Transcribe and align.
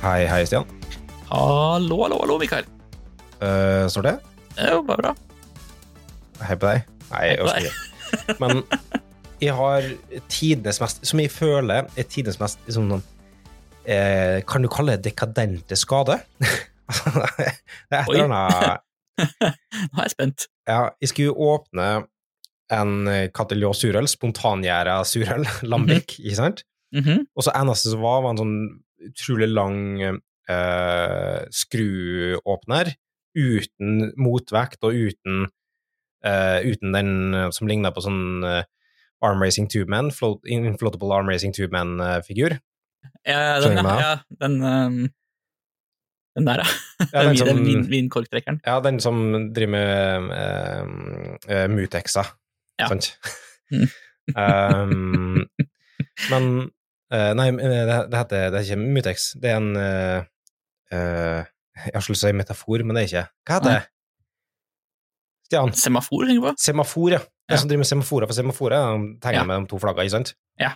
Hei, 0.00 0.24
hei, 0.24 0.46
Stian. 0.48 0.64
Hallo, 1.28 1.98
hallo, 2.00 2.16
hallo, 2.22 2.38
Mikael. 2.40 2.64
Uh, 3.36 3.84
står 3.92 4.06
det? 4.06 4.14
Jo 4.56 4.78
bare 4.88 5.02
bra. 5.02 5.12
Hei 6.40 6.56
på 6.56 6.70
deg. 6.70 6.86
Nei, 7.10 7.20
Hei 7.26 7.34
på 7.36 7.50
deg. 7.50 8.32
Men 8.40 8.62
jeg 9.44 9.58
har 9.58 9.90
tidenes 10.32 10.80
mest 10.80 11.04
Som 11.06 11.20
jeg 11.20 11.30
føler 11.34 11.84
er 11.84 12.08
tidenes 12.08 12.40
mest 12.40 12.64
liksom, 12.64 12.88
noen, 12.88 13.04
eh, 13.84 14.40
Kan 14.48 14.64
du 14.64 14.70
kalle 14.72 14.96
det 14.96 15.10
dekadente 15.10 15.76
skade? 15.78 16.16
det 16.40 16.48
er 17.92 18.00
et 18.00 18.10
eller 18.10 18.26
annet 18.26 18.82
Nå 19.92 20.00
er 20.00 20.06
jeg 20.08 20.16
spent. 20.16 20.48
Ja, 20.64 20.82
jeg 20.96 21.12
skulle 21.12 21.36
åpne 21.36 21.90
en 22.72 23.10
Catillon 23.36 23.76
surøl, 23.76 24.08
spontangjæra 24.08 25.02
surøl, 25.04 25.44
Lambic, 25.70 26.16
ikke 26.22 26.38
sant? 26.40 26.64
Mhm. 26.96 27.26
Og 27.36 27.44
så 27.44 27.52
eneste 27.52 27.92
som 27.92 28.00
var, 28.00 28.24
var 28.24 28.32
en 28.32 28.40
sånn 28.40 28.60
utrolig 29.08 29.48
lang 29.48 29.78
eh, 30.02 31.38
skruåpner 31.54 32.92
uten 33.38 34.10
motvekt 34.18 34.82
og 34.84 34.96
uten, 34.98 35.44
eh, 36.26 36.58
uten 36.66 36.92
den 36.96 37.12
eh, 37.34 37.48
som 37.54 37.68
ligner 37.70 37.94
på 37.94 38.02
sånn 38.04 38.42
eh, 38.44 38.64
Arm 39.22 39.42
Racing 39.44 39.68
Tube 39.70 39.90
Man, 39.92 40.08
float, 40.16 40.42
Inflatable 40.48 41.12
Arm 41.14 41.28
Racing 41.28 41.52
Tube 41.56 41.72
Man-figur. 41.76 42.56
Ja, 43.28 43.60
den, 43.60 43.76
ja, 43.84 44.14
den, 44.40 44.54
um, 44.64 44.96
den 46.36 46.48
der, 46.48 46.62
ja. 46.64 47.06
Ja, 47.12 47.22
den 47.28 47.36
som- 47.36 47.60
vin, 47.64 47.84
vinkorktrekkeren. 47.90 48.60
Ja, 48.64 48.78
den 48.84 48.98
som 49.00 49.20
driver 49.52 49.74
med 49.76 50.30
uh, 50.32 50.84
uh, 51.52 51.66
Mutexa, 51.72 52.24
Ja. 52.80 52.88
sant? 52.88 53.10
Um, 54.32 55.44
men 56.32 56.70
eh, 57.12 57.30
Nei, 57.38 57.50
det, 57.56 57.96
det 58.10 58.18
heter 58.20 58.50
Det 58.52 58.60
er 58.60 58.66
ikke 58.68 58.80
Mutex. 58.98 59.30
Det 59.40 59.50
er 59.50 59.56
en 59.60 59.70
uh, 59.76 60.20
uh, 60.94 61.40
Jeg 61.80 61.94
har 61.94 62.00
lyst 62.02 62.10
til 62.12 62.18
å 62.18 62.20
si 62.24 62.32
metafor, 62.36 62.84
men 62.86 62.96
det 62.98 63.02
er 63.04 63.08
ikke. 63.10 63.24
Hva 63.48 63.58
heter 63.60 63.74
det? 63.78 63.82
Stian? 65.50 65.72
Semafor, 65.74 66.26
tenker 66.28 66.52
du? 66.54 66.60
Semafor, 66.62 67.10
ja. 67.16 67.20
Ja. 67.50 67.56
som 67.58 67.66
driver 67.66 67.82
med 67.82 67.88
semaforer, 67.90 68.28
for 68.30 68.36
semaforer 68.38 68.76
er 68.78 68.98
tegner 69.24 69.40
Ja. 69.40 69.44
med 69.48 69.64
de 69.64 69.70
to 69.72 69.78
flaggene, 69.82 70.04
ikke 70.06 70.14
sant? 70.14 70.34
Ja. 70.62 70.68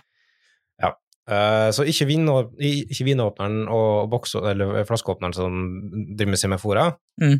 Ja. 0.83 0.89
Eh, 1.31 1.69
så 1.71 1.85
ikke, 1.87 2.05
vin, 2.09 2.27
ikke 2.59 3.05
vinåpneren 3.07 3.69
og 3.71 4.09
boks, 4.11 4.33
eller 4.35 4.83
flaskeåpneren 4.83 5.33
som 5.37 5.55
driver 6.17 6.33
med 6.33 6.41
semaforer, 6.41 6.97
Mm. 7.21 7.37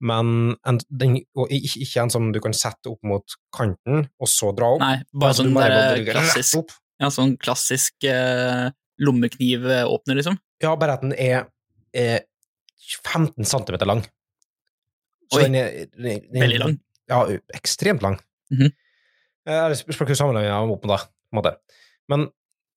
men 0.00 0.54
en, 0.64 0.78
den, 0.94 1.16
og 1.34 1.50
ikke, 1.50 2.00
en 2.04 2.10
som 2.14 2.30
du 2.32 2.38
kan 2.40 2.54
sette 2.54 2.86
opp 2.86 3.02
mot 3.02 3.24
kanten, 3.52 4.06
og 4.20 4.28
så 4.30 4.54
dra 4.54 4.70
opp. 4.76 4.80
Nei, 4.84 5.02
bare 5.12 5.28
Altså, 5.34 5.42
sånn 5.42 5.54
der, 5.58 6.04
klassisk, 6.12 6.58
opp. 6.62 6.70
Ja, 7.00 7.10
sånn 7.14 7.36
klassisk 7.40 8.04
eh, 8.08 8.68
lommeknivåpner, 8.98 10.18
liksom. 10.18 10.38
Ja, 10.62 10.72
bare 10.76 10.96
at 10.98 11.04
den 11.04 11.12
er, 11.14 11.46
er 11.94 12.24
15 13.04 13.44
cm 13.46 13.76
lang. 13.86 14.02
Så 15.30 15.38
Oi. 15.38 15.44
den 15.44 15.54
er, 15.60 15.70
den, 15.94 16.24
den, 16.32 16.40
Veldig 16.42 16.58
lang. 16.62 16.78
Ja, 17.10 17.22
ekstremt 17.56 18.02
lang. 18.02 18.18
Mhm. 18.54 18.72
Eh, 19.48 19.54
Jeg 19.70 19.78
spørs 19.82 19.96
hvilken 20.02 20.16
sammenhengen 20.18 20.52
er 20.52 20.72
opp 20.74 20.84
med 20.84 20.92
det, 20.96 21.00
på 21.08 21.36
en 21.36 21.38
måte. 21.40 21.52
Men 22.08 22.26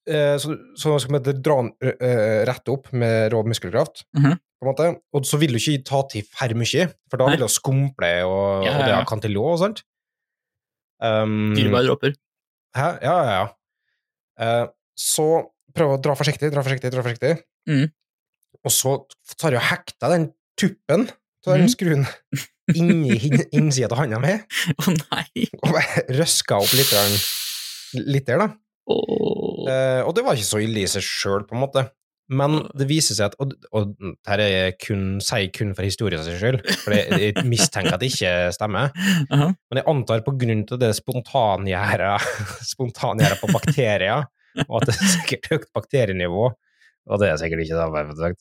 eh, 0.08 0.38
så, 0.40 0.54
så 0.80 0.98
skal 1.02 1.18
vi 1.18 1.34
dra 1.44 1.58
den 1.64 1.72
eh, 1.84 2.42
rett 2.48 2.70
opp 2.72 2.92
med 2.94 3.32
rå 3.34 3.42
muskelkraft, 3.48 4.06
Mhm. 4.18 4.38
på 4.62 4.68
en 4.68 4.70
måte. 4.72 4.90
Og 5.18 5.26
så 5.26 5.40
vil 5.42 5.56
du 5.56 5.60
ikke 5.60 5.84
ta 5.88 6.04
til 6.12 6.24
for 6.30 6.54
mye, 6.60 6.86
for 7.10 7.18
da 7.18 7.26
Nei. 7.28 7.34
vil 7.36 7.46
det 7.48 7.52
skumple, 7.56 8.12
og, 8.28 8.66
Ja, 8.68 8.76
og 8.76 8.84
det 8.84 8.88
ja, 8.88 8.92
ja. 8.94 9.00
har 9.02 9.10
kantilå 9.10 9.48
og 9.56 9.60
sånt. 9.64 9.82
Um, 11.02 11.56
Dyrebare 11.58 11.88
dråper. 11.88 12.14
Hæ? 12.78 12.88
Ja, 13.02 13.16
ja, 13.26 13.32
ja. 13.40 13.48
Eh, 14.40 14.66
så 14.98 15.28
prøv 15.76 15.96
å 15.96 16.00
dra 16.04 16.16
forsiktig, 16.20 16.52
dra 16.53 16.64
forsiktig, 16.66 16.92
dra 16.94 17.03
forsiktig. 17.06 17.34
Mm. 17.69 17.90
Og 18.62 18.74
så 18.75 18.96
tar 19.38 19.56
jeg 19.56 19.62
og 19.62 19.69
hekter 19.69 20.14
den 20.14 20.30
tuppen 20.59 21.08
av 21.47 21.56
den 21.56 21.66
mm. 21.66 21.72
skruen 21.74 22.03
inni 22.78 23.18
innsida 23.58 23.90
av 23.96 24.03
handa 24.03 24.19
mi, 24.22 24.36
Å 24.38 24.94
nei! 24.94 25.47
og 25.59 25.72
bare 25.74 26.06
røska 26.19 26.59
opp 26.62 26.75
litt, 26.78 26.94
litt 27.97 28.28
der, 28.28 28.44
da. 28.44 28.52
Oh. 28.92 29.66
Eh, 29.69 30.02
og 30.06 30.14
det 30.18 30.25
var 30.25 30.38
ikke 30.38 30.52
så 30.52 30.62
ille 30.63 30.84
i 30.84 30.90
seg 30.90 31.06
sjøl, 31.06 31.46
på 31.48 31.58
en 31.58 31.63
måte. 31.63 31.86
Men 32.31 32.62
det 32.78 32.88
viser 32.90 33.18
seg 33.18 33.31
at 33.31 33.38
Og, 33.44 33.53
og 33.75 33.94
dette 34.00 34.47
kun, 34.81 35.19
sier 35.24 35.46
jeg 35.46 35.53
kun 35.56 35.74
for 35.75 35.88
historiens 35.88 36.28
skyld, 36.28 36.62
for 36.84 36.96
jeg, 36.96 37.19
jeg 37.25 37.46
mistenker 37.47 37.96
at 37.96 38.03
det 38.03 38.12
ikke 38.14 38.34
stemmer. 38.56 38.92
Aha. 39.28 39.52
Men 39.52 39.81
jeg 39.81 39.88
antar 39.92 40.24
på 40.25 40.36
grunn 40.40 40.66
til 40.69 40.80
det 40.81 40.94
spontangjerdet 40.97 42.28
spontangjerdet 42.72 43.40
på 43.42 43.52
bakterier, 43.52 44.28
og 44.68 44.81
at 44.81 44.90
det 44.90 44.97
er 44.97 45.16
sikkert 45.16 45.50
høyt 45.52 45.72
bakterienivå, 45.75 46.50
og 47.12 47.22
det 47.22 47.31
er 47.31 47.40
sikkert 47.42 47.64
ikke 47.66 47.80
det, 47.80 48.36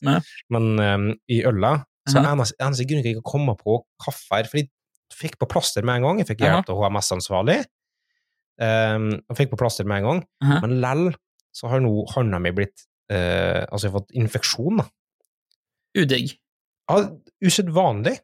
men 0.53 0.67
um, 0.79 1.07
i 1.31 1.41
øla 1.47 1.79
så 2.09 2.19
er 2.19 2.27
eneste, 2.31 2.57
eneste 2.61 2.85
grunn 2.89 3.01
til 3.01 3.07
at 3.07 3.11
jeg 3.11 3.19
ikke 3.19 3.31
komme 3.31 3.55
på 3.59 3.77
kaffe 4.01 4.35
her, 4.35 4.47
for 4.49 4.61
jeg 4.61 4.69
fikk 5.15 5.37
på 5.41 5.47
plaster 5.49 5.85
med 5.85 5.99
en 5.99 6.07
gang, 6.07 6.21
jeg 6.21 6.29
fikk 6.31 6.43
hjelp 6.45 6.69
av 6.71 6.79
HMS-ansvarlig, 6.81 7.57
um, 8.61 9.09
og 9.29 9.37
fikk 9.37 9.51
på 9.53 9.59
plaster 9.61 9.87
med 9.87 10.01
en 10.01 10.07
gang, 10.07 10.23
Aha. 10.45 10.61
men 10.65 10.79
lell 10.83 11.05
så 11.55 11.67
har 11.71 11.83
nå 11.83 11.91
hånda 12.13 12.39
mi 12.41 12.53
blitt 12.55 12.85
eh, 13.11 13.61
Altså, 13.67 13.87
jeg 13.87 13.91
har 13.91 13.99
fått 13.99 14.17
infeksjon, 14.17 14.81
da. 14.81 14.87
Udigg. 16.01 16.35
Ja, 16.89 17.01
usedvanlig. 17.43 18.17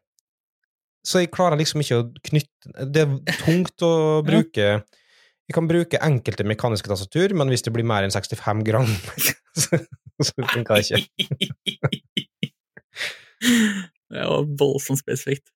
Så 1.06 1.22
jeg 1.22 1.32
klarer 1.32 1.56
liksom 1.60 1.80
ikke 1.80 2.00
å 2.00 2.06
knytte 2.26 2.86
Det 2.90 3.04
er 3.04 3.36
tungt 3.40 3.84
å 3.86 3.92
bruke 4.28 4.66
Jeg 4.66 5.54
kan 5.54 5.68
bruke 5.70 6.00
enkelte 6.04 6.44
mekaniske 6.48 6.90
tastatur, 6.90 7.32
men 7.38 7.52
hvis 7.52 7.64
det 7.64 7.72
blir 7.72 7.86
mer 7.88 8.04
enn 8.04 8.12
65 8.12 8.64
gram, 8.66 8.88
så, 9.62 9.80
så 10.20 10.48
funker 10.52 10.82
det 10.82 10.82
ikke. 10.84 11.08
Det 14.08 14.24
var 14.24 14.46
voldsomt 14.58 15.00
spesifikt. 15.02 15.50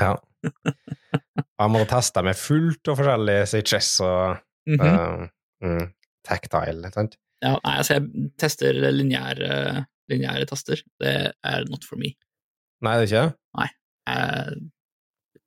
Ja. 0.00 0.14
Jeg 0.42 1.72
må 1.74 1.82
teste 1.90 2.22
med 2.24 2.38
fullt 2.38 2.88
og 2.88 2.96
forskjellig 3.00 3.38
switches 3.50 3.90
og 4.04 4.38
mm 4.68 4.80
-hmm. 4.80 5.24
uh, 5.24 5.28
mm, 5.64 5.86
tactile, 6.24 6.92
sant? 6.94 7.18
Ja, 7.44 7.54
nei, 7.62 7.74
altså 7.76 7.98
jeg 7.98 8.30
tester 8.40 8.78
lineære, 8.92 9.84
lineære 10.10 10.48
taster. 10.50 10.82
Det 11.00 11.14
er 11.32 11.68
not 11.70 11.86
for 11.86 12.00
me. 12.00 12.14
Nei, 12.82 12.96
det 12.98 13.06
er 13.06 13.10
ikke 13.10 13.22
det? 13.28 13.36
Jeg, 13.58 14.58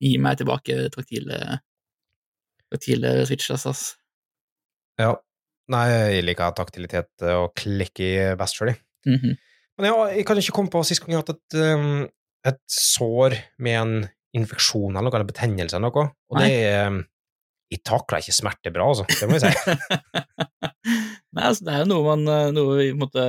gi 0.02 0.14
meg 0.22 0.40
tilbake 0.40 0.78
taktile, 0.94 1.42
taktile 2.72 3.14
switches, 3.30 3.68
ass. 3.70 3.84
Ja. 5.02 5.14
Nei, 5.72 5.86
jeg 5.88 6.26
liker 6.26 6.56
taktilitet 6.58 7.24
og 7.32 7.54
klikk 7.56 8.02
i 8.04 8.12
best 8.36 8.58
for 8.58 8.68
mm 8.68 9.16
-hmm. 9.16 9.36
Men 9.78 9.86
ja, 9.86 10.08
jeg 10.12 10.26
kan 10.26 10.38
ikke 10.38 10.52
komme 10.52 10.70
på 10.70 10.84
sist 10.84 11.02
gang 11.02 11.12
jeg 11.12 11.18
har 11.18 11.26
hatt 11.26 11.38
et, 11.38 11.78
um, 11.80 12.10
et 12.46 12.60
sår 12.68 13.36
med 13.58 13.82
en 13.82 14.10
infeksjon 14.34 14.92
eller 14.92 15.10
noe, 15.10 15.16
eller 15.16 15.32
betennelse 15.32 15.76
eller 15.78 15.90
noe. 15.90 16.12
Og 16.30 16.40
det 16.40 16.52
er 16.52 16.88
um, 16.88 17.06
Jeg 17.72 17.84
takler 17.84 18.20
ikke 18.20 18.36
smerte 18.36 18.72
bra, 18.72 18.88
altså. 18.88 19.06
Det 19.08 19.30
må 19.30 19.38
jeg 19.40 19.42
si. 19.42 19.52
Nei, 21.32 21.48
altså, 21.48 21.66
det 21.68 21.74
er 21.74 21.84
jo 21.86 21.92
noe 21.94 22.04
man 22.10 22.28
eh, 22.28 22.50
noe 22.56 22.78
vi 22.82 22.90
måtte 22.98 23.26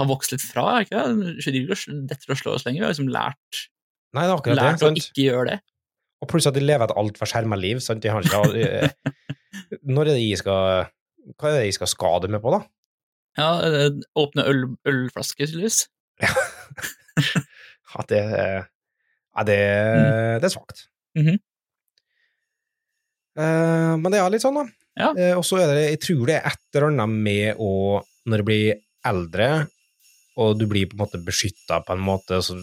har 0.00 0.08
vokst 0.08 0.32
litt 0.32 0.44
fra, 0.44 0.80
ikke 0.82 0.96
det? 0.96 1.34
Det 1.36 1.52
er 1.52 1.58
ikke 1.60 1.98
detter 2.08 2.32
og 2.32 2.40
slår 2.40 2.56
oss 2.56 2.64
lenger. 2.66 2.80
Vi 2.80 2.86
har 2.86 2.94
liksom 2.94 3.12
lært, 3.12 3.62
Nei, 4.16 4.24
det 4.28 4.52
er 4.52 4.58
lært 4.58 4.80
det. 4.80 4.88
å 4.88 5.00
ikke 5.02 5.26
gjøre 5.26 5.46
det. 5.50 5.58
Og 6.22 6.30
pluss 6.30 6.46
at 6.48 6.56
de 6.56 6.62
lever 6.62 6.86
et 6.86 6.98
altfor 7.02 7.28
skjerma 7.28 7.58
liv. 7.58 7.80
Sant? 7.82 8.02
De 8.04 8.12
har 8.12 8.24
ikke, 8.24 8.42
eh, 8.62 8.90
når 9.94 10.12
er 10.12 10.12
det 10.12 10.20
de 10.20 10.36
skal 10.38 10.86
Hva 11.38 11.50
er 11.50 11.58
det 11.58 11.66
de 11.68 11.76
skal 11.76 11.90
skade 11.90 12.30
meg 12.32 12.42
på, 12.44 12.52
da? 12.54 12.62
Ja, 13.38 13.48
eh, 13.64 13.88
åpne 14.18 14.44
øl, 14.48 14.66
ølflasker, 14.88 15.48
tydeligvis. 15.48 15.86
At 17.98 18.12
det 18.12 18.20
er 18.22 18.68
Ja, 19.32 19.44
det, 19.48 19.56
det 20.42 20.44
er 20.44 20.52
svakt. 20.52 20.88
Mm 21.16 21.26
-hmm. 21.26 21.38
uh, 23.40 23.96
men 23.96 24.12
det 24.12 24.20
er 24.20 24.28
litt 24.30 24.44
sånn, 24.44 24.58
da. 24.60 24.64
Ja. 24.98 25.12
Eh, 25.16 25.32
og 25.38 25.44
så 25.46 25.62
er 25.62 25.70
det 25.72 25.84
Jeg 25.86 26.00
tror 26.04 26.26
det 26.28 26.34
er 26.36 26.50
et 26.50 26.76
eller 26.76 26.90
annet 26.90 27.14
med 27.24 27.60
å 27.62 28.02
Når 28.28 28.42
du 28.42 28.44
blir 28.44 28.74
eldre, 29.08 29.46
og 30.38 30.58
du 30.60 30.66
blir 30.70 30.86
på 30.86 30.94
en 30.94 31.00
måte 31.02 31.18
beskytta 31.26 31.80
på 31.82 31.96
en 31.96 32.04
måte, 32.06 32.38
så 32.44 32.54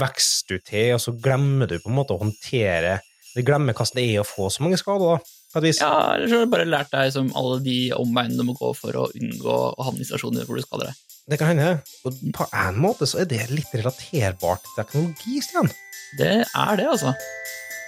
vokser 0.00 0.54
du 0.54 0.62
til, 0.64 0.94
og 0.96 1.02
så 1.02 1.12
glemmer 1.20 1.68
du 1.68 1.78
på 1.82 1.90
en 1.90 1.98
måte 1.98 2.14
å 2.16 2.22
håndtere 2.22 3.00
Du 3.36 3.42
glemmer 3.44 3.76
hvordan 3.76 3.98
det 3.98 4.06
er 4.14 4.22
å 4.22 4.28
få 4.28 4.48
så 4.52 4.64
mange 4.64 4.78
skader, 4.80 5.18
da. 5.18 5.38
Ja, 5.84 6.14
eller 6.14 6.28
så 6.28 6.38
har 6.38 6.46
du 6.46 6.52
bare 6.52 6.68
lært 6.68 6.92
deg 6.94 7.12
som 7.12 7.28
alle 7.36 7.58
de 7.64 7.76
omveiene 7.96 8.38
du 8.38 8.44
må 8.48 8.54
gå 8.56 8.72
for 8.76 8.96
å 8.96 9.06
unngå 9.12 9.56
å 9.72 9.84
havne 9.84 10.00
i 10.00 10.08
situasjoner 10.08 10.48
hvor 10.48 10.56
du 10.56 10.64
skader 10.64 10.88
deg. 10.88 11.02
Det 11.32 11.38
kan 11.40 11.52
hende. 11.52 11.82
Og 12.08 12.16
på 12.36 12.48
en 12.64 12.80
måte 12.80 13.08
så 13.08 13.20
er 13.22 13.28
det 13.28 13.50
litt 13.52 13.72
relaterbart 13.76 14.64
til 14.64 14.78
teknologi, 14.80 15.44
Stian. 15.44 15.68
Det 16.16 16.34
er 16.44 16.80
det, 16.80 16.88
altså. 16.88 17.12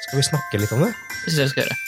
Skal 0.06 0.20
vi 0.20 0.28
snakke 0.28 0.61
litt 0.61 0.76
om 0.76 0.84
det? 0.87 0.93
Det 1.25 1.32
syns 1.32 1.40
jeg 1.40 1.49
vi 1.49 1.52
skal 1.56 1.66
gjøre. 1.66 1.82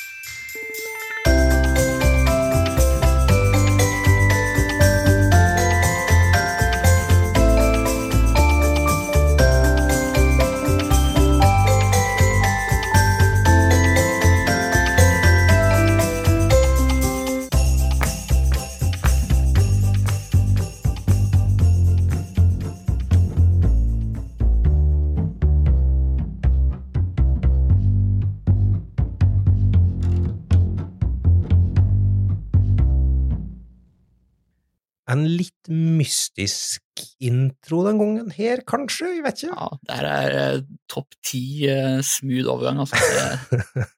En 35.16 35.24
litt 35.40 35.68
mystisk 35.72 36.82
intro 37.24 37.82
den 37.86 37.98
gangen 38.00 38.30
her, 38.36 38.62
kanskje? 38.68 39.10
Jeg 39.16 39.24
vet 39.26 39.42
ikke. 39.42 39.56
Ja, 39.56 39.68
det 39.88 39.96
her 39.98 40.08
er 40.12 40.36
eh, 40.42 40.60
topp 40.92 41.16
ti 41.26 41.42
eh, 41.68 41.98
smooth 42.06 42.48
overgang, 42.54 42.80
altså. 42.84 43.00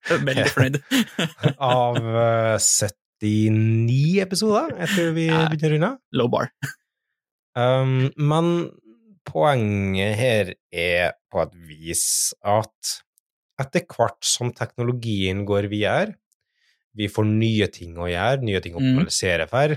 Jeg 0.08 0.16
er 0.16 0.24
veldig 0.30 0.46
fornøyd. 0.54 0.80
Av 1.72 1.98
eh, 1.98 2.56
79 3.22 4.20
episoder. 4.24 4.76
Jeg 4.84 4.92
tror 4.94 5.12
vi 5.18 5.26
Ja. 5.32 5.44
begynner 5.50 5.68
å 5.68 5.74
runde. 5.76 5.92
Low 6.22 6.30
bar. 6.32 6.50
Um, 7.58 7.96
men 8.16 8.52
poenget 9.28 10.14
her 10.16 10.54
er 10.72 11.16
på 11.32 11.42
et 11.42 11.56
vis 11.68 12.06
at 12.46 12.94
etter 13.60 13.82
hvert 13.90 14.22
som 14.24 14.52
teknologien 14.54 15.42
går 15.48 15.66
videre, 15.72 16.14
vi 16.98 17.08
får 17.10 17.26
nye 17.28 17.66
ting 17.74 17.98
å 18.00 18.06
gjøre, 18.10 18.42
nye 18.46 18.60
ting 18.62 18.74
å 18.74 18.80
Mm. 18.80 18.86
optimalisere 18.86 19.44
for, 19.50 19.74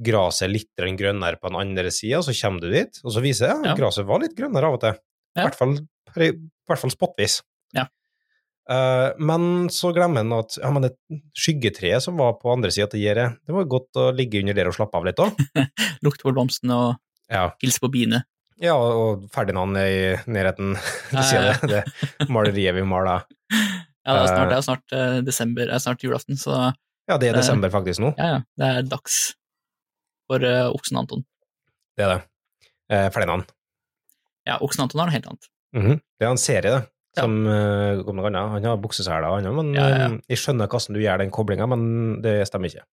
gresset 0.00 0.46
er 0.48 0.52
litt 0.52 0.70
grønnere 0.98 1.38
på 1.40 1.48
den 1.50 1.58
andre 1.60 1.90
sida, 1.90 2.20
så 2.22 2.32
kommer 2.40 2.60
du 2.60 2.70
dit, 2.70 3.00
og 3.04 3.12
så 3.12 3.20
viser 3.24 3.48
det 3.48 3.56
Ja. 3.66 3.72
at 3.72 3.78
gresset 3.78 4.06
var 4.06 4.20
litt 4.20 4.36
grønnere 4.38 4.64
av 4.70 4.74
og 4.78 4.80
til. 4.80 4.98
I 5.36 5.42
hvert 5.42 5.54
fall, 5.58 5.74
i 5.78 6.30
hvert 6.68 6.78
fall 6.82 6.90
spottvis. 6.90 7.40
Ja. 7.74 7.86
Uh, 8.70 9.14
men 9.18 9.68
så 9.72 9.94
glemmer 9.96 10.20
en 10.20 10.32
at 10.36 10.58
ja, 10.60 10.68
det 10.84 10.90
skyggetreet 11.36 12.02
som 12.04 12.18
var 12.20 12.34
på 12.40 12.50
andre 12.52 12.70
sida 12.74 12.84
av 12.92 13.00
gjerdet, 13.00 13.28
det 13.48 13.54
var 13.56 13.64
godt 13.64 13.96
å 13.96 14.10
ligge 14.14 14.40
under 14.42 14.52
der 14.58 14.68
og 14.68 14.74
slappe 14.76 14.98
av 15.00 15.06
litt 15.08 15.22
òg. 15.24 15.38
Lukte 16.04 16.26
på 16.26 16.34
blomstene 16.36 16.76
og 16.76 16.96
Ja. 17.32 17.50
hilse 17.62 17.80
på 17.80 17.90
biene. 17.92 18.22
Ja, 18.60 18.74
og 18.74 19.28
Ferdinand 19.30 19.76
er 19.78 19.86
i 19.88 20.16
nærheten. 20.26 20.74
Du 21.12 21.16
Ja, 21.16 21.22
sier 21.22 21.60
det, 21.68 21.84
det 22.18 22.28
maleriet 22.28 22.74
vi 22.74 22.82
maler. 22.82 23.22
Ja, 24.04 24.14
det 24.16 24.22
er 24.24 24.28
snart, 24.32 24.44
Eh. 24.44 24.48
det 24.48 24.56
er 24.58 24.66
snart 24.66 24.92
eh, 24.96 25.20
desember, 25.22 25.66
det 25.68 25.74
er 25.76 25.78
snart 25.84 26.02
julaften, 26.02 26.36
så 26.40 26.74
Ja, 27.08 27.16
det 27.16 27.28
er 27.30 27.34
Eh. 27.36 27.40
desember 27.40 27.70
faktisk 27.70 28.00
nå. 28.04 28.14
ja, 28.18 28.24
ja, 28.26 28.40
det 28.58 28.66
er 28.76 28.82
dags 28.90 29.34
for 30.28 30.44
uh, 30.44 30.68
oksen 30.76 31.00
Anton. 31.00 31.24
Det 31.98 32.04
er 32.06 32.12
det. 32.14 32.20
Eh, 32.92 33.08
Ferdinand. 33.12 33.48
Ja, 34.48 34.58
oksen 34.64 34.84
Anton 34.84 35.00
har 35.02 35.08
noe 35.10 35.16
helt 35.16 35.26
annet. 35.28 35.48
Mhm. 35.76 35.98
Det 36.18 36.26
er 36.26 36.30
en 36.32 36.40
serie, 36.40 36.70
det. 36.72 36.82
Ja. 37.16 37.24
Som 37.24 37.34
uh, 37.48 38.04
om 38.08 38.16
noe 38.20 38.28
annet. 38.30 38.52
Han 38.54 38.68
har 38.68 38.78
bukseseler 38.80 39.26
og 39.28 39.40
annet, 39.40 39.56
men 39.56 39.72
Ja, 39.74 39.88
ja, 39.88 39.98
ja. 40.04 40.06
eh, 40.12 40.20
jeg 40.30 40.38
skjønner 40.44 40.68
hvordan 40.70 40.94
du 40.96 41.00
gjør 41.02 41.18
den 41.24 41.32
koblinga, 41.34 41.66
men 41.72 41.82
det 42.24 42.36
stemmer 42.48 42.70
ikke. 42.70 42.84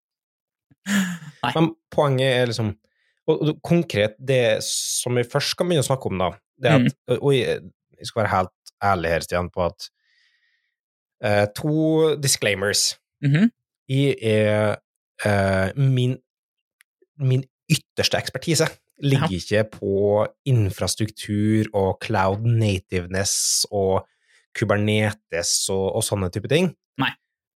Nei. 1.45 1.53
Men 1.55 1.71
poenget 1.93 2.31
er 2.41 2.49
liksom 2.51 2.73
og, 3.27 3.55
konkret, 3.65 4.17
det 4.21 4.61
som 4.67 5.17
vi 5.17 5.23
først 5.25 5.55
skal 5.55 5.65
begynne 5.69 5.81
å 5.85 5.87
snakke 5.87 6.11
om, 6.11 6.19
da, 6.21 6.27
det 6.61 6.71
er 6.71 6.79
Mm. 6.83 6.87
at 7.09 7.19
Og 7.25 7.31
jeg, 7.33 7.63
jeg 7.99 8.07
skal 8.11 8.21
være 8.23 8.33
helt 8.35 8.73
ærlig 8.85 9.11
her, 9.15 9.21
Stian, 9.25 9.49
på 9.51 9.65
at 9.65 9.87
eh, 11.25 11.47
To 11.57 12.15
disclaimers. 12.21 12.99
Mhm. 13.25 13.51
Jeg 13.89 14.17
er 14.21 14.77
eh, 15.25 15.73
min, 15.77 16.19
min 17.23 17.45
ytterste 17.71 18.19
ekspertise 18.21 18.69
ligger 19.03 19.33
ikke 19.35 19.65
på 19.79 20.25
infrastruktur 20.49 21.71
og 21.75 21.99
cloud 22.05 22.45
nativeness 22.47 23.65
og 23.75 24.05
Kubernetes 24.55 25.53
og, 25.75 25.87
og 25.99 26.05
sånne 26.07 26.31
type 26.35 26.51
ting. 26.51 26.71
Nei. 27.03 27.11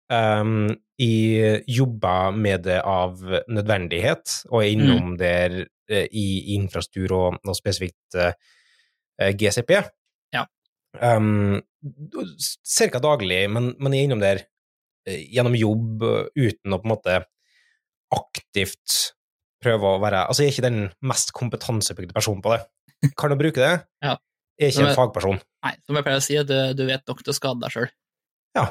Um, 0.08 0.70
jeg 1.02 1.66
jobber 1.68 2.36
med 2.38 2.64
det 2.70 2.78
av 2.88 3.20
nødvendighet, 3.52 4.32
og 4.48 4.62
er 4.62 4.70
innom 4.72 5.16
der 5.20 5.58
uh, 5.66 6.06
i 6.08 6.56
infrastruktur 6.56 7.16
og, 7.18 7.40
og 7.44 7.58
spesifikt 7.58 8.16
uh, 8.16 8.32
GCP. 9.36 9.76
Ja. 10.36 10.46
Um, 11.02 11.60
Ca. 12.64 13.02
daglig, 13.04 13.42
men, 13.52 13.74
men 13.76 13.96
jeg 13.96 14.06
er 14.06 14.10
innom 14.10 14.24
der 14.24 14.46
uh, 14.46 15.20
gjennom 15.36 15.60
jobb 15.60 16.08
eh, 16.08 16.48
uten 16.48 16.78
å 16.78 16.80
på 16.80 16.88
en 16.88 16.96
måte 16.96 17.20
aktivt 18.16 19.16
prøve 19.64 19.96
å 19.96 20.00
være 20.04 20.26
Altså, 20.28 20.44
jeg 20.44 20.52
er 20.52 20.56
ikke 20.56 20.68
den 20.70 20.82
mest 21.06 21.32
kompetansebygde 21.38 22.16
personen 22.16 22.42
på 22.46 22.54
det. 22.56 22.62
Kan 23.20 23.32
du 23.34 23.38
bruke 23.40 23.62
det? 23.62 23.74
Ja. 24.06 24.18
Jeg 24.56 24.70
er 24.70 24.72
ikke 24.72 24.84
jeg, 24.86 24.92
en 24.94 24.96
fagperson. 24.96 25.40
Nei, 25.66 25.72
som 25.84 25.98
jeg 26.00 26.06
pleier 26.06 26.22
å 26.22 26.24
si, 26.24 26.36
du, 26.48 26.54
du 26.80 26.84
vet 26.88 27.02
nok 27.12 27.20
til 27.26 27.34
å 27.34 27.36
skade 27.36 27.60
deg 27.60 27.74
sjøl. 27.74 27.90
Ja. 28.56 28.66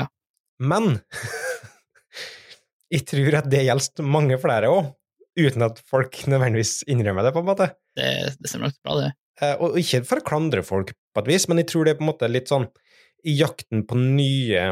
Ja. 0.00 0.08
Men 0.58 0.96
jeg 2.94 3.04
tror 3.06 3.36
at 3.42 3.48
det 3.52 3.60
gjelder 3.66 4.08
mange 4.08 4.38
flere 4.42 4.70
òg, 4.72 4.88
uten 5.38 5.62
at 5.68 5.78
folk 5.86 6.16
nødvendigvis 6.26 6.80
innrømmer 6.90 7.28
det, 7.28 7.32
på 7.36 7.42
en 7.44 7.48
måte. 7.52 7.68
Det, 7.94 8.08
det 8.40 8.50
stemmer 8.50 8.72
nok 8.72 8.80
bra, 8.82 8.96
det. 9.04 9.10
Eh, 9.44 9.54
Og 9.62 9.76
ikke 9.78 10.00
for 10.08 10.18
å 10.18 10.26
klandre 10.26 10.64
folk 10.66 10.90
på 11.14 11.22
et 11.22 11.30
vis, 11.30 11.46
men 11.50 11.60
jeg 11.62 11.68
tror 11.70 11.86
det 11.86 11.94
er 11.94 12.00
på 12.00 12.06
en 12.06 12.10
måte 12.10 12.30
litt 12.32 12.50
sånn 12.50 12.66
i 13.28 13.36
jakten 13.38 13.84
på 13.86 13.98
nye 14.00 14.64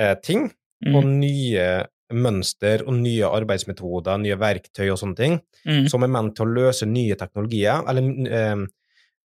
eh, 0.00 0.14
ting, 0.24 0.48
og 0.92 1.02
Mm. 1.06 1.12
nye 1.20 1.66
mønster 2.12 2.84
og 2.86 2.94
nye 2.94 3.26
arbeidsmetoder, 3.26 4.18
nye 4.22 4.36
verktøy 4.38 4.90
og 4.92 4.98
sånne 5.00 5.16
ting, 5.16 5.40
Mm. 5.66 5.88
som 5.90 6.02
er 6.04 6.08
ment 6.08 6.36
til 6.36 6.46
å 6.46 6.54
løse 6.54 6.86
nye 6.86 7.16
teknologier, 7.18 7.82
eller 7.88 8.02
eh, 8.30 8.66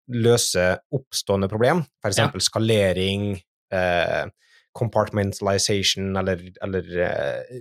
løse 0.08 0.78
oppstående 0.92 1.48
problem, 1.48 1.84
for 2.00 2.08
eksempel 2.10 2.40
skalering, 2.40 3.42
eh, 3.70 4.24
compartmentalization 4.72 6.16
eller, 6.16 6.40
eller 6.62 6.88
eh, 7.04 7.60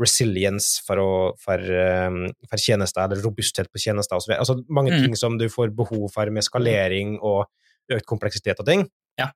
resilience 0.00 0.80
for, 0.86 0.96
å, 1.00 1.12
for, 1.42 1.58
eh, 1.58 2.32
for 2.48 2.56
tjenester, 2.62 3.04
eller 3.04 3.22
robusthet 3.24 3.68
på 3.72 3.80
tjenester 3.82 4.16
osv. 4.16 4.32
Altså 4.38 4.58
mange 4.68 4.92
Mm. 4.92 5.02
ting 5.04 5.16
som 5.16 5.36
du 5.38 5.48
får 5.48 5.74
behov 5.76 6.10
for 6.12 6.30
med 6.30 6.42
skalering 6.44 7.18
og 7.22 7.46
økt 7.92 8.06
kompleksitet 8.06 8.58
og 8.60 8.66
ting. 8.66 8.88
Ja. 9.18 9.30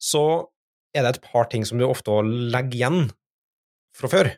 Så 0.00 0.46
er 0.94 1.02
det 1.02 1.16
et 1.16 1.22
par 1.22 1.44
ting 1.46 1.64
som 1.64 1.78
du 1.78 1.84
ofte 1.86 2.10
legger 2.24 2.78
igjen 2.78 3.10
fra 3.96 4.10
før. 4.12 4.30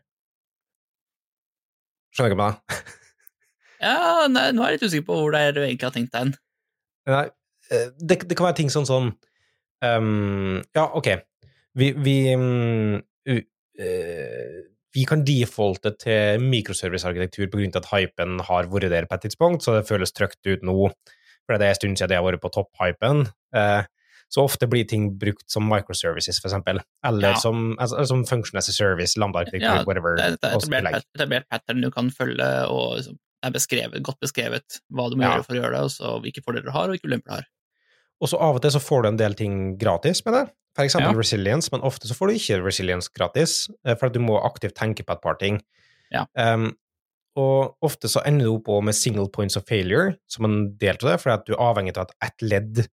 Skjønner 2.13 2.35
du 2.35 2.41
hva 2.41 2.49
jeg 2.51 2.57
mener? 2.57 2.89
Ja, 3.83 4.29
nei, 4.31 4.45
nå 4.55 4.63
er 4.63 4.71
jeg 4.71 4.79
litt 4.79 4.85
usikker 4.93 5.07
på 5.09 5.15
hvor 5.19 5.33
det 5.35 5.41
er 5.43 5.55
du 5.57 5.63
egentlig 5.65 5.89
har 5.89 5.95
tenkt 5.97 6.13
deg. 6.15 6.37
Nei, 7.11 7.23
eh, 7.75 7.89
det, 7.99 8.21
det 8.31 8.37
kan 8.39 8.47
være 8.47 8.59
ting 8.61 8.69
sånn 8.71 8.87
sånn 8.87 9.09
um, 9.83 10.61
Ja, 10.79 10.85
ok. 11.01 11.09
Vi, 11.81 11.89
vi 11.99 12.15
um, 12.39 13.01
u- 13.27 13.43
eh, 13.83 14.61
vi 14.95 15.03
kan 15.09 15.25
defalte 15.27 15.91
til 15.99 16.45
mikroservicearkitektur 16.47 17.49
på 17.51 17.59
grunn 17.59 17.75
av 17.75 17.81
at 17.83 17.91
hypen 17.91 18.39
har 18.47 18.71
vært 18.71 18.93
der 18.95 19.09
på 19.11 19.19
et 19.19 19.25
tidspunkt, 19.27 19.65
så 19.67 19.75
det 19.81 19.89
føles 19.89 20.15
trygt 20.15 20.47
ut 20.47 20.63
nå. 20.69 20.77
For 21.43 21.59
det 21.59 21.67
er 21.67 21.75
en 21.75 21.81
stund 21.81 21.99
siden 21.99 22.13
det 22.13 22.21
har 22.21 22.27
vært 22.29 22.45
på 22.45 22.53
topphypen. 22.55 23.25
Eh, 23.59 23.83
så 24.33 24.45
ofte 24.47 24.67
blir 24.71 24.87
ting 24.89 25.11
brukt 25.21 25.45
som 25.53 25.67
microservices, 25.69 26.39
eksempel. 26.41 26.81
Eller 27.05 27.35
Ja. 27.35 27.41
som, 27.41 27.77
altså, 27.79 28.07
som 28.09 28.25
function 28.25 28.57
as 28.59 28.69
a 28.69 28.73
service, 28.73 29.17
lambda-arkitektur, 29.21 29.83
Ja, 29.83 29.85
whatever. 29.85 30.17
Det 30.17 30.25
er 30.43 30.57
et 30.57 31.05
etablert, 31.15 31.45
pattern 31.51 31.83
du 31.85 31.91
kan 31.93 32.09
følge, 32.11 32.49
og 32.71 32.97
liksom, 32.97 33.19
det 33.43 33.51
er 33.51 33.53
beskrevet, 33.59 34.03
godt 34.03 34.21
beskrevet 34.25 34.81
hva 34.91 35.11
du 35.11 35.17
må 35.17 35.23
Ja. 35.27 35.35
gjøre 35.37 35.45
for 35.45 35.53
å 35.55 35.61
gjøre 35.61 35.73
det, 35.77 35.83
og 35.83 35.91
så 35.91 36.23
hvilke 36.23 36.43
fordeler 36.47 36.65
du 36.65 36.71
har, 36.71 36.85
og 36.89 36.97
hvilke 36.97 37.09
ulemper 37.11 37.29
du 37.29 37.35
har. 37.35 37.47
Og 38.23 38.29
så 38.29 38.41
av 38.41 38.55
og 38.57 38.63
til 38.63 38.71
så 38.71 38.81
får 38.81 39.03
du 39.03 39.09
en 39.09 39.17
del 39.19 39.35
ting 39.35 39.77
gratis 39.77 40.25
med 40.25 40.35
det. 40.35 40.51
Eksempel 40.79 41.13
Ja. 41.13 41.19
resilience, 41.19 41.69
men 41.71 41.83
ofte 41.83 42.07
så 42.09 42.15
får 42.17 42.29
du 42.29 42.35
ikke 42.39 42.65
resilience 42.65 43.11
gratis, 43.13 43.69
eh, 43.85 43.95
for 43.95 44.07
at 44.07 44.15
du 44.15 44.21
må 44.21 44.41
aktivt 44.43 44.75
tenke 44.75 45.05
på 45.05 45.13
et 45.13 45.21
par 45.21 45.35
ting. 45.35 45.61
Ja. 46.11 46.25
Um, 46.37 46.77
og 47.37 47.77
ofte 47.83 48.09
så 48.09 48.23
ender 48.25 48.45
du 48.47 48.55
opp 48.57 48.65
på 48.65 48.83
med 48.83 48.95
single 48.95 49.29
points 49.29 49.57
of 49.57 49.65
failure 49.67 50.17
som 50.29 50.45
en 50.47 50.77
del 50.79 50.95
av 51.03 51.11
det, 51.11 51.21
for 51.21 51.31
at 51.31 51.45
du 51.47 51.53
er 51.53 51.59
avhengig 51.59 51.97
av 51.97 52.09
at 52.09 52.13
ett 52.23 52.41
ledd 52.43 52.89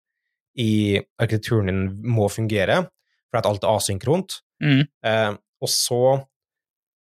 i 0.57 0.99
arkitekturen 1.21 1.69
din 1.69 1.83
må 2.09 2.27
fungere, 2.31 2.83
for 3.29 3.41
at 3.41 3.49
alt 3.49 3.63
er 3.63 3.77
asynkront. 3.77 4.39
Mm. 4.63 4.83
Eh, 5.05 5.31
og 5.59 5.71
så 5.71 6.01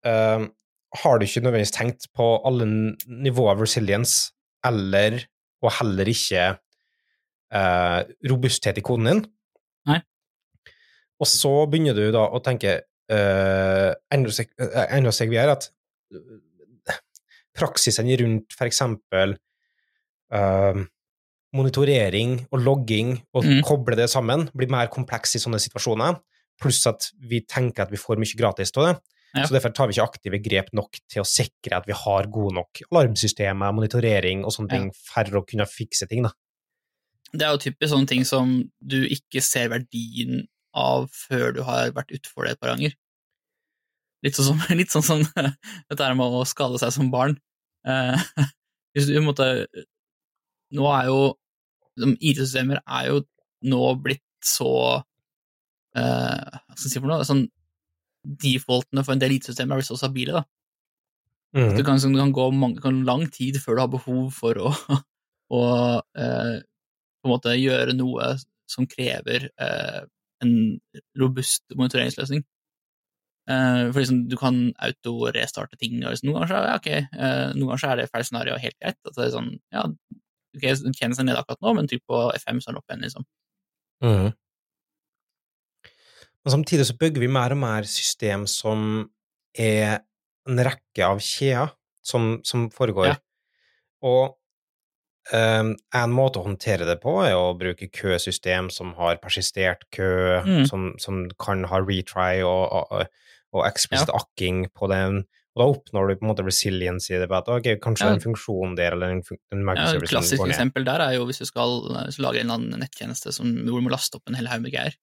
eh, 0.07 0.47
har 1.03 1.19
du 1.19 1.27
ikke 1.27 1.43
nødvendigvis 1.45 1.75
tenkt 1.77 2.09
på 2.17 2.29
alle 2.47 2.67
nivåer 3.07 3.55
av 3.55 3.63
resilience, 3.65 4.33
eller, 4.67 5.21
og 5.63 5.73
heller 5.79 6.11
ikke 6.11 6.49
eh, 7.55 8.01
robusthet 8.31 8.81
i 8.81 8.85
koden 8.85 9.11
din. 9.11 9.23
Nei. 9.87 10.01
Og 11.23 11.31
så 11.31 11.53
begynner 11.71 11.97
du 11.97 12.11
da 12.15 12.27
å 12.29 12.43
tenke 12.45 12.81
eh, 12.83 13.93
enda 14.13 14.35
seg, 14.35 14.51
eh, 14.61 15.11
seg 15.15 15.33
videre 15.33 15.57
at 15.57 15.71
eh, 16.13 16.99
praksisen 17.57 18.11
rundt 18.21 18.57
eksempel 18.69 19.37
eh, 20.35 20.83
monitorering 21.55 22.39
og 22.51 22.63
logging, 22.63 23.17
og 23.37 23.47
mm. 23.47 23.61
koble 23.67 23.99
det 23.99 24.09
sammen, 24.13 24.49
blir 24.57 24.71
mer 24.73 24.91
kompleks 24.93 25.37
i 25.37 25.43
sånne 25.43 25.61
situasjoner. 25.63 26.19
Pluss 26.61 26.83
at 26.89 27.11
vi 27.29 27.43
tenker 27.47 27.85
at 27.85 27.93
vi 27.93 28.01
får 28.01 28.19
mye 28.21 28.39
gratis 28.39 28.73
av 28.77 28.89
det. 28.89 28.97
Ja. 29.37 29.45
Så 29.45 29.53
derfor 29.53 29.73
tar 29.75 29.89
vi 29.89 29.97
ikke 29.97 30.07
aktive 30.09 30.41
grep 30.41 30.73
nok 30.77 30.97
til 31.13 31.21
å 31.21 31.29
sikre 31.29 31.77
at 31.77 31.89
vi 31.89 31.97
har 31.97 32.29
gode 32.33 32.57
nok 32.57 32.81
alarmsystemer, 32.89 33.75
monitorering 33.77 34.45
og 34.47 34.55
sånne 34.55 34.73
Ja. 34.73 34.79
ting 34.79 34.93
for 34.97 35.41
å 35.41 35.47
kunne 35.47 35.67
fikse 35.69 36.09
ting. 36.09 36.23
da. 36.23 36.33
Det 37.33 37.43
er 37.43 37.53
jo 37.53 37.59
typisk 37.59 37.93
sånne 37.93 38.09
ting 38.09 38.25
som 38.25 38.71
du 38.81 39.05
ikke 39.05 39.43
ser 39.43 39.69
verdien 39.69 40.47
av 40.75 41.11
før 41.11 41.53
du 41.57 41.63
har 41.63 41.91
vært 41.93 42.13
utfor 42.13 42.45
det 42.45 42.53
et 42.53 42.61
par 42.61 42.75
ganger. 42.75 42.95
Litt 44.25 44.35
sånn 44.35 44.45
som, 44.53 44.63
litt 44.81 44.91
sånn 44.91 45.05
som 45.05 45.23
dette 45.91 46.15
med 46.15 46.27
å 46.27 46.45
skade 46.49 46.79
seg 46.79 46.95
som 46.95 47.11
barn. 47.11 47.37
Eh, 47.87 48.17
hvis 48.95 49.11
du 49.11 49.21
måtte 49.21 49.67
Nå 50.75 50.87
er 50.91 51.07
jo 51.11 51.19
liksom, 51.97 52.17
IT-systemer 52.21 52.81
er 52.83 53.11
jo 53.13 53.21
nå 53.71 53.83
blitt 54.03 54.23
så 54.45 54.71
eh, 55.97 56.43
Hva 56.59 56.75
skal 56.77 56.89
jeg 56.89 56.93
si 56.93 57.01
for 57.01 57.11
noe? 57.11 57.27
Sånn, 57.27 57.45
defaultene 58.43 59.05
for 59.07 59.15
en 59.15 59.23
del 59.23 59.37
IT-systemer 59.37 59.77
er 59.77 59.83
blitt 59.83 59.91
så 59.91 59.99
stabile, 60.01 60.41
da. 60.41 60.45
Mhm. 61.57 61.77
Det 61.79 61.85
kan, 61.87 61.97
det 62.03 62.19
kan 62.21 62.35
gå 62.37 62.49
mange, 62.53 62.81
kan 62.83 63.05
lang 63.07 63.23
tid 63.33 63.57
før 63.63 63.77
du 63.79 63.81
har 63.85 63.93
behov 63.95 64.27
for 64.35 64.59
å, 64.61 64.73
å 65.57 65.63
eh, 66.19 66.57
på 66.61 67.29
en 67.31 67.33
måte 67.33 67.55
gjøre 67.57 67.95
noe 67.97 68.35
som 68.69 68.87
krever 68.91 69.49
eh, 69.63 70.03
en 70.45 70.53
robust 71.19 71.63
monitoreringsløsning. 71.79 72.43
Eh, 73.49 73.83
for 73.95 74.03
liksom, 74.03 74.25
du 74.29 74.35
kan 74.37 74.59
auto-restarte 74.83 75.79
ting. 75.81 76.01
Og 76.03 76.13
liksom, 76.13 76.29
noen, 76.29 76.43
ganger 76.43 76.51
så, 76.51 76.59
er- 76.59 76.69
ja, 76.69 76.77
okay, 76.83 77.01
eh, 77.15 77.55
noen 77.55 77.71
ganger 77.71 77.83
så 77.85 77.91
er 77.93 78.01
det 78.03 78.09
feil 78.13 78.27
scenario 78.29 78.59
helt 78.61 78.77
greit. 78.83 78.99
At 79.07 79.15
det 79.17 79.25
er 79.29 79.33
sånn, 79.39 79.53
ja, 79.73 79.87
ok, 80.57 80.65
tjenesten 80.65 81.19
seg 81.21 81.29
ned 81.29 81.39
akkurat 81.39 81.63
nå, 81.65 81.75
men 81.77 81.91
trykk 81.91 82.05
på 82.09 82.23
F5, 82.39 82.63
så 82.63 82.71
er 82.71 82.75
den 82.75 82.81
oppe 82.81 82.95
igjen, 82.95 83.05
liksom. 83.07 83.29
Mm. 84.05 84.33
Men 86.47 86.55
samtidig 86.55 86.87
så 86.89 86.97
bygger 87.01 87.25
vi 87.25 87.31
mer 87.33 87.55
og 87.57 87.61
mer 87.63 87.87
system 87.91 88.47
som 88.51 89.07
er 89.59 90.01
en 90.47 90.61
rekke 90.63 91.07
av 91.07 91.23
kjeder 91.25 91.73
som, 92.07 92.37
som 92.47 92.69
foregår. 92.75 93.15
Ja. 93.15 93.21
Og 94.07 94.37
Um, 95.27 95.73
en 95.91 96.13
måte 96.15 96.39
å 96.39 96.45
håndtere 96.47 96.87
det 96.87 97.01
på 97.03 97.17
er 97.27 97.33
å 97.35 97.57
bruke 97.59 97.89
køsystem 97.91 98.69
som 98.71 98.93
har 98.95 99.17
persistert 99.19 99.81
kø, 99.91 100.39
Mm. 100.47 100.67
som, 100.71 100.85
som 101.03 101.25
kan 101.43 101.65
ha 101.67 101.81
retry 101.83 102.45
og, 102.47 102.71
og, 102.71 103.09
og 103.51 103.67
explicit 103.67 104.13
akking 104.15 104.69
på 104.71 104.87
den. 104.87 105.25
Og 105.57 105.63
da 105.63 105.67
oppnår 105.73 106.11
du 106.11 106.19
på 106.21 106.27
en 106.27 106.31
måte 106.35 106.45
resilience 106.45 107.09
i 107.09 107.17
det. 107.19 107.29
på 107.31 107.37
at 107.39 107.49
ok, 107.49 107.67
Kanskje 107.81 108.07
Ja. 108.11 108.13
en 108.13 108.21
funksjon 108.21 108.77
der, 108.77 108.93
eller 108.93 109.15
en, 109.17 109.23
en 109.53 109.63
Ja, 109.73 109.87
et 109.97 110.05
klassisk 110.11 110.45
eksempel 110.45 110.85
der 110.85 111.01
er 111.01 111.15
jo 111.17 111.25
hvis 111.25 111.41
du 111.41 111.47
skal 111.49 111.81
hvis 112.05 112.19
du 112.19 112.23
lage 112.23 112.43
en 112.43 112.51
eller 112.51 112.61
annen 112.61 112.81
nettjeneste 112.85 113.33
som, 113.33 113.49
hvor 113.65 113.81
du 113.81 113.87
må 113.89 113.91
laste 113.95 114.21
opp 114.21 114.29
en 114.29 114.37
hel 114.37 114.47
haug 114.53 114.61
med 114.63 114.73
greier. 114.75 114.95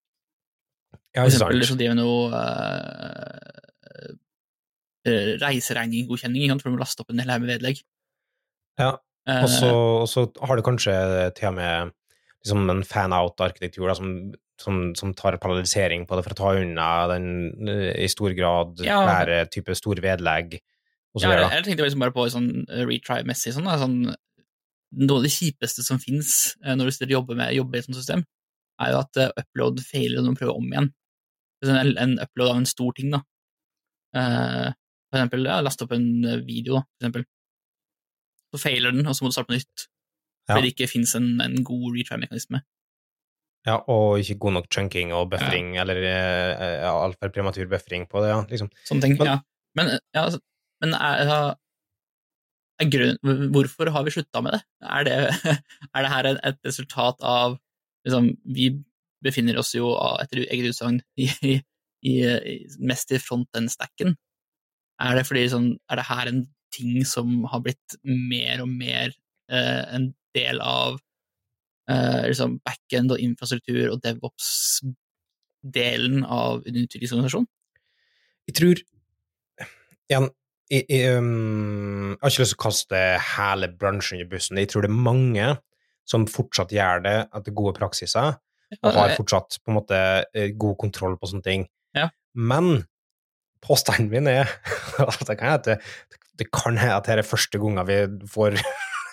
Ja, 1.14 1.24
For 1.24 1.30
eksempel 1.32 1.64
sant? 1.64 1.74
du 1.74 1.82
driver 1.82 1.98
noe 1.98 2.30
uh, 2.30 4.14
reiseregninggodkjenning, 5.42 6.54
for 6.60 6.70
du 6.70 6.76
må 6.76 6.82
laste 6.84 7.02
opp 7.02 7.10
en 7.10 7.18
hel 7.18 7.34
haug 7.34 7.42
med 7.42 7.50
vedlegg. 7.56 7.82
Ja, 8.78 8.94
Eh, 9.26 9.42
Og 9.44 10.08
så, 10.08 10.26
har 10.44 10.56
du 10.56 10.62
kanskje 10.62 10.94
til 11.36 11.48
og 11.48 11.54
med 11.56 11.92
liksom 12.44 12.68
en 12.68 12.82
fan-out-arkitektur 12.84 13.88
som, 13.96 14.34
som, 14.60 14.92
som 14.98 15.14
tar 15.16 15.38
paralysering 15.42 16.06
på 16.06 16.16
det 16.16 16.24
for 16.26 16.34
å 16.34 16.38
ta 16.38 16.52
unna 16.60 16.90
den 17.10 17.26
eh, 17.68 17.90
i 18.04 18.10
stor 18.10 18.34
grad 18.36 18.80
Ja. 18.84 19.00
flere 19.02 19.44
typer 19.50 19.76
store 19.78 20.04
vedlegg 20.04 20.58
ja, 21.14 21.30
jeg, 21.30 21.46
jeg 21.46 21.64
tenkte 21.66 21.86
liksom 21.86 22.02
bare 22.02 22.14
på 22.14 22.26
sånn 22.30 22.48
eh, 22.66 22.84
retry-messig 22.88 23.54
sånn, 23.56 23.70
sånn 23.78 23.98
Noe 24.94 25.18
av 25.18 25.24
det 25.24 25.32
kjipeste 25.34 25.82
som 25.82 25.98
fins 25.98 26.54
når 26.62 26.92
du 27.02 27.14
jobber 27.16 27.34
med 27.38 27.50
jobber 27.56 27.80
i 27.80 27.82
et 27.82 27.86
sånt 27.88 27.98
system, 27.98 28.20
er 28.82 28.92
jo 28.92 29.00
at 29.02 29.20
eh, 29.20 29.32
upload 29.40 29.82
feiler 29.82 30.22
når 30.22 30.34
du 30.34 30.40
prøver 30.40 30.58
om 30.58 30.68
igjen. 30.70 30.90
En, 31.64 31.94
en 31.98 32.14
upload 32.22 32.52
av 32.52 32.60
en 32.60 32.68
stor 32.68 32.94
ting, 32.94 33.14
da. 33.14 33.22
Uh, 34.14 34.70
for 35.10 35.18
eksempel, 35.18 35.46
ja, 35.48 35.60
laste 35.64 35.86
opp 35.86 35.94
en 35.96 36.06
eh, 36.26 36.42
video, 36.46 36.78
da, 36.78 36.84
for 36.84 37.04
eksempel. 37.04 37.26
Så 38.54 38.62
feiler 38.62 38.94
den, 38.94 39.06
og 39.06 39.16
så 39.16 39.24
må 39.24 39.30
du 39.30 39.36
starte 39.36 39.50
på 39.50 39.56
nytt. 39.56 39.86
Ja. 40.44 40.56
Fordi 40.56 40.68
det 40.68 40.74
ikke 40.74 40.90
fins 40.90 41.14
en, 41.18 41.28
en 41.42 41.56
god 41.66 41.86
retry-mekanisme. 41.96 42.60
Ja, 43.64 43.78
og 43.88 44.20
ikke 44.20 44.36
god 44.42 44.58
nok 44.58 44.66
chunking 44.72 45.12
og 45.16 45.30
buffering, 45.32 45.74
eller 45.80 45.96
eh, 46.04 46.80
ja, 46.82 46.90
altfor 46.92 47.30
prematur 47.32 47.68
buffering 47.70 48.04
på 48.10 48.20
det. 48.20 48.32
ja, 48.34 48.40
liksom. 48.50 48.70
Sånne 48.84 49.06
ting. 49.06 49.18
Men- 49.18 49.30
ja. 49.30 49.38
Men, 49.74 49.88
ja, 50.14 50.22
altså, 50.28 50.38
men 50.84 50.92
er, 50.94 51.22
er, 51.24 51.54
er 52.78 52.90
grunn, 52.92 53.16
hvorfor 53.54 53.90
har 53.90 54.04
vi 54.06 54.12
slutta 54.14 54.42
med 54.44 54.54
det? 54.54 54.60
Er 54.86 55.06
det, 55.08 55.14
er 55.96 56.04
det 56.04 56.12
her 56.12 56.28
et, 56.34 56.60
resultat 56.66 57.24
av 57.26 57.56
liksom, 58.06 58.28
Vi 58.44 58.68
befinner 59.24 59.58
oss 59.58 59.72
jo 59.74 59.94
etter 60.20 60.44
eget 60.44 60.68
utsagn 60.70 61.00
i, 61.24 61.58
i, 62.04 62.14
mest 62.78 63.10
i 63.16 63.18
front-end-stacken. 63.18 64.14
Er 65.02 65.16
det 65.18 65.24
fordi 65.26 65.48
sånn, 65.50 65.72
er 65.90 65.98
det 65.98 66.06
her 66.10 66.30
en 66.30 66.44
ting 66.74 67.00
som 67.08 67.46
har 67.50 67.64
blitt 67.64 67.96
mer 68.04 68.62
og 68.62 68.70
mer 68.70 69.14
eh, 69.50 69.82
en 69.96 70.12
del 70.36 70.60
av 70.62 71.00
eh, 71.90 72.28
liksom 72.28 72.60
backend 72.64 73.12
og 73.14 73.20
infrastruktur 73.22 73.92
og 73.92 74.02
DevOps-delen 74.04 76.24
av 76.24 76.62
en 76.64 76.76
utviklingsorganisasjon? 76.84 77.46
Jeg 78.48 78.54
tror 78.58 78.76
igjen, 80.10 80.26
jeg, 80.72 80.82
jeg, 80.88 81.02
um, 81.18 82.14
jeg 82.14 82.22
har 82.22 82.30
ikke 82.32 82.44
lyst 82.44 82.54
til 82.54 82.60
å 82.60 82.64
kaste 82.64 82.98
hele 83.34 83.66
bransjen 83.80 84.20
i 84.20 84.28
bussen. 84.28 84.60
Jeg 84.60 84.68
tror 84.72 84.82
det 84.84 84.92
er 84.92 85.06
mange 85.10 85.46
som 86.08 86.28
fortsatt 86.28 86.74
gjør 86.74 86.96
det 87.04 87.18
etter 87.32 87.56
gode 87.56 87.74
praksiser, 87.78 88.28
og 88.80 88.96
har 88.96 89.16
fortsatt 89.16 89.50
på 89.62 89.68
en 89.70 89.78
måte 89.78 89.98
eh, 90.34 90.50
god 90.58 90.76
kontroll 90.80 91.14
på 91.20 91.26
sånne 91.30 91.46
ting. 91.46 91.62
Ja. 91.96 92.06
Men 92.34 92.84
påstanden 93.64 94.10
min 94.12 94.28
er 94.28 94.46
at 95.04 95.24
det 95.28 95.38
kan 95.40 95.50
hende 95.54 95.74
det 96.34 96.48
kan 96.50 96.74
hende 96.80 96.96
at 96.96 97.06
det 97.06 97.22
er 97.22 97.28
første 97.28 97.60
gangen 97.62 97.86
vi 97.86 97.98
får 98.30 98.58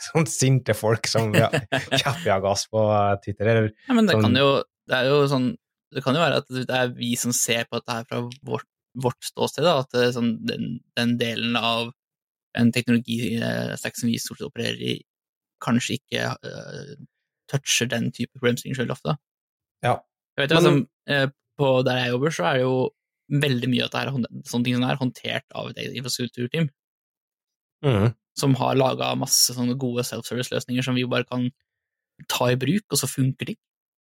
sånn 0.10 0.28
sinte 0.30 0.74
folk 0.78 1.08
som 1.08 1.34
ja, 1.38 1.50
av 1.52 2.42
gass 2.44 2.68
på 2.72 2.82
Twitter. 3.24 3.46
Eller, 3.52 3.72
Ja, 3.88 3.94
men 3.98 4.08
det 4.10 4.16
Sånn- 4.18 4.28
kan 4.30 4.36
jo 4.40 4.52
Det 4.90 4.98
er 4.98 5.06
jo 5.12 5.20
sånn 5.30 5.50
Det 5.94 6.04
kan 6.04 6.16
jo 6.18 6.22
være 6.24 6.38
at 6.42 6.48
det 6.50 6.70
er 6.78 6.92
vi 6.96 7.16
som 7.20 7.32
ser 7.36 7.66
på 7.70 7.80
dette 7.80 7.92
her 8.00 8.06
fra 8.10 8.22
vårt, 8.48 8.66
vårt 8.96 9.20
ståsted, 9.28 9.64
da, 9.68 9.80
at 9.84 9.94
er 10.00 10.12
sånn, 10.16 10.38
den, 10.48 10.80
den 10.96 11.18
delen 11.20 11.56
av 11.60 11.92
en 12.56 12.72
teknologistack 12.72 13.96
som 14.00 14.08
vi 14.10 14.18
stort 14.20 14.40
sett 14.40 14.48
opererer 14.48 14.80
i, 14.82 14.94
kanskje 15.64 15.98
ikke 16.00 16.30
uh, 16.48 16.96
toucher 17.52 17.88
den 17.92 18.10
type 18.16 18.32
problemstilling 18.40 18.76
sjøl 18.80 18.92
ofte. 18.96 19.18
ja. 19.84 19.98
Jeg 20.38 20.48
vet 20.48 20.56
Men- 20.56 20.64
liksom, 20.64 20.88
eh, 21.12 21.28
på 21.60 21.70
der 21.84 21.98
jeg 22.06 22.12
jobber, 22.14 22.32
så 22.32 22.46
er 22.48 22.54
det 22.54 22.62
jo 22.64 22.76
veldig 23.44 23.70
mye 23.70 23.84
av 23.84 23.92
dette 23.92 24.48
sånne 24.50 24.64
ting 24.64 24.76
som 24.80 24.84
er 24.88 24.96
håndtert 25.00 25.44
av 25.60 25.70
et 25.70 25.78
eget 25.84 25.96
infrastrukturteam, 26.00 26.70
Mm. 27.84 28.16
Som 28.38 28.56
har 28.60 28.78
laga 28.80 29.12
masse 29.20 29.54
sånne 29.56 29.76
gode 29.80 30.06
self-service-løsninger 30.08 30.86
som 30.86 30.96
vi 30.98 31.04
bare 31.10 31.28
kan 31.28 31.50
ta 32.32 32.52
i 32.52 32.58
bruk, 32.60 32.86
og 32.92 33.00
så 33.02 33.10
funker 33.10 33.52
de. 33.52 33.56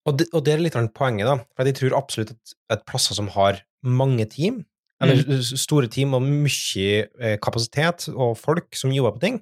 Og 0.07 0.17
det, 0.17 0.27
og 0.33 0.43
det 0.45 0.53
er 0.55 0.63
litt 0.63 0.77
poenget, 0.97 1.27
da. 1.27 1.37
For 1.57 1.67
jeg 1.67 1.77
tror 1.77 1.97
absolutt 1.97 2.31
at, 2.33 2.53
at 2.77 2.85
plasser 2.89 3.17
som 3.17 3.29
har 3.35 3.61
mange 3.83 4.25
team, 4.29 4.63
eller 5.01 5.17
Mm. 5.25 5.41
store 5.57 5.87
team 5.89 6.13
og 6.13 6.21
mye 6.21 7.07
eh, 7.19 7.37
kapasitet 7.41 8.07
og 8.13 8.35
folk 8.37 8.75
som 8.77 8.93
jobber 8.93 9.15
på 9.17 9.23
ting, 9.23 9.39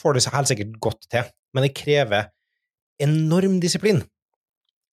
får 0.00 0.16
det 0.16 0.22
seg 0.24 0.34
helt 0.34 0.50
sikkert 0.50 0.80
godt 0.82 1.06
til. 1.12 1.28
Men 1.54 1.66
det 1.66 1.74
krever 1.78 2.30
enorm 3.00 3.60
disiplin. 3.62 4.02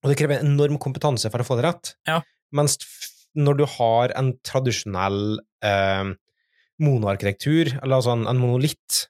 Og 0.03 0.11
det 0.11 0.17
krever 0.19 0.43
enorm 0.45 0.77
kompetanse 0.77 1.31
for 1.33 1.41
å 1.41 1.47
få 1.47 1.57
det 1.57 1.65
rett. 1.65 1.95
Ja. 2.07 2.19
Mens 2.53 2.77
når 3.37 3.57
du 3.57 3.65
har 3.65 4.13
en 4.17 4.33
tradisjonell 4.45 5.39
eh, 5.65 6.13
monoarkitektur, 6.83 7.73
eller 7.81 7.97
altså 7.99 8.13
en, 8.15 8.25
en 8.29 8.39
monolitt, 8.41 9.07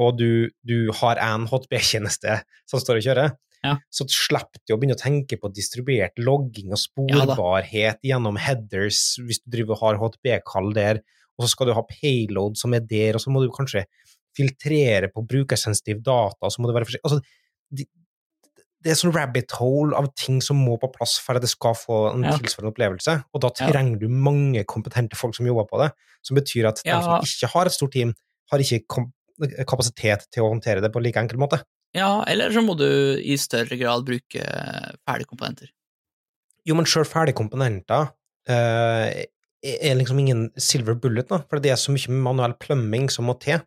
og 0.00 0.16
du, 0.18 0.50
du 0.64 0.90
har 1.02 1.20
en 1.20 1.46
HTB-tjeneste 1.50 2.38
som 2.70 2.80
står 2.80 3.00
og 3.00 3.08
kjører, 3.08 3.34
Ja. 3.62 3.76
så 3.94 4.02
slipper 4.10 4.58
du 4.66 4.72
å 4.74 4.78
begynne 4.80 4.96
å 4.96 5.02
tenke 5.02 5.36
på 5.38 5.50
distribuert 5.54 6.16
logging 6.18 6.72
og 6.74 6.80
Ja 6.82 8.00
gjennom 8.02 8.34
headers 8.42 9.02
hvis 9.22 9.38
du 9.44 9.52
driver 9.54 9.76
og 9.76 9.82
har 9.84 10.00
HTB-kall 10.00 10.72
der, 10.74 11.02
og 11.38 11.44
så 11.44 11.52
skal 11.52 11.68
du 11.70 11.76
ha 11.76 11.84
payload 11.86 12.58
som 12.58 12.74
er 12.74 12.82
der, 12.82 13.14
og 13.14 13.22
så 13.22 13.30
må 13.30 13.42
du 13.44 13.52
kanskje 13.54 13.84
filtrere 14.36 15.12
på 15.12 15.22
brukersensitiv 15.28 16.00
data, 16.02 16.40
og 16.48 16.52
så 16.52 16.62
må 16.62 16.70
det 16.70 16.74
være 16.78 16.88
forsiktig 16.88 17.06
altså, 17.06 17.20
de, 17.72 17.86
det 18.82 18.90
er 18.92 18.98
sånn 18.98 19.14
rabbit 19.14 19.52
hole 19.58 19.94
av 19.96 20.08
ting 20.18 20.40
som 20.42 20.58
må 20.58 20.74
på 20.82 20.88
plass 20.94 21.16
for 21.22 21.38
at 21.38 21.42
det 21.44 21.50
skal 21.52 21.74
få 21.78 21.98
en 22.14 22.24
Ja. 22.26 22.36
tilsvarende 22.36 22.72
opplevelse, 22.74 23.24
og 23.32 23.40
da 23.40 23.50
Ja. 23.58 23.68
trenger 23.70 23.98
du 24.00 24.08
mange 24.08 24.64
kompetente 24.64 25.14
folk 25.16 25.34
som 25.34 25.46
jobber 25.46 25.68
på 25.70 25.78
det, 25.84 25.92
som 26.22 26.36
betyr 26.36 26.68
at 26.68 26.82
de 26.84 26.90
som 27.02 27.20
ikke 27.22 27.48
har 27.52 27.66
et 27.66 27.72
stort 27.72 27.92
team, 27.92 28.14
har 28.50 28.58
ikke 28.58 28.84
kapasitet 29.66 30.26
til 30.30 30.42
å 30.44 30.50
håndtere 30.52 30.80
det 30.82 30.92
på 30.92 31.00
like 31.02 31.16
enkel 31.16 31.38
måte. 31.38 31.62
Ja, 31.94 32.22
eller 32.26 32.50
så 32.50 32.62
må 32.64 32.76
du 32.76 33.18
i 33.20 33.36
større 33.36 33.76
grad 33.78 34.04
bruke 34.04 34.42
ferdigkomponenter. 35.08 35.68
Jo, 36.64 36.74
men 36.74 36.84
sjøl 36.86 37.04
ferdige 37.04 37.34
komponenter 37.36 38.12
eh, 38.48 39.24
er 39.62 39.94
liksom 39.94 40.18
ingen 40.18 40.50
silver 40.58 40.94
bullet, 40.98 41.28
da, 41.28 41.38
for 41.48 41.60
det 41.60 41.70
er 41.70 41.76
så 41.80 41.92
mye 41.94 42.10
manuell 42.22 42.54
plumbing 42.54 43.08
som 43.10 43.26
må 43.26 43.38
til. 43.38 43.60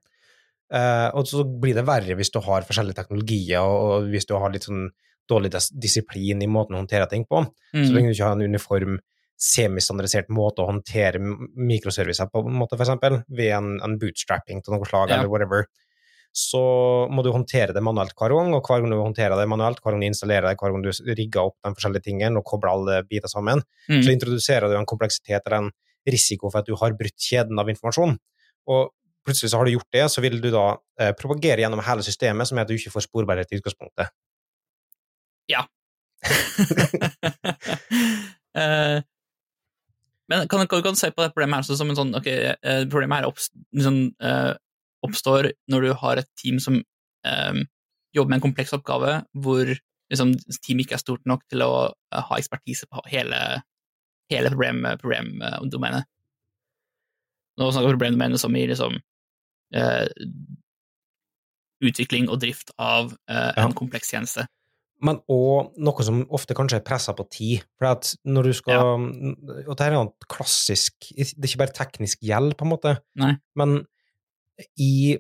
Eh, 0.74 1.10
og 1.13 1.27
så 1.29 1.43
blir 1.45 1.75
det 1.77 1.86
verre 1.86 2.15
hvis 2.17 2.31
du 2.34 2.39
har 2.41 2.62
forskjellige 2.65 2.95
teknologier, 2.95 3.62
og, 3.62 4.07
hvis 4.10 4.25
du 4.25 4.34
har 4.39 4.50
litt 4.50 4.63
sånn 4.65 4.88
dårlig 5.29 5.51
dis 5.53 5.69
disiplin 5.72 6.41
i 6.41 6.48
måten 6.50 6.75
å 6.75 6.81
håndtere 6.84 7.07
ting 7.10 7.25
på. 7.25 7.43
Så 7.74 7.89
Mm. 7.89 7.93
lenge 7.93 8.07
du 8.10 8.13
ikke 8.13 8.25
har 8.29 8.36
en 8.36 8.41
uniform, 8.50 9.00
semistandardisert 9.38 10.29
måte 10.29 10.63
å 10.63 10.69
håndtere 10.72 11.19
mikroservicer 11.19 12.29
på, 12.31 12.39
en 12.48 12.55
måte, 12.55 12.77
for 12.77 12.86
eksempel, 12.86 13.24
ved 13.29 13.51
en, 13.57 13.79
en 13.84 13.98
bootstrapping 14.00 14.62
til 14.63 14.74
noe 14.75 14.86
slag, 14.88 15.10
Ja. 15.10 15.17
eller 15.19 15.29
whatever, 15.29 15.65
så 16.36 17.07
må 17.12 17.24
du 17.24 17.31
håndtere 17.31 17.74
det 17.74 17.84
manuelt 17.84 18.13
hver 18.15 18.29
gang, 18.36 18.53
og 18.53 18.63
hver 18.67 18.81
gang 18.81 18.89
du 18.91 18.98
håndterer 19.00 19.36
det 19.39 19.48
manuelt, 19.48 19.79
hver 19.84 19.91
gang 19.95 20.01
du 20.01 20.07
installerer 20.07 20.50
det, 20.50 20.57
hver 20.60 20.72
gang 20.72 20.81
du 20.84 20.91
rigger 21.15 21.41
opp 21.50 21.55
de 21.63 21.72
forskjellige 21.75 22.03
tingene 22.03 22.38
og 22.38 22.45
kobler 22.45 22.72
alle 22.74 23.03
biter 23.07 23.27
sammen, 23.31 23.62
Mm. 23.89 24.01
så 24.03 24.12
introduserer 24.12 24.67
du 24.69 24.75
en 24.77 24.86
kompleksitet 24.86 25.41
eller 25.45 25.57
en 25.65 25.72
risiko 26.07 26.50
for 26.51 26.60
at 26.60 26.65
du 26.65 26.75
har 26.75 26.91
brutt 26.91 27.17
kjeden 27.17 27.60
av 27.60 27.67
informasjon. 27.67 28.17
Og 28.67 28.89
plutselig 29.25 29.51
så 29.51 29.60
har 29.60 29.67
du 29.67 29.75
gjort 29.75 29.96
det, 29.96 30.05
så 30.13 30.24
vil 30.24 30.38
du 30.41 30.51
da 30.53 30.67
eh, 31.01 31.12
propagere 31.17 31.63
gjennom 31.63 31.82
hele 31.86 32.05
systemet, 32.05 32.48
som 32.48 32.58
er 32.58 32.65
at 32.65 32.72
du 32.72 32.77
ikke 32.77 32.94
får 32.94 33.08
sporbarhet 33.08 33.51
i 33.51 33.60
utgangspunktet. 33.62 34.13
Eh, 38.55 39.01
Men 40.32 40.48
kan, 40.48 40.62
du 40.63 40.96
se 40.96 41.10
på 41.12 41.22
det 41.22 41.34
problemet 41.34 41.67
her 41.67 41.75
som 41.75 41.89
en 41.91 41.98
sånn 41.98 42.13
ok, 42.15 42.27
eh, 42.32 42.86
Problemet 42.88 43.20
her 43.20 43.27
oppst, 43.27 43.51
liksom, 43.75 43.98
eh, 44.24 44.53
oppstår 45.03 45.50
når 45.67 45.82
du 45.84 45.89
har 46.00 46.22
et 46.22 46.29
team 46.39 46.62
som 46.63 46.79
eh, 47.27 47.60
jobber 48.15 48.32
med 48.32 48.38
en 48.39 48.46
kompleks 48.48 48.72
oppgave, 48.77 49.17
hvor 49.36 49.67
liksom, 49.67 50.32
teamet 50.63 50.86
ikke 50.86 50.96
er 50.96 51.03
stort 51.03 51.27
nok 51.27 51.44
til 51.51 51.65
å 51.67 51.74
eh, 51.91 52.24
ha 52.29 52.39
ekspertise 52.39 52.88
på 52.88 53.03
hele, 53.12 53.41
hele 54.32 54.53
problemdomenet. 54.55 55.03
Problem, 55.03 56.01
Nå 57.60 57.70
snakker 57.72 57.91
vi 57.91 57.98
problemdomenet 57.98 58.39
som 58.41 58.55
i 58.55 58.65
liksom, 58.72 58.98
utvikling 61.86 62.29
og 62.31 62.39
drift 62.43 62.72
av 62.79 63.13
eh, 63.29 63.51
en 63.57 63.69
Ja. 63.69 63.74
kompleks 63.75 64.12
tjeneste. 64.13 64.48
Men 65.03 65.19
òg 65.29 65.74
noe 65.77 66.03
som 66.07 66.22
ofte 66.31 66.55
kanskje 66.55 66.77
er 66.79 66.86
pressa 66.88 67.13
på 67.13 67.25
tid. 67.29 67.63
For 67.77 67.88
at 67.91 68.13
når 68.25 68.43
du 68.43 68.53
skal 68.53 68.79
Og 68.79 69.67
dette 69.67 69.81
er 69.89 69.91
noe 69.91 70.13
klassisk 70.31 71.10
Det 71.15 71.36
er 71.36 71.50
ikke 71.50 71.63
bare 71.65 71.75
teknisk 71.75 72.22
gjeld, 72.24 72.55
på 72.57 72.63
en 72.65 72.72
måte, 72.72 72.98
Nei. 73.15 73.36
men 73.55 73.86
i 74.79 75.17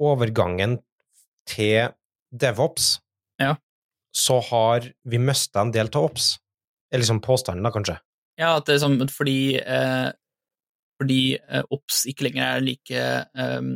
overgangen 0.00 0.78
til 1.46 1.90
DevOps 2.34 3.00
Ja. 3.38 3.56
så 4.14 4.40
har 4.42 4.88
vi 5.04 5.18
mista 5.18 5.60
en 5.60 5.70
del 5.72 5.86
av 5.92 6.04
Ops. 6.04 6.38
Eller 6.90 7.02
liksom 7.04 7.20
påstanden, 7.20 7.62
da, 7.62 7.70
kanskje. 7.70 7.98
Ja, 8.38 8.56
at 8.56 8.64
det 8.66 8.74
er 8.76 8.86
sånn 8.86 9.08
fordi 9.08 9.60
eh, 9.60 10.12
fordi 11.02 11.36
eh, 11.36 11.64
OBS 11.74 12.04
ikke 12.10 12.28
lenger 12.28 12.44
er 12.46 12.64
like 12.64 13.02
eh, 13.02 13.70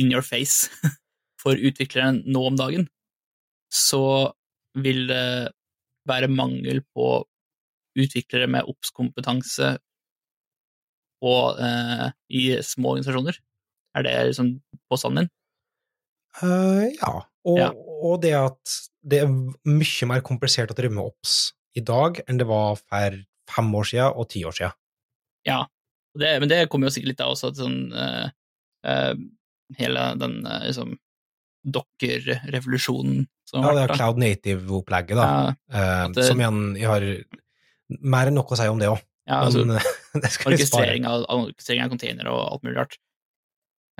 in 0.00 0.12
your 0.12 0.22
face 0.22 0.70
for 1.42 1.58
utvikleren 1.58 2.22
nå 2.30 2.44
om 2.46 2.58
dagen, 2.58 2.86
så 3.72 4.30
vil 4.78 5.06
det 5.10 5.50
være 6.08 6.30
mangel 6.30 6.82
på 6.94 7.24
utviklere 7.98 8.46
med 8.50 8.68
OBS-kompetanse 8.70 9.72
eh, 11.26 12.06
i 12.30 12.44
små 12.62 12.94
organisasjoner. 12.94 13.40
Er 13.98 14.06
det 14.06 14.14
liksom 14.30 14.52
påstanden 14.90 15.26
din? 15.26 15.32
Uh, 16.38 16.86
ja. 16.94 17.14
Og, 17.42 17.58
Ja. 17.58 17.70
og 17.74 18.20
det 18.22 18.34
at 18.38 18.76
det 19.02 19.24
er 19.24 19.32
mye 19.66 20.06
mer 20.06 20.22
komplisert 20.22 20.70
å 20.70 20.76
drive 20.78 20.94
med 20.94 21.08
Ops 21.10 21.52
i 21.74 21.82
dag 21.82 22.20
enn 22.28 22.38
det 22.38 22.46
var 22.46 22.78
for 22.78 23.16
fem 23.50 23.74
år 23.74 23.88
siden 23.90 24.14
og 24.14 24.28
ti 24.30 24.44
år 24.46 24.54
siden. 24.54 24.76
Ja, 25.48 25.64
det, 26.18 26.30
men 26.42 26.50
det 26.50 26.64
kommer 26.72 26.88
jo 26.88 26.94
sikkert 26.94 27.12
litt 27.12 27.22
av 27.24 27.34
også 27.34 27.52
at 27.52 27.60
sånn 27.60 27.78
uh, 27.94 28.26
uh, 28.88 29.12
Hele 29.78 30.06
den 30.18 30.40
uh, 30.42 30.64
liksom 30.66 30.96
dokker-revolusjonen 31.70 33.20
vært. 33.52 33.60
Ja, 33.62 33.74
det 33.76 33.82
er. 33.84 33.92
Cloud 33.94 34.18
Native-opplegget, 34.18 35.18
da. 35.18 35.26
Ja, 35.70 36.08
det- 36.10 36.24
som 36.26 36.40
igjen 36.40 36.62
har 36.82 37.04
mer 38.00 38.30
enn 38.30 38.38
nok 38.38 38.50
å 38.54 38.58
si 38.58 38.66
om 38.70 38.80
det 38.80 38.88
òg, 38.90 39.02
ja, 39.28 39.42
altså, 39.44 39.62
orkestrering 40.50 41.06
av, 41.06 41.26
orkestrering 41.30 41.84
av 41.84 41.92
containere 41.92 42.32
og 42.32 42.40
alt 42.46 42.64
mulig 42.66 42.78
rart. 42.78 42.96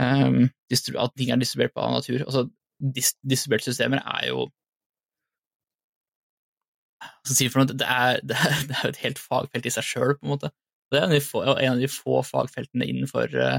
Um, 0.00 0.48
at 0.72 1.14
ting 1.18 1.30
er 1.30 1.42
distribuert 1.42 1.74
på 1.74 1.82
annen 1.84 2.00
natur. 2.00 2.24
Altså, 2.24 2.46
dis 2.80 3.12
distribuerte 3.20 3.68
systemer 3.68 4.00
er 4.00 4.30
jo 4.30 4.48
Hva 7.00 7.10
skal 7.28 7.34
jeg 7.34 7.38
si 7.38 7.48
for 7.52 7.62
noe? 7.62 7.76
Det 7.76 7.86
er, 7.86 8.20
det, 8.28 8.36
er, 8.36 8.56
det 8.68 8.78
er 8.78 8.88
et 8.90 9.02
helt 9.04 9.20
fagfelt 9.20 9.68
i 9.68 9.72
seg 9.72 9.86
sjøl, 9.86 10.16
på 10.16 10.26
en 10.26 10.34
måte. 10.34 10.50
Det 10.90 10.98
er 10.98 11.04
en 11.04 11.12
av 11.12 11.16
de 11.16 11.22
få, 11.22 11.42
en 11.46 11.72
av 11.72 11.80
de 11.80 11.88
få 11.90 12.20
fagfeltene 12.26 12.86
innenfor 12.90 13.34
uh, 13.38 13.58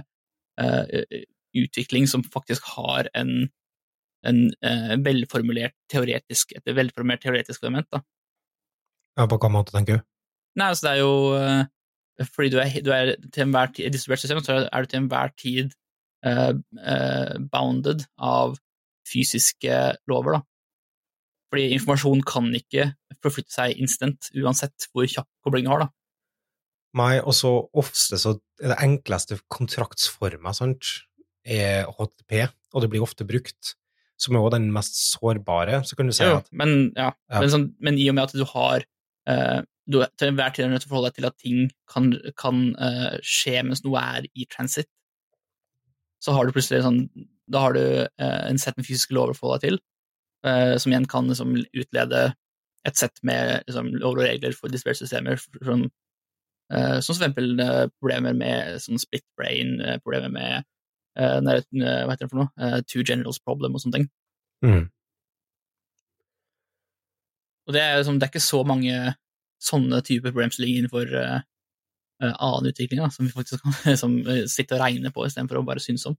utvikling 1.58 2.08
som 2.12 2.24
faktisk 2.28 2.68
har 2.76 3.08
en, 3.18 3.48
en 4.28 4.42
uh, 4.66 4.96
velformulert 5.06 5.76
teoretisk, 5.92 6.56
et 6.58 6.74
velformulert 6.76 7.24
teoretisk 7.24 7.64
element. 7.64 7.88
Da. 7.94 8.02
Ja, 9.20 9.28
på 9.32 9.40
hva 9.40 9.52
måte, 9.54 9.76
tenker 9.76 10.00
du? 10.02 10.08
Nei, 10.60 10.68
altså 10.74 10.90
det 10.90 10.92
er 10.92 11.00
jo 11.00 11.14
uh, 11.40 12.26
Fordi 12.36 12.50
du 12.52 12.58
er, 12.60 12.74
du 12.84 12.92
er 12.92 13.14
til 13.32 13.46
enhver 13.46 13.72
tid 13.72 13.88
i 13.88 13.94
distribuert 13.96 14.24
system, 14.24 14.44
så 14.44 14.66
er 14.68 14.84
du 14.84 14.92
til 14.92 15.04
enhver 15.04 15.32
tid 15.40 15.78
bounded 17.50 18.04
av 18.22 18.52
fysiske 19.10 19.78
lover, 20.12 20.36
da. 20.36 20.42
Fordi 21.52 21.64
informasjon 21.76 22.22
kan 22.30 22.52
ikke 22.54 22.92
forflytte 23.24 23.56
seg 23.56 23.80
instant, 23.82 24.30
uansett 24.38 24.86
hvor 24.92 25.10
kjapp 25.10 25.28
koblingen 25.42 25.74
har, 25.74 25.88
da. 25.88 25.90
Nei, 27.00 27.14
og 27.24 27.36
så 27.36 27.52
ofte 27.80 28.20
så 28.20 28.36
er 28.60 28.74
det 28.74 28.80
enkleste 28.84 29.38
kontraktsforma, 29.52 30.52
sant, 30.56 30.90
er 31.48 31.88
HTTP, 31.88 32.50
og 32.76 32.84
det 32.84 32.90
blir 32.92 33.06
ofte 33.06 33.26
brukt, 33.28 33.76
som 34.22 34.36
er 34.36 34.44
også 34.44 34.58
den 34.58 34.72
mest 34.76 34.98
sårbare. 35.08 35.82
Så 35.88 35.98
kan 35.98 36.10
du 36.10 36.16
si 36.16 36.28
at 36.28 36.50
men, 36.52 36.92
ja. 36.98 37.10
Ja. 37.32 37.40
Men, 37.40 37.52
sånn, 37.54 37.70
men 37.82 38.00
i 38.00 38.10
og 38.12 38.18
med 38.18 38.28
at 38.28 38.36
du 38.38 38.44
har 38.52 38.86
uh, 39.30 39.62
Du 39.90 39.98
er 40.04 40.12
til 40.20 40.30
enhver 40.30 40.54
tid 40.54 40.70
nødt 40.70 40.84
til 40.84 40.92
å 40.92 40.94
forholde 40.94 41.10
deg 41.10 41.18
til 41.18 41.30
at 41.32 41.40
ting 41.42 41.72
kan, 41.90 42.12
kan 42.38 42.60
uh, 42.78 43.16
skje 43.26 43.64
mens 43.66 43.82
noe 43.86 44.04
er 44.18 44.28
i 44.36 44.46
transit, 44.52 44.88
så 46.22 46.36
har 46.36 46.46
du 46.46 46.54
plutselig 46.54 46.84
sånn 46.86 47.02
Da 47.50 47.66
har 47.66 47.76
du 47.76 47.82
uh, 47.82 48.44
en 48.46 48.62
sett 48.62 48.78
med 48.78 48.86
fysiske 48.86 49.16
lover 49.18 49.34
å 49.34 49.40
forholde 49.40 49.64
deg 49.64 49.72
til, 49.72 49.82
som 50.42 50.90
igjen 50.90 51.04
kan 51.06 51.28
liksom, 51.30 51.52
utlede 51.78 52.22
et 52.90 52.98
sett 52.98 53.20
med 53.22 53.60
liksom, 53.68 53.92
lover 54.02 54.24
og 54.24 54.26
regler 54.26 54.56
for 54.58 54.74
distribuerte 54.74 55.04
systemer, 55.04 55.38
som, 55.62 55.84
som 57.04 57.16
for 57.16 57.20
eksempel 57.20 57.60
eh, 57.60 57.86
problemer 58.00 58.36
med 58.38 58.80
sånn 58.84 59.02
split 59.02 59.26
brain, 59.38 59.76
eh, 59.82 60.00
problemer 60.04 60.32
med 60.32 60.64
eh, 61.20 61.38
eh, 61.38 61.62
hva 61.76 62.14
heter 62.14 62.26
det 62.26 62.32
for 62.32 62.44
noe, 62.44 62.52
Eh, 62.62 62.80
two 62.88 63.04
generals 63.04 63.42
problem 63.44 63.76
og 63.76 63.84
sånne 63.84 64.00
ting. 64.00 64.10
mm. 64.66 64.90
Og 67.70 67.76
det 67.76 67.82
er, 67.82 67.98
liksom, 68.00 68.18
det 68.20 68.26
er 68.26 68.32
ikke 68.34 68.44
så 68.44 68.64
mange 68.68 68.96
sånne 69.62 70.02
typer 70.02 70.34
ligger 70.34 70.80
innenfor 70.82 71.12
eh, 71.16 71.44
eh, 72.24 72.34
annen 72.34 72.72
utvikling, 72.72 73.04
da, 73.04 73.10
som 73.14 73.28
vi 73.28 73.32
faktisk 73.32 73.62
kan 73.62 73.76
liksom, 73.92 74.18
eh, 74.28 74.46
sitte 74.50 74.76
og 74.76 74.82
regne 74.82 75.12
på 75.14 75.26
istedenfor 75.28 75.62
å 75.62 75.66
bare 75.68 75.84
synes 75.84 76.08
om. 76.10 76.18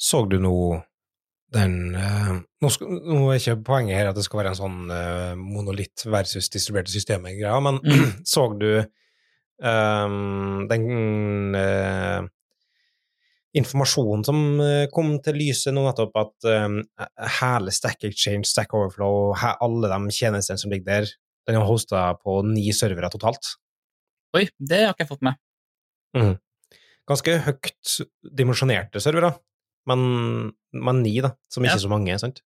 Så 0.00 0.24
du 0.26 0.38
nå 0.42 0.54
den 1.52 1.94
eh, 1.98 2.34
nå, 2.62 2.70
skal, 2.72 2.98
nå 3.02 3.22
er 3.30 3.40
ikke 3.40 3.58
poenget 3.66 3.98
her 3.98 4.10
at 4.10 4.18
det 4.18 4.24
skal 4.26 4.40
være 4.40 4.52
en 4.54 4.58
sånn 4.58 4.78
uh, 4.92 5.32
monolitt 5.38 6.04
versus 6.08 6.50
distribuerte 6.52 6.92
systemer-greia, 6.94 7.58
men 7.64 7.80
Mm. 7.82 8.12
så 8.32 8.46
du 8.56 8.68
um, 9.62 10.64
den 10.70 11.56
uh, 11.58 12.22
informasjonen 13.52 14.24
som 14.24 14.38
kom 14.94 15.16
til 15.24 15.36
lyset 15.36 15.74
nå 15.76 15.82
nettopp, 15.84 16.14
at 16.16 16.46
eh, 16.48 16.78
hele 17.40 17.74
Stack 17.74 18.06
Exchange, 18.08 18.48
Stack 18.48 18.72
Overflow, 18.72 19.34
he, 19.36 19.50
alle 19.66 19.90
de 19.92 20.14
tjenestene 20.16 20.60
som 20.60 20.72
ligger 20.72 20.86
der, 20.88 21.10
den 21.48 21.58
er 21.58 21.66
hosta 21.68 22.06
på 22.22 22.38
ni 22.48 22.70
servere 22.72 23.10
totalt. 23.12 23.50
Oi, 24.38 24.46
det 24.56 24.80
har 24.86 24.94
ikke 24.94 25.04
jeg 25.04 25.10
fått 25.10 25.26
med. 25.28 25.36
Ganske 27.12 27.36
høyt 27.44 27.96
dimensjonerte 28.40 29.02
servere, 29.04 29.34
men, 29.88 30.52
men 30.72 31.02
ni, 31.02 31.16
da, 31.24 31.34
som 31.50 31.64
ikke 31.64 31.74
Ja. 31.74 31.80
er 31.80 31.86
så 31.86 31.92
mange, 31.92 32.18
sant? 32.22 32.42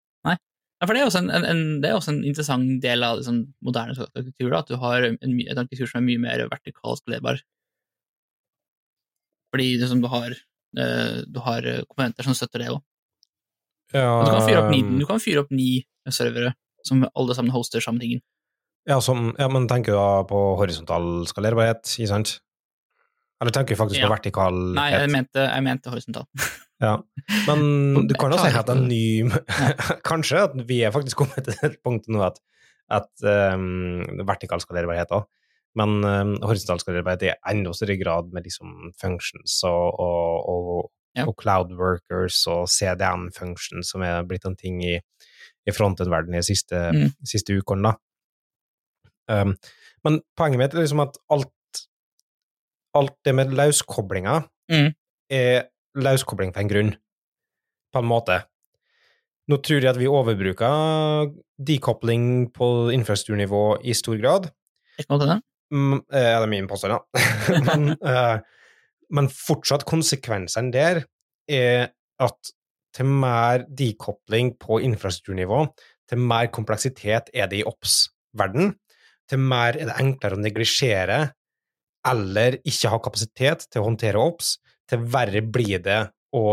Ja, 0.75 0.87
for 0.89 0.91
det 0.91 1.01
er 1.01 1.07
også 1.07 1.21
en, 1.23 1.29
en, 1.31 1.59
det 1.79 1.87
er 1.87 1.95
også 1.95 2.11
en 2.11 2.17
interessant 2.27 2.81
del 2.83 2.99
av 3.07 3.21
liksom, 3.21 3.37
moderne 3.63 3.93
arkitektur, 3.95 4.49
da, 4.51 4.59
at 4.59 4.67
du 4.67 4.75
har 4.81 5.05
en, 5.07 5.15
en 5.23 5.37
arkitektur 5.55 5.87
som 5.87 6.01
er 6.01 6.03
mye 6.09 6.19
mer 6.19 6.43
vertikalt 6.51 6.99
skalerbar. 6.99 7.39
Fordi 9.55 9.69
liksom, 9.79 10.01
du 10.03 10.09
har, 10.11 10.35
uh, 10.35 11.21
du 11.31 11.39
har 11.45 11.63
eh, 11.71 11.79
komponenter 11.87 12.27
som 12.27 12.35
støtter 12.35 12.59
det 12.65 12.69
òg. 12.73 12.81
Ja, 13.95 14.03
Du, 14.27 14.75
um, 14.75 14.99
du 14.99 15.05
kan 15.07 15.21
fyre 15.23 15.45
opp 15.45 15.51
ni 15.55 15.85
servere 16.11 16.51
som 16.83 17.05
alle 17.07 17.35
sammen 17.37 17.55
hoster 17.55 17.79
samme 17.79 18.03
tingen. 18.03 18.19
Ja, 18.85 18.99
som, 19.01 19.31
ja, 19.39 19.47
men 19.49 19.69
tenker 19.71 19.95
du 19.95 19.97
da 19.97 20.25
på 20.27 20.41
horisontal 20.59 21.23
skalerbarhet, 21.31 21.87
ikke 21.95 22.11
sant? 22.11 22.35
Eller 23.39 23.55
tenker 23.55 23.73
du 23.75 23.79
faktisk 23.79 24.01
Ja. 24.03 24.09
på 24.09 24.13
vertikal 24.17 24.59
Nei, 24.75 24.91
jeg 24.91 25.09
mente, 25.15 25.39
jeg 25.47 25.63
mente 25.63 25.89
horisontal. 25.93 26.27
Ja. 26.83 26.97
Men 27.47 28.07
du 28.09 28.13
kan 28.19 28.33
jo 28.33 28.37
si 28.41 28.49
at 28.51 28.69
en 28.73 28.81
ny 28.89 29.29
Kanskje 30.09 30.41
at 30.49 30.57
vi 30.67 30.81
er 30.83 30.91
faktisk 30.91 31.21
kommet 31.21 31.45
til 31.47 31.55
et 31.63 31.77
punkt 31.85 32.09
nå 32.11 32.19
at, 32.25 32.41
at 32.91 33.07
um, 33.55 34.01
vertikal 34.27 34.59
skalerbarhet 34.59 35.13
òg, 35.15 35.23
men 35.79 35.95
um, 36.03 36.33
horisontal 36.43 36.81
skalerbarhet 36.83 37.23
er 37.23 37.33
i 37.37 37.53
enda 37.53 37.71
større 37.75 37.95
grad 38.01 38.27
med 38.35 38.43
liksom 38.47 38.91
functions 39.01 39.61
og, 39.67 39.99
og, 39.99 40.51
og, 40.51 40.91
Ja. 41.15 41.23
og 41.29 41.37
cloud 41.39 41.69
workers 41.79 42.41
og 42.51 42.65
CDN 42.67 43.29
functions, 43.31 43.87
som 43.93 44.01
er 44.03 44.25
blitt 44.27 44.43
en 44.49 44.57
ting 44.59 44.81
i, 44.83 44.97
i 44.99 45.71
frontend-verdenen 45.71 46.41
de 46.41 46.43
siste, 46.43 46.75
Mm. 46.91 47.13
siste 47.23 47.55
ukene. 47.55 47.93
Um, 49.31 49.55
men 50.03 50.19
poenget 50.37 50.59
mitt 50.59 50.75
er 50.75 50.83
liksom 50.83 50.99
at 51.05 51.15
alt, 51.31 51.81
alt 52.99 53.15
det 53.25 53.33
med 53.39 53.55
løskoblinga 53.55 54.41
Mm. 54.69 54.91
er 55.31 55.69
løskobling 55.95 56.53
til 56.53 56.65
en 56.65 56.71
grunn, 56.71 56.91
på 57.93 58.01
en 58.01 58.09
måte. 58.09 58.41
Nå 59.51 59.59
tror 59.61 59.83
jeg 59.83 59.91
at 59.91 59.99
vi 59.99 60.09
overbruker 60.09 61.31
dekobling 61.61 62.49
på 62.55 62.69
infrastrukturnivå 62.95 63.63
i 63.85 63.93
stor 63.97 64.17
grad. 64.19 64.49
Ikke 64.97 65.11
noe 65.13 65.21
til 65.21 65.31
det? 65.35 65.39
Mm, 65.73 65.99
eh, 66.13 66.29
Ja, 66.31 66.39
det 66.39 66.47
er 66.47 66.51
min 66.51 66.69
påstand, 66.69 66.95
ja. 66.95 67.01
men, 67.67 67.93
uh, 68.01 68.39
men 69.13 69.29
fortsatt, 69.29 69.85
konsekvensene 69.85 70.73
der 70.73 71.03
er 71.47 71.91
at 72.21 72.53
til 72.95 73.09
mer 73.11 73.65
dekobling 73.67 74.55
på 74.61 74.79
infrastrukturnivå, 74.87 75.65
til 76.09 76.21
mer 76.21 76.49
kompleksitet 76.53 77.31
er 77.33 77.49
det 77.51 77.59
i 77.59 77.65
OPS-verden, 77.67 78.73
til 79.29 79.41
mer 79.41 79.75
er 79.75 79.89
det 79.89 79.97
enklere 79.99 80.37
å 80.37 80.41
neglisjere 80.41 81.19
eller 82.05 82.59
ikke 82.63 82.91
ha 82.93 83.01
kapasitet 83.01 83.65
til 83.67 83.81
å 83.81 83.89
håndtere 83.89 84.21
OPS, 84.21 84.55
til 84.89 85.05
verre 85.13 85.41
blir 85.41 85.81
det 85.83 86.01
å 86.35 86.45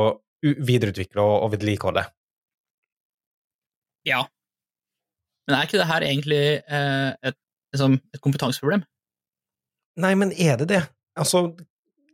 videreutvikle 0.42 1.22
og, 1.22 1.34
og 1.46 1.52
vedlikeholde. 1.54 2.04
Ja. 4.08 4.24
Men 5.46 5.58
er 5.58 5.68
ikke 5.68 5.80
det 5.80 5.90
her 5.90 6.06
egentlig 6.06 6.42
eh, 6.60 7.10
et, 7.22 7.38
liksom, 7.74 7.98
et 8.14 8.22
kompetanseproblem? 8.24 8.82
Nei, 10.02 10.14
men 10.18 10.32
er 10.32 10.58
det 10.62 10.68
det? 10.72 10.82
Altså, 11.18 11.50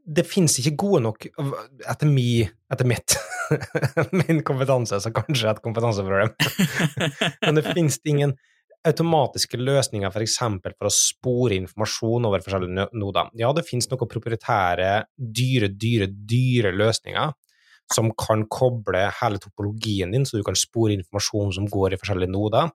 det 0.09 0.27
finnes 0.27 0.57
ikke 0.59 0.75
gode 0.81 1.05
nok 1.05 1.27
Etter, 1.29 2.09
mi, 2.11 2.43
etter 2.73 2.89
mitt 2.89 3.15
min 4.25 4.43
kompetanse, 4.45 4.99
så 5.01 5.13
kanskje 5.15 5.53
et 5.53 5.61
kompetanseproblem. 5.65 6.33
Men 7.47 7.57
det 7.57 7.65
finnes 7.71 7.97
ingen 8.09 8.35
automatiske 8.87 9.59
løsninger 9.59 10.13
for 10.15 10.25
eksempel 10.25 10.75
for 10.77 10.89
å 10.89 10.95
spore 10.95 11.59
informasjon 11.59 12.29
over 12.29 12.45
forskjellige 12.45 12.89
noder. 12.99 13.31
Ja, 13.39 13.51
det 13.57 13.67
finnes 13.67 13.89
noen 13.91 14.11
proprietære, 14.11 14.93
dyre, 15.19 15.71
dyre, 15.75 16.09
dyre 16.09 16.73
løsninger 16.77 17.35
som 17.95 18.11
kan 18.21 18.45
koble 18.53 19.07
hele 19.21 19.41
topologien 19.41 20.13
din, 20.13 20.27
så 20.29 20.39
du 20.39 20.45
kan 20.47 20.57
spore 20.59 20.97
informasjon 20.99 21.55
som 21.57 21.69
går 21.73 21.97
i 21.97 22.01
forskjellige 22.01 22.35
noder. 22.35 22.71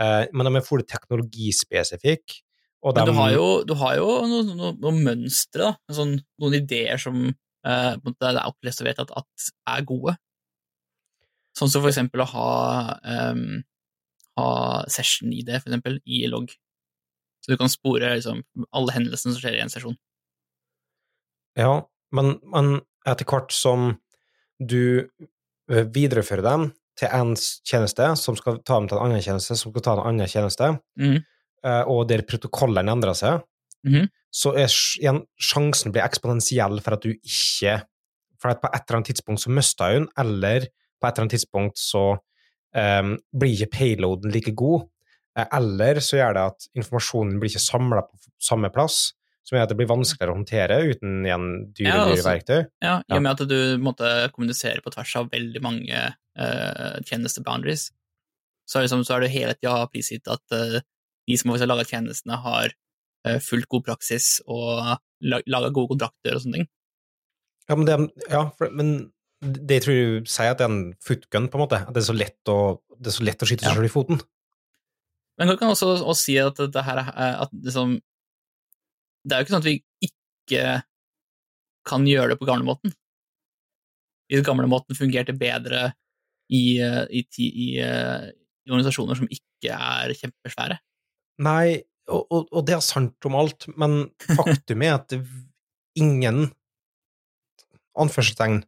Eh, 0.00 0.24
men 0.32 0.48
de 0.48 0.58
er 0.58 0.66
fullt 0.66 0.88
teknologispesifikke. 0.90 2.42
og 2.82 2.96
Men 2.96 3.06
du 3.06 3.14
har 3.14 3.30
jo, 3.36 3.46
du 3.62 3.74
har 3.78 3.96
jo 4.00 4.08
noen, 4.26 4.52
noen, 4.58 4.80
noen 4.82 5.00
mønstre, 5.06 5.70
da. 5.70 5.94
Sånn, 5.94 6.16
noen 6.42 6.58
ideer 6.58 6.98
som 6.98 7.28
eh, 7.28 7.92
det 8.02 8.30
er 8.32 8.42
opplest 8.42 8.82
og 8.82 8.90
vedtatt 8.90 9.14
at, 9.14 9.22
at 9.22 9.76
er 9.76 9.86
gode. 9.86 10.16
Sånn 11.58 11.70
som 11.70 11.84
for 11.84 11.92
eksempel 11.92 12.24
å 12.24 12.30
ha, 12.32 12.48
ehm, 13.04 13.62
ha 14.38 14.50
session-ID, 14.90 15.50
for 15.58 15.70
eksempel, 15.70 15.98
i 16.06 16.24
logg. 16.30 16.54
Så 17.42 17.52
du 17.52 17.58
kan 17.58 17.70
spore 17.72 18.14
liksom, 18.14 18.42
alle 18.70 18.94
hendelsene 18.94 19.34
som 19.34 19.42
skjer 19.42 19.58
i 19.58 19.62
en 19.64 19.72
sesjon. 19.72 19.98
Ja, 21.58 21.82
men, 22.14 22.36
men 22.48 22.78
etter 23.08 23.26
hvert 23.28 23.52
som 23.54 23.96
du 24.62 25.02
eh, 25.02 25.86
viderefører 25.92 26.44
dem 26.46 26.70
til 26.98 27.10
en 27.10 27.34
tjeneste, 27.36 28.12
som 28.20 28.36
skal 28.38 28.60
ta 28.62 28.78
dem 28.78 28.88
til 28.88 28.98
en 28.98 29.08
annen 29.08 29.24
tjeneste, 29.24 29.56
som 29.58 29.72
skal 29.72 29.84
ta 29.84 29.96
en 29.96 30.04
annen 30.06 30.30
tjeneste, 30.30 30.74
eh, 31.02 31.84
og 31.90 32.04
der 32.10 32.24
protokollene 32.28 32.94
endrer 32.94 33.16
seg, 33.18 33.42
mm. 33.88 34.06
så 34.32 34.54
er 34.54 34.68
igjen 35.00 35.22
sjansen 35.40 35.94
blir 35.94 36.04
eksponentiell 36.04 36.78
for 36.84 36.98
at 36.98 37.06
du 37.06 37.14
ikke 37.14 37.80
For 38.42 38.50
at 38.50 38.58
på 38.58 38.66
et 38.74 38.80
eller 38.88 38.96
annet 38.98 39.06
tidspunkt 39.12 39.38
så 39.38 39.50
mister 39.54 39.92
hun, 39.94 40.06
eller 40.18 40.64
på 40.66 41.06
et 41.06 41.12
eller 41.12 41.22
annet 41.22 41.34
tidspunkt 41.36 41.76
så 41.78 42.00
eh, 42.76 43.02
blir 43.32 43.56
ikke 43.56 43.74
payloaden 43.78 44.34
like 44.34 44.54
god, 44.58 44.86
eh, 45.38 45.48
eller 45.58 46.00
så 46.04 46.20
gjør 46.20 46.38
det 46.38 46.46
at 46.52 46.68
informasjonen 46.78 47.40
blir 47.40 47.52
ikke 47.52 47.64
samla 47.66 48.04
på 48.08 48.32
samme 48.42 48.72
plass, 48.74 49.12
som 49.42 49.56
gjør 49.56 49.66
at 49.66 49.72
det 49.72 49.78
blir 49.80 49.90
vanskeligere 49.90 50.32
å 50.32 50.38
håndtere 50.38 50.78
uten 50.92 51.24
igjen 51.26 51.48
dyre, 51.74 51.88
Ja, 51.88 52.04
dyre 52.06 52.16
altså- 52.16 52.28
verktøy. 52.28 52.60
Ja, 52.84 52.94
I 53.02 53.16
og 53.16 53.22
med 53.22 53.32
at 53.32 53.48
du 53.48 53.78
måtte 53.82 54.10
kommunisere 54.34 54.82
på 54.84 54.92
tvers 54.94 55.16
av 55.18 55.30
veldig 55.32 55.62
mange 55.62 56.04
uh, 56.38 57.00
tjenesteboundaries, 57.02 57.90
så 58.70 58.84
liksom, 58.84 59.02
så 59.04 59.16
er 59.16 59.24
det 59.24 59.34
hele 59.34 59.56
tida 59.58 59.88
prisgitt 59.90 60.30
at 60.30 60.54
uh, 60.54 60.78
de 61.26 61.36
som 61.36 61.50
har 61.50 61.66
laga 61.66 61.84
tjenestene, 61.84 62.38
har 62.38 62.70
uh, 63.26 63.38
fulgt 63.42 63.68
god 63.68 63.84
praksis 63.90 64.40
og 64.46 64.94
laga 65.22 65.70
gode 65.74 65.94
kontrakter 65.94 66.38
og 66.38 66.44
sånne 66.44 66.62
ting. 66.62 66.70
Ja, 67.68 67.76
men 67.76 67.86
det, 67.86 67.98
ja, 68.30 68.46
for, 68.58 68.70
men 68.70 69.12
det 69.42 69.78
jeg 69.80 69.84
tror 69.86 69.96
du 69.98 70.30
sier 70.30 70.52
at 70.52 70.60
det 70.60 70.66
er 70.68 70.70
en 70.72 70.82
footgun, 71.02 71.48
på 71.50 71.58
en 71.58 71.62
måte. 71.64 71.80
At 71.82 71.94
det 71.96 72.02
er 72.04 72.08
så 72.08 72.14
lett 72.16 72.50
å, 72.52 72.58
det 73.02 73.14
så 73.14 73.24
lett 73.26 73.42
å 73.42 73.48
skyte 73.48 73.64
seg 73.66 73.72
Ja. 73.72 73.76
selv 73.80 73.88
i 73.88 73.92
foten. 73.92 74.22
Men 75.40 75.48
du 75.50 75.56
kan 75.58 75.72
også, 75.72 75.88
også 75.98 76.20
si 76.20 76.36
at 76.38 76.60
det 76.60 76.84
her 76.86 77.00
er 77.02 77.40
at 77.42 77.50
liksom, 77.52 77.96
Det 79.26 79.34
er 79.34 79.40
jo 79.40 79.46
ikke 79.46 79.54
sånn 79.54 79.62
at 79.62 79.70
vi 79.70 79.76
ikke 80.02 80.64
kan 81.86 82.06
gjøre 82.06 82.34
det 82.34 82.38
på 82.40 82.46
gamlemåten. 82.46 82.92
Hvis 84.30 84.42
gamlemåten 84.46 84.98
fungerte 84.98 85.34
bedre 85.38 85.92
i, 86.50 86.78
eh, 86.82 87.04
i, 87.10 87.22
i, 87.38 87.68
eh, 87.82 88.28
i 88.66 88.70
organisasjoner 88.70 89.18
som 89.18 89.30
ikke 89.30 89.74
er 89.74 90.14
kjempesvære. 90.18 90.78
Nei, 91.42 91.82
og, 92.10 92.26
og, 92.30 92.48
og 92.50 92.66
det 92.66 92.74
er 92.76 92.82
sant 92.84 93.28
om 93.30 93.38
alt, 93.38 93.66
men 93.78 94.10
faktum 94.38 94.82
er 94.82 94.96
at 94.98 95.14
ingen 95.98 96.48
anførselstegn 97.98 98.62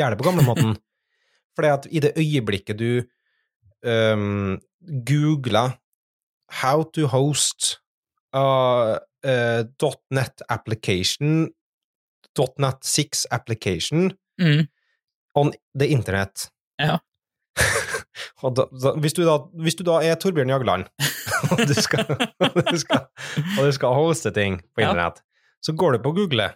gjør 0.00 0.14
det 0.16 0.20
på 0.22 0.28
gamlemåten. 0.30 0.74
Fordi 1.56 1.68
at 1.76 1.86
i 1.90 2.00
det 2.02 2.12
øyeblikket 2.16 2.78
du 2.80 3.02
um, 3.86 4.58
googler 5.06 5.76
'how 6.50 6.82
to 6.94 7.06
host 7.06 7.78
a, 8.32 8.98
uh, 9.26 9.62
.net 10.10 10.42
application', 10.50 11.48
.net 12.58 12.84
6 12.84 13.26
application 13.30 14.12
Mm. 14.40 14.66
on 15.34 15.52
the 15.78 15.86
internet. 15.88 16.48
Ja. 16.78 16.96
da, 18.56 18.64
da, 18.82 18.92
hvis, 18.96 19.12
du 19.12 19.22
da, 19.26 19.34
hvis 19.62 19.74
du 19.76 19.82
da 19.84 19.98
er 20.00 20.14
Torbjørn 20.16 20.48
Jagland, 20.48 20.84
og 21.52 21.58
du 21.68 21.74
skal, 21.76 22.06
og 22.40 22.56
du 22.72 22.78
skal, 22.80 23.02
og 23.58 23.66
du 23.66 23.72
skal 23.72 23.88
hoste 23.98 24.30
ting 24.32 24.60
på 24.74 24.80
Ja. 24.80 24.88
internett, 24.90 25.20
så 25.62 25.72
går 25.76 25.92
du 25.92 26.02
på 26.02 26.12
Google, 26.16 26.48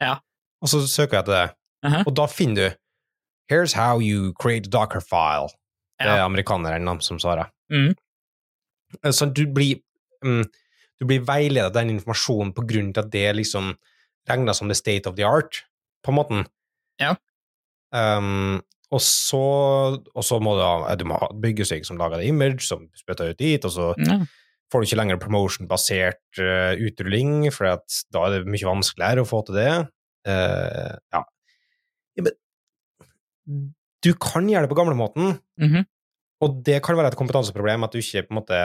Ja. 0.00 0.16
og 0.62 0.68
så 0.68 0.82
søker 0.88 1.16
jeg 1.16 1.22
etter 1.22 1.32
det, 1.46 1.54
Aha. 1.84 2.04
og 2.06 2.14
da 2.14 2.26
finner 2.30 2.54
du 2.70 2.76
Here's 3.50 3.72
how 3.74 3.98
you 4.00 4.32
create 4.40 4.66
a 4.68 4.70
docker 4.70 5.00
file. 5.00 5.48
Det 6.00 6.06
er 6.08 6.16
Ja. 6.20 6.24
amerikaneren 6.26 7.02
som 7.02 7.18
svarer. 7.18 7.50
Mm. 7.70 7.94
Så 9.12 9.26
du 9.34 9.46
blir, 9.46 9.80
um, 10.24 10.44
du 11.00 11.06
blir 11.06 11.20
veiledet 11.26 11.66
av 11.66 11.72
den 11.72 11.90
informasjonen 11.98 12.54
på 12.54 12.64
grunn 12.66 12.92
til 12.94 13.02
at 13.02 13.10
det 13.10 13.34
liksom 13.36 13.74
regner 14.30 14.54
som 14.54 14.68
the 14.68 14.74
state 14.74 15.06
of 15.06 15.16
the 15.16 15.24
art, 15.24 15.64
på 16.04 16.12
en 16.12 16.14
måte. 16.14 16.46
Ja. 17.00 17.16
Um, 17.92 18.62
og 18.92 19.00
så, 19.00 19.42
og 20.14 20.24
så 20.24 20.38
må 20.40 20.54
du 20.56 20.62
ha, 20.62 20.94
du 20.96 21.04
må 21.04 21.18
ha 21.18 21.28
som 21.84 21.98
lager 21.98 22.18
det 22.18 22.28
image, 22.28 22.62
som 22.66 22.88
spytter 22.96 23.30
ut 23.32 23.38
dit, 23.38 23.64
og 23.64 23.70
så 23.70 23.94
Ja. 23.98 24.18
får 24.72 24.80
du 24.80 24.86
ikke 24.86 24.96
lenger 24.96 25.16
promotion-basert 25.18 26.38
uh, 26.38 26.74
utrulling, 26.80 27.50
for 27.52 27.64
da 28.12 28.24
er 28.26 28.38
det 28.38 28.46
mye 28.46 28.64
vanskeligere 28.64 29.20
å 29.24 29.28
få 29.28 29.44
til 29.46 29.54
det. 29.56 29.88
Uh, 30.26 30.96
ja. 31.12 31.22
Ja, 31.22 31.24
du 33.46 34.12
kan 34.20 34.48
gjøre 34.48 34.66
det 34.66 34.70
på 34.72 34.78
gamlemåten, 34.78 35.38
Mhm. 35.58 35.86
og 36.42 36.62
det 36.64 36.82
kan 36.82 36.96
være 36.96 37.12
et 37.12 37.16
kompetanseproblem 37.18 37.84
at 37.84 37.92
du 37.92 37.98
ikke 37.98 38.26
på 38.28 38.32
en 38.34 38.40
måte 38.42 38.60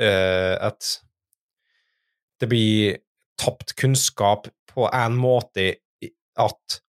uh, 0.00 0.56
At 0.66 1.00
det 2.40 2.48
blir 2.48 2.98
tapt 3.38 3.74
kunnskap 3.76 4.48
på 4.72 4.88
en 4.92 5.16
måte 5.16 5.76
at 6.36 6.80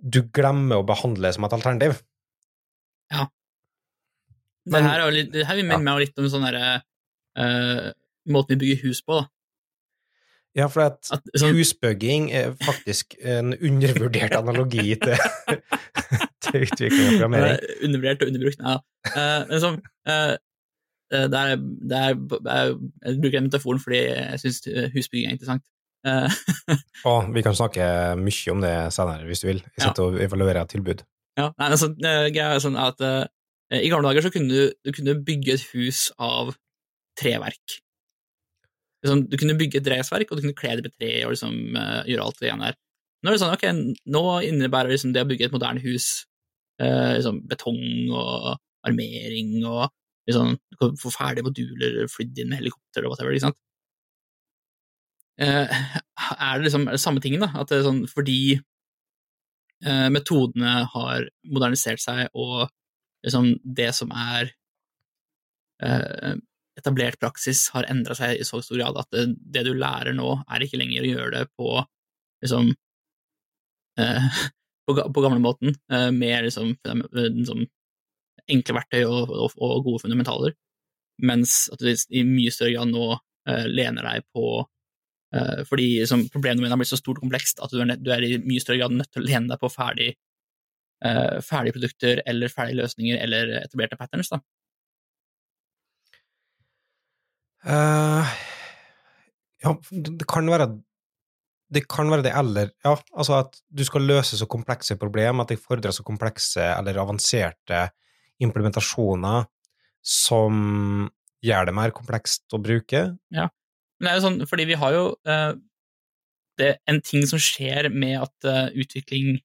du 0.00 0.22
glemmer 0.22 0.76
å 0.80 0.86
behandle 0.86 1.28
det 1.28 1.34
som 1.34 1.44
et 1.44 1.52
alternativ. 1.52 2.02
Det 3.10 4.72
Men- 4.72 4.82
her, 4.84 4.98
er 5.00 5.04
jo 5.10 5.14
litt, 5.14 5.32
det 5.32 5.46
her 5.46 5.56
minner 5.62 5.78
meg 5.78 5.98
litt 6.08 6.18
om 6.18 6.24
sånn 6.26 6.42
derre 6.42 6.82
uh, 7.38 7.92
Måten 8.26 8.56
vi 8.58 8.66
bygger 8.74 8.82
hus 8.88 9.02
på, 9.06 9.20
da. 9.20 9.28
Ja, 10.56 10.66
for 10.72 10.86
at 10.86 11.10
At, 11.12 11.26
sånn, 11.36 11.52
husbygging 11.58 12.30
er 12.32 12.54
faktisk 12.64 13.14
en 13.20 13.52
undervurdert 13.58 14.32
analogi 14.38 14.94
til, 15.02 15.16
til 16.46 16.64
utvikling 16.64 17.02
og 17.02 17.12
programmering. 17.12 17.58
eh, 17.60 17.78
undervurdert 17.84 18.22
og 18.24 18.30
underbrukt. 18.32 18.62
Ja. 18.64 18.76
Uh, 19.12 19.42
men 19.50 19.62
sånn 19.66 19.78
uh, 20.08 20.34
eh, 21.12 21.26
det 21.30 21.42
er, 21.42 21.56
det 21.60 21.98
er, 22.00 22.16
jeg, 22.16 23.18
bruker 23.20 23.36
den 23.36 23.48
metaforen 23.50 23.82
fordi 23.84 24.00
jeg 24.06 24.40
syns 24.42 24.62
husbygging 24.96 25.28
er 25.30 25.36
interessant. 25.38 25.66
Uh, 26.06 26.30
Og 27.08 27.32
vi 27.34 27.42
kan 27.42 27.56
snakke 27.58 27.82
mye 28.20 28.52
om 28.52 28.60
det 28.62 28.74
senere, 28.94 29.24
hvis 29.26 29.40
du 29.42 29.48
vil. 29.48 29.56
Jeg 29.74 29.80
Ja. 29.80 29.88
sitter 29.88 30.04
og 30.04 30.20
evaluerer 30.22 30.60
et 30.62 30.70
tilbud. 30.70 31.00
ja, 31.36 31.48
nei, 31.58 31.66
altså, 31.74 31.88
eh, 31.98 32.28
greia 32.30 32.52
er 32.54 32.62
sånn 32.62 32.78
at 32.78 33.00
eh, 33.02 33.24
I 33.82 33.88
gamle 33.90 34.06
dager 34.06 34.22
så 34.22 34.30
kunne 34.30 34.46
du, 34.52 34.70
du 34.86 34.92
kunne 34.94 35.16
bygge 35.26 35.56
et 35.56 35.64
hus 35.72 36.04
av 36.22 36.52
treverk. 37.18 37.80
Sånn, 39.10 39.24
du 39.30 39.36
kunne 39.40 39.56
bygge 39.58 39.80
et 39.80 39.90
reisverk, 39.92 40.30
og 40.30 40.38
du 40.38 40.44
kunne 40.46 40.58
kle 40.58 40.76
det 40.78 40.86
med 40.86 40.94
tre 40.96 41.12
og 41.26 41.34
liksom, 41.34 41.56
eh, 41.80 42.00
gjøre 42.12 42.26
alt 42.26 42.40
det 42.40 42.48
igjen 42.48 42.64
der. 42.66 42.78
Nå 43.22 43.30
er 43.30 43.36
det 43.36 43.42
sånn, 43.42 43.54
ok, 43.56 43.66
nå 44.14 44.24
innebærer 44.46 44.92
liksom 44.92 45.12
det 45.14 45.24
å 45.24 45.28
bygge 45.28 45.48
et 45.48 45.54
moderne 45.54 45.82
hus 45.84 46.08
eh, 46.82 47.16
liksom 47.16 47.40
betong 47.50 48.12
og 48.12 48.56
armering 48.86 49.58
og 49.64 49.88
liksom, 50.28 50.56
du 50.70 50.78
kan 50.80 50.98
få 51.00 51.12
ferdige 51.14 51.46
moduler 51.46 52.04
flydd 52.12 52.42
inn 52.42 52.52
med 52.52 52.60
helikopter 52.62 53.06
og 53.06 53.14
whatever, 53.14 53.34
ikke 53.34 53.48
sant? 53.48 53.60
Eh, 55.40 55.76
er 56.46 56.58
det 56.58 56.68
liksom 56.68 56.86
er 56.88 56.96
det 56.96 57.02
samme 57.02 57.22
tingen, 57.24 57.44
da? 57.44 57.52
At 57.60 57.70
det 57.70 57.80
er 57.80 57.86
sånn, 57.88 58.04
fordi 58.10 58.40
eh, 59.84 60.08
metodene 60.12 60.82
har 60.92 61.28
modernisert 61.44 62.02
seg, 62.02 62.26
og 62.34 62.68
liksom 63.26 63.54
det 63.64 63.90
som 63.96 64.12
er 64.14 64.52
eh, 65.82 66.36
etablert 66.76 67.18
praksis, 67.22 67.66
har 67.74 67.88
endra 67.90 68.16
seg 68.18 68.40
i 68.40 68.46
så 68.46 68.60
stor 68.64 68.80
grad 68.80 68.98
at 69.00 69.08
det, 69.14 69.26
det 69.54 69.64
du 69.66 69.72
lærer 69.76 70.16
nå, 70.16 70.32
er 70.44 70.64
ikke 70.64 70.80
lenger 70.80 71.04
å 71.04 71.12
gjøre 71.12 71.32
det 71.38 71.44
på 71.56 71.70
liksom 72.44 72.70
eh, 74.02 74.28
på, 74.86 74.94
på 74.94 75.24
gamlemåten, 75.24 75.74
eh, 75.92 76.10
med 76.14 76.46
liksom, 76.48 76.76
eh, 76.86 77.26
liksom 77.26 77.66
enkle 78.52 78.76
verktøy 78.76 79.02
og, 79.08 79.32
og, 79.32 79.58
og 79.58 79.84
gode 79.88 80.04
fundamentaler, 80.04 80.56
mens 81.26 81.64
at 81.72 81.82
du 81.82 81.90
i 81.90 82.26
mye 82.28 82.52
større 82.54 82.76
grad 82.76 82.92
nå 82.92 83.10
eh, 83.16 83.66
lener 83.72 84.06
deg 84.06 84.28
på 84.36 84.62
Eh, 85.34 85.64
fordi 85.68 85.98
liksom, 86.00 86.28
problemdomenet 86.28 86.72
har 86.72 86.80
blitt 86.80 86.92
så 86.92 86.98
stort 87.00 87.18
og 87.18 87.26
komplekst 87.26 87.60
at 87.64 87.72
du 87.72 87.80
er, 87.82 87.96
du 87.98 88.12
er 88.14 88.24
i 88.24 88.36
mye 88.44 88.62
større 88.62 88.78
grad 88.82 88.94
nødt 88.94 89.10
til 89.12 89.24
å 89.24 89.26
lene 89.26 89.50
deg 89.50 89.62
på 89.62 89.70
ferdig, 89.72 90.12
eh, 91.04 91.38
ferdige 91.44 91.76
produkter 91.76 92.22
eller 92.26 92.52
ferdige 92.52 92.80
løsninger 92.82 93.18
eller 93.24 93.56
etablerte 93.64 93.98
patterns. 94.00 94.30
Da. 94.32 94.40
Eh, 97.66 98.34
ja, 99.64 99.72
det 99.90 100.26
kan 100.30 100.46
være 100.50 100.68
det 101.74 101.82
kan 101.90 102.06
være 102.12 102.22
det, 102.28 102.32
eller 102.38 102.68
ja, 102.84 102.92
altså 103.18 103.40
at 103.40 103.56
du 103.66 103.82
skal 103.86 104.04
løse 104.06 104.38
så 104.38 104.46
komplekse 104.46 104.94
problem, 105.00 105.42
at 105.42 105.50
det 105.50 105.58
fordrer 105.58 105.94
så 105.94 106.04
komplekse 106.06 106.62
eller 106.62 107.00
avanserte 107.02 107.88
implementasjoner 108.38 109.48
som 110.06 111.08
gjør 111.42 111.66
det 111.66 111.74
mer 111.74 111.94
komplekst 111.96 112.54
å 112.54 112.60
bruke. 112.62 113.02
Men 113.98 114.06
det 114.06 114.12
er 114.12 114.20
jo 114.20 114.24
sånn, 114.28 114.38
fordi 114.46 114.68
vi 114.70 114.78
har 114.78 114.94
jo 114.94 115.02
uh, 115.26 115.56
det, 116.60 116.76
En 116.86 117.00
ting 117.02 117.26
som 117.26 117.40
skjer 117.42 117.90
med 117.90 118.20
at 118.20 118.46
uh, 118.46 118.68
utvikling 118.78 119.40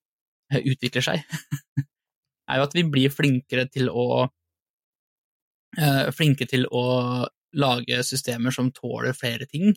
uh, 0.54 0.62
utvikler 0.62 1.08
seg, 1.08 1.26
er 2.52 2.62
jo 2.62 2.68
at 2.70 2.78
vi 2.78 2.86
blir 2.86 3.14
flinkere 3.14 3.66
til 3.72 3.90
å 3.90 4.28
Flinke 6.12 6.44
til 6.52 6.66
å 6.68 6.82
lage 7.58 8.02
systemer 8.08 8.54
som 8.56 8.72
tåler 8.76 9.16
flere 9.18 9.48
ting, 9.50 9.74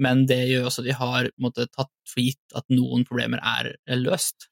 men 0.00 0.24
det 0.28 0.42
gjør 0.48 0.68
også 0.68 0.84
at 0.84 0.88
vi 0.88 0.96
har 0.96 1.28
måtte, 1.42 1.66
tatt 1.74 1.92
for 2.08 2.22
gitt 2.24 2.56
at 2.56 2.66
noen 2.72 3.04
problemer 3.08 3.42
er 3.42 3.74
eh, 3.74 3.98
løst. 4.00 4.48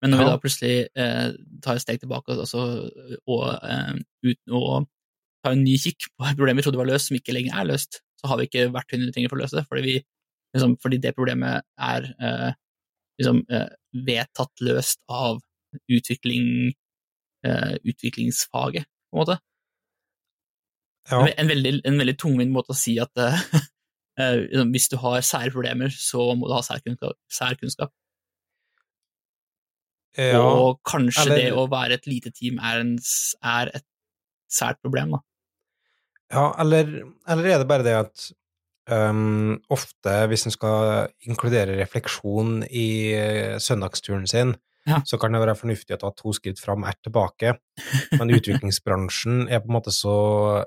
Men 0.00 0.14
når 0.14 0.22
vi 0.22 0.28
da 0.30 0.38
plutselig 0.40 0.76
eh, 0.96 1.26
tar 1.64 1.76
et 1.76 1.84
steg 1.84 2.00
tilbake 2.00 2.32
altså, 2.32 2.62
og, 3.28 3.42
eh, 3.68 3.98
uten 4.24 4.56
og 4.56 4.88
tar 5.44 5.56
en 5.56 5.64
ny 5.64 5.76
kikk 5.80 6.08
på 6.14 6.28
et 6.28 6.38
problem 6.38 6.60
vi 6.60 6.64
trodde 6.64 6.80
var 6.80 6.88
løst, 6.88 7.10
som 7.10 7.18
ikke 7.18 7.34
lenger 7.36 7.58
er 7.60 7.68
løst, 7.68 8.00
så 8.20 8.30
har 8.30 8.40
vi 8.40 8.48
ikke 8.48 8.70
verktøyene 8.72 9.08
vi 9.08 9.16
trenger 9.16 9.32
for 9.32 9.40
å 9.40 9.42
løse 9.44 9.58
det, 9.58 9.66
fordi, 9.68 9.84
vi, 9.84 9.94
liksom, 10.56 10.76
fordi 10.80 11.00
det 11.04 11.14
problemet 11.16 11.66
er 11.90 12.08
eh, 12.16 12.50
liksom, 13.20 13.44
eh, 13.52 13.68
vedtatt 14.08 14.64
løst 14.64 15.00
av 15.12 15.40
utvikling, 15.92 16.72
eh, 17.46 17.76
utviklingsfaget, 17.84 18.88
på 18.88 19.16
en 19.16 19.22
måte. 19.22 19.38
Ja, 21.10 21.24
En, 21.36 21.48
veldig, 21.50 21.80
en 21.84 21.98
veldig 21.98 22.16
tungvint 22.18 22.52
måte 22.54 22.70
å 22.74 22.78
si 22.78 22.98
at 23.02 23.10
liksom, 24.20 24.70
hvis 24.74 24.88
du 24.92 24.96
har 25.02 25.20
sære 25.26 25.50
problemer, 25.54 25.90
så 25.90 26.30
må 26.38 26.46
du 26.50 26.54
ha 26.54 26.60
særkunnskap. 26.62 27.16
særkunnskap. 27.32 27.90
ja, 30.18 30.40
Og 30.42 30.80
kanskje 30.86 31.22
eller- 31.26 31.36
det 31.36 31.52
å 31.54 31.68
være 31.70 31.92
et 31.98 32.06
lite 32.06 32.30
team 32.34 32.58
er, 32.58 32.80
en, 32.80 32.96
er 33.42 33.70
et 33.74 33.84
sært 34.50 34.80
problem, 34.82 35.12
da. 35.16 35.20
ja 36.34 36.46
eller, 36.62 36.90
eller 37.28 37.44
er 37.54 37.58
det 37.62 37.68
bare 37.70 37.86
det 37.86 37.94
at 37.94 38.24
um, 38.90 39.60
ofte, 39.70 40.14
hvis 40.30 40.46
en 40.46 40.54
skal 40.54 41.08
inkludere 41.26 41.76
refleksjon 41.78 42.64
i 42.70 42.88
eh, 43.14 43.58
søndagsturen 43.62 44.26
sin, 44.26 44.56
Ja. 44.88 45.02
så 45.04 45.18
kan 45.20 45.30
det 45.32 45.42
være 45.42 45.54
fornuftig 45.54 45.92
å 45.94 46.00
ta 46.00 46.10
to 46.16 46.32
skritt 46.32 46.58
fram, 46.58 46.84
ett 46.88 46.98
tilbake, 47.04 47.52
men 48.18 48.30
utviklingsbransjen 48.34 49.44
er 49.52 49.60
på 49.60 49.68
en 49.70 49.76
måte 49.76 49.92
så 49.94 50.64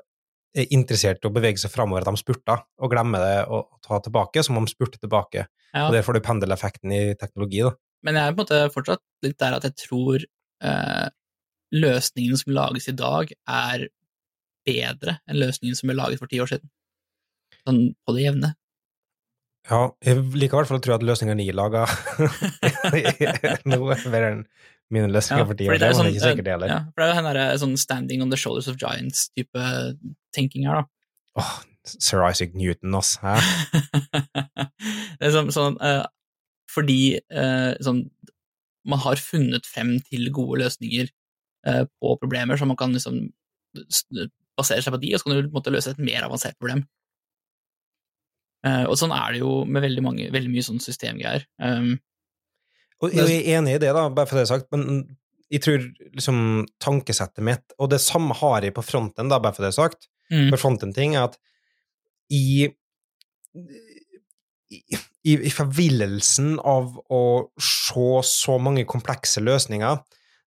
interessert 0.53 1.23
i 1.23 1.29
å 1.29 1.33
bevege 1.33 1.61
seg 1.61 1.71
framover 1.73 2.05
de 2.05 2.19
spurter, 2.19 2.61
og 2.77 2.91
glemmer 2.93 3.23
det 3.23 3.39
å 3.49 3.63
ta 3.85 3.99
tilbake, 4.03 4.43
som 4.45 4.59
om 4.59 4.67
de 4.67 4.73
spurte 4.73 5.01
tilbake. 5.01 5.47
Ja. 5.73 5.87
Og 5.87 5.95
der 5.95 6.05
får 6.05 6.17
du 6.17 6.25
pendeleffekten 6.25 6.93
i 6.93 7.01
teknologi, 7.17 7.63
da. 7.65 7.73
Men 8.03 8.19
jeg 8.19 8.29
er 8.29 8.35
på 8.35 8.41
en 8.41 8.43
måte 8.43 8.61
fortsatt 8.73 9.03
litt 9.23 9.37
der 9.39 9.55
at 9.57 9.65
jeg 9.65 9.77
tror 9.79 10.25
eh, 10.25 11.05
løsningen 11.73 12.39
som 12.39 12.53
lages 12.53 12.89
i 12.91 12.97
dag, 12.99 13.31
er 13.49 13.87
bedre 14.67 15.17
enn 15.27 15.39
løsningen 15.39 15.79
som 15.79 15.89
ble 15.89 15.97
laget 15.97 16.21
for 16.21 16.31
ti 16.31 16.41
år 16.43 16.51
siden. 16.51 16.69
Sånn 17.63 17.81
på 18.03 18.15
det 18.15 18.27
jevne. 18.27 18.53
Ja, 19.69 19.87
jeg 20.03 20.19
liker 20.35 20.57
i 20.57 20.59
hvert 20.59 20.69
fall 20.69 20.81
å 20.81 20.83
tro 20.83 20.95
at 20.97 21.05
løsningene 21.07 21.39
ni 21.39 21.53
laga 21.55 21.85
nå 23.63 23.77
er 23.93 24.01
bedre 24.11 24.31
enn 24.33 24.41
mine 24.93 25.09
løsninger 25.11 25.45
for 25.49 25.57
ti 25.57 25.67
det 25.67 25.75
er 25.77 25.81
det 25.81 25.89
er 25.89 25.97
sånn, 25.97 26.09
ikke 26.11 26.23
sikkert 26.23 26.49
heller. 26.51 26.71
Ja, 26.71 26.79
for 26.91 27.01
det 27.01 27.05
er 27.05 27.11
jo 27.13 27.19
den 27.19 27.29
derre 27.29 27.45
sånn 27.61 27.77
standing 27.81 28.23
on 28.25 28.33
the 28.33 28.39
shoulders 28.39 28.67
of 28.71 28.79
giants-type 28.81 29.67
tenking 30.35 30.67
her, 30.69 30.83
da. 30.83 31.13
Åh, 31.41 31.53
Sir 31.93 32.23
Isaac 32.27 32.53
Newton, 32.57 32.95
ass. 32.99 33.15
Hæ? 33.23 33.37
det 35.19 35.29
er 35.29 35.33
sånn, 35.35 35.51
sånn 35.55 35.79
uh, 35.83 36.05
fordi 36.71 37.17
uh, 37.33 37.73
sånn, 37.83 38.05
man 38.89 39.01
har 39.03 39.21
funnet 39.21 39.67
frem 39.69 39.95
til 40.09 40.29
gode 40.35 40.61
løsninger 40.63 41.09
uh, 41.69 41.83
på 41.87 42.17
problemer, 42.21 42.59
så 42.59 42.67
man 42.69 42.79
kan 42.79 42.93
liksom 42.95 43.25
basere 44.57 44.83
seg 44.85 44.93
på 44.93 45.01
de, 45.01 45.13
og 45.13 45.21
så 45.21 45.27
kan 45.27 45.35
du 45.37 45.47
på 45.47 45.49
en 45.49 45.57
måte 45.57 45.73
løse 45.73 45.93
et 45.93 46.03
mer 46.03 46.27
avansert 46.27 46.59
problem. 46.61 46.83
Eh, 48.63 48.85
og 48.87 48.95
sånn 48.99 49.11
er 49.15 49.35
det 49.35 49.41
jo 49.41 49.63
med 49.67 49.83
veldig, 49.83 50.03
mange, 50.05 50.29
veldig 50.31 50.51
mye 50.51 50.65
sånn 50.65 50.81
systemgreier. 50.83 51.45
Um, 51.59 51.97
Og 53.01 53.15
jeg 53.15 53.41
er 53.41 53.57
enig 53.57 53.77
i 53.77 53.81
det, 53.81 53.91
da, 53.95 54.07
bare 54.13 54.29
for 54.29 54.37
det 54.37 54.45
jeg 54.45 54.51
har 54.51 54.59
sagt, 54.59 54.69
men 54.75 55.03
jeg 55.53 55.63
tror 55.63 55.81
liksom 56.15 56.37
tankesettet 56.81 57.45
mitt, 57.45 57.75
og 57.77 57.91
det 57.93 58.01
samme 58.01 58.35
har 58.39 58.65
jeg 58.65 58.75
på 58.75 58.85
fronten, 58.85 59.29
da, 59.31 59.41
bare 59.43 59.55
for 59.55 59.65
det 59.65 59.73
jeg 59.73 59.77
har 59.77 59.89
sagt, 59.89 60.07
mm, 60.33 60.47
for 60.53 60.61
fronten-ting, 60.61 61.17
er 61.17 61.27
at 61.27 61.37
i 62.33 62.69
i, 65.23 65.33
i, 65.37 65.51
forvillelsen 65.53 66.55
av 66.65 66.95
å 67.13 67.23
se 67.61 68.07
så 68.27 68.55
mange 68.61 68.85
komplekse 68.89 69.43
løsninger, 69.43 69.99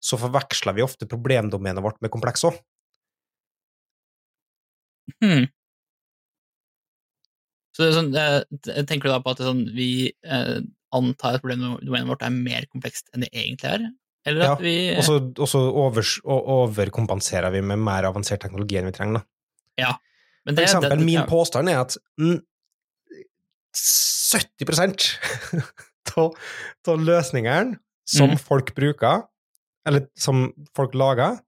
så 0.03 0.19
forveksler 0.19 0.77
vi 0.77 0.85
ofte 0.85 1.07
problemdomenet 1.09 1.83
vårt 1.83 1.99
med 2.03 2.11
kompleks 2.13 2.45
òg. 2.47 2.55
hmm. 5.23 5.51
Så 7.73 7.89
sånn, 7.89 8.11
eh, 8.13 8.43
tenker 8.85 9.09
du 9.09 9.13
da 9.13 9.21
på 9.23 9.33
at 9.33 9.41
sånn, 9.41 9.63
vi 9.73 10.13
eh, 10.21 10.59
antar 10.93 11.35
at 11.37 11.41
problemdomenet 11.43 12.07
vårt 12.09 12.23
er 12.25 12.33
mer 12.35 12.65
komplekst 12.71 13.09
enn 13.13 13.25
det 13.25 13.31
egentlig 13.33 13.69
er? 13.73 13.85
Eller 14.25 14.41
at 14.45 14.59
Ja, 14.59 14.63
vi 14.63 14.95
Og 14.95 15.03
så, 15.03 15.17
og 16.23 16.47
overkompenserer 16.57 17.51
vi 17.51 17.61
med 17.61 17.79
mer 17.83 18.03
avansert 18.07 18.39
teknologi 18.45 18.77
enn 18.79 18.85
vi 18.87 18.91
trenger. 18.95 19.19
Da. 19.19 19.23
men 20.45 20.55
For 20.55 20.63
eksempel, 20.63 20.97
det- 20.97 21.05
min 21.05 21.19
ja. 21.21 21.25
påstand 21.25 21.69
er 21.69 21.79
at 21.81 21.97
mm, 22.19 22.39
70 23.73 25.17
av 26.87 26.99
løsningene 26.99 27.77
som 28.05 28.29
Mm. 28.31 28.39
folk 28.39 28.73
bruker, 28.75 29.23
eller 29.85 30.07
som 30.15 30.53
folk 30.75 30.93
lager 30.93 31.39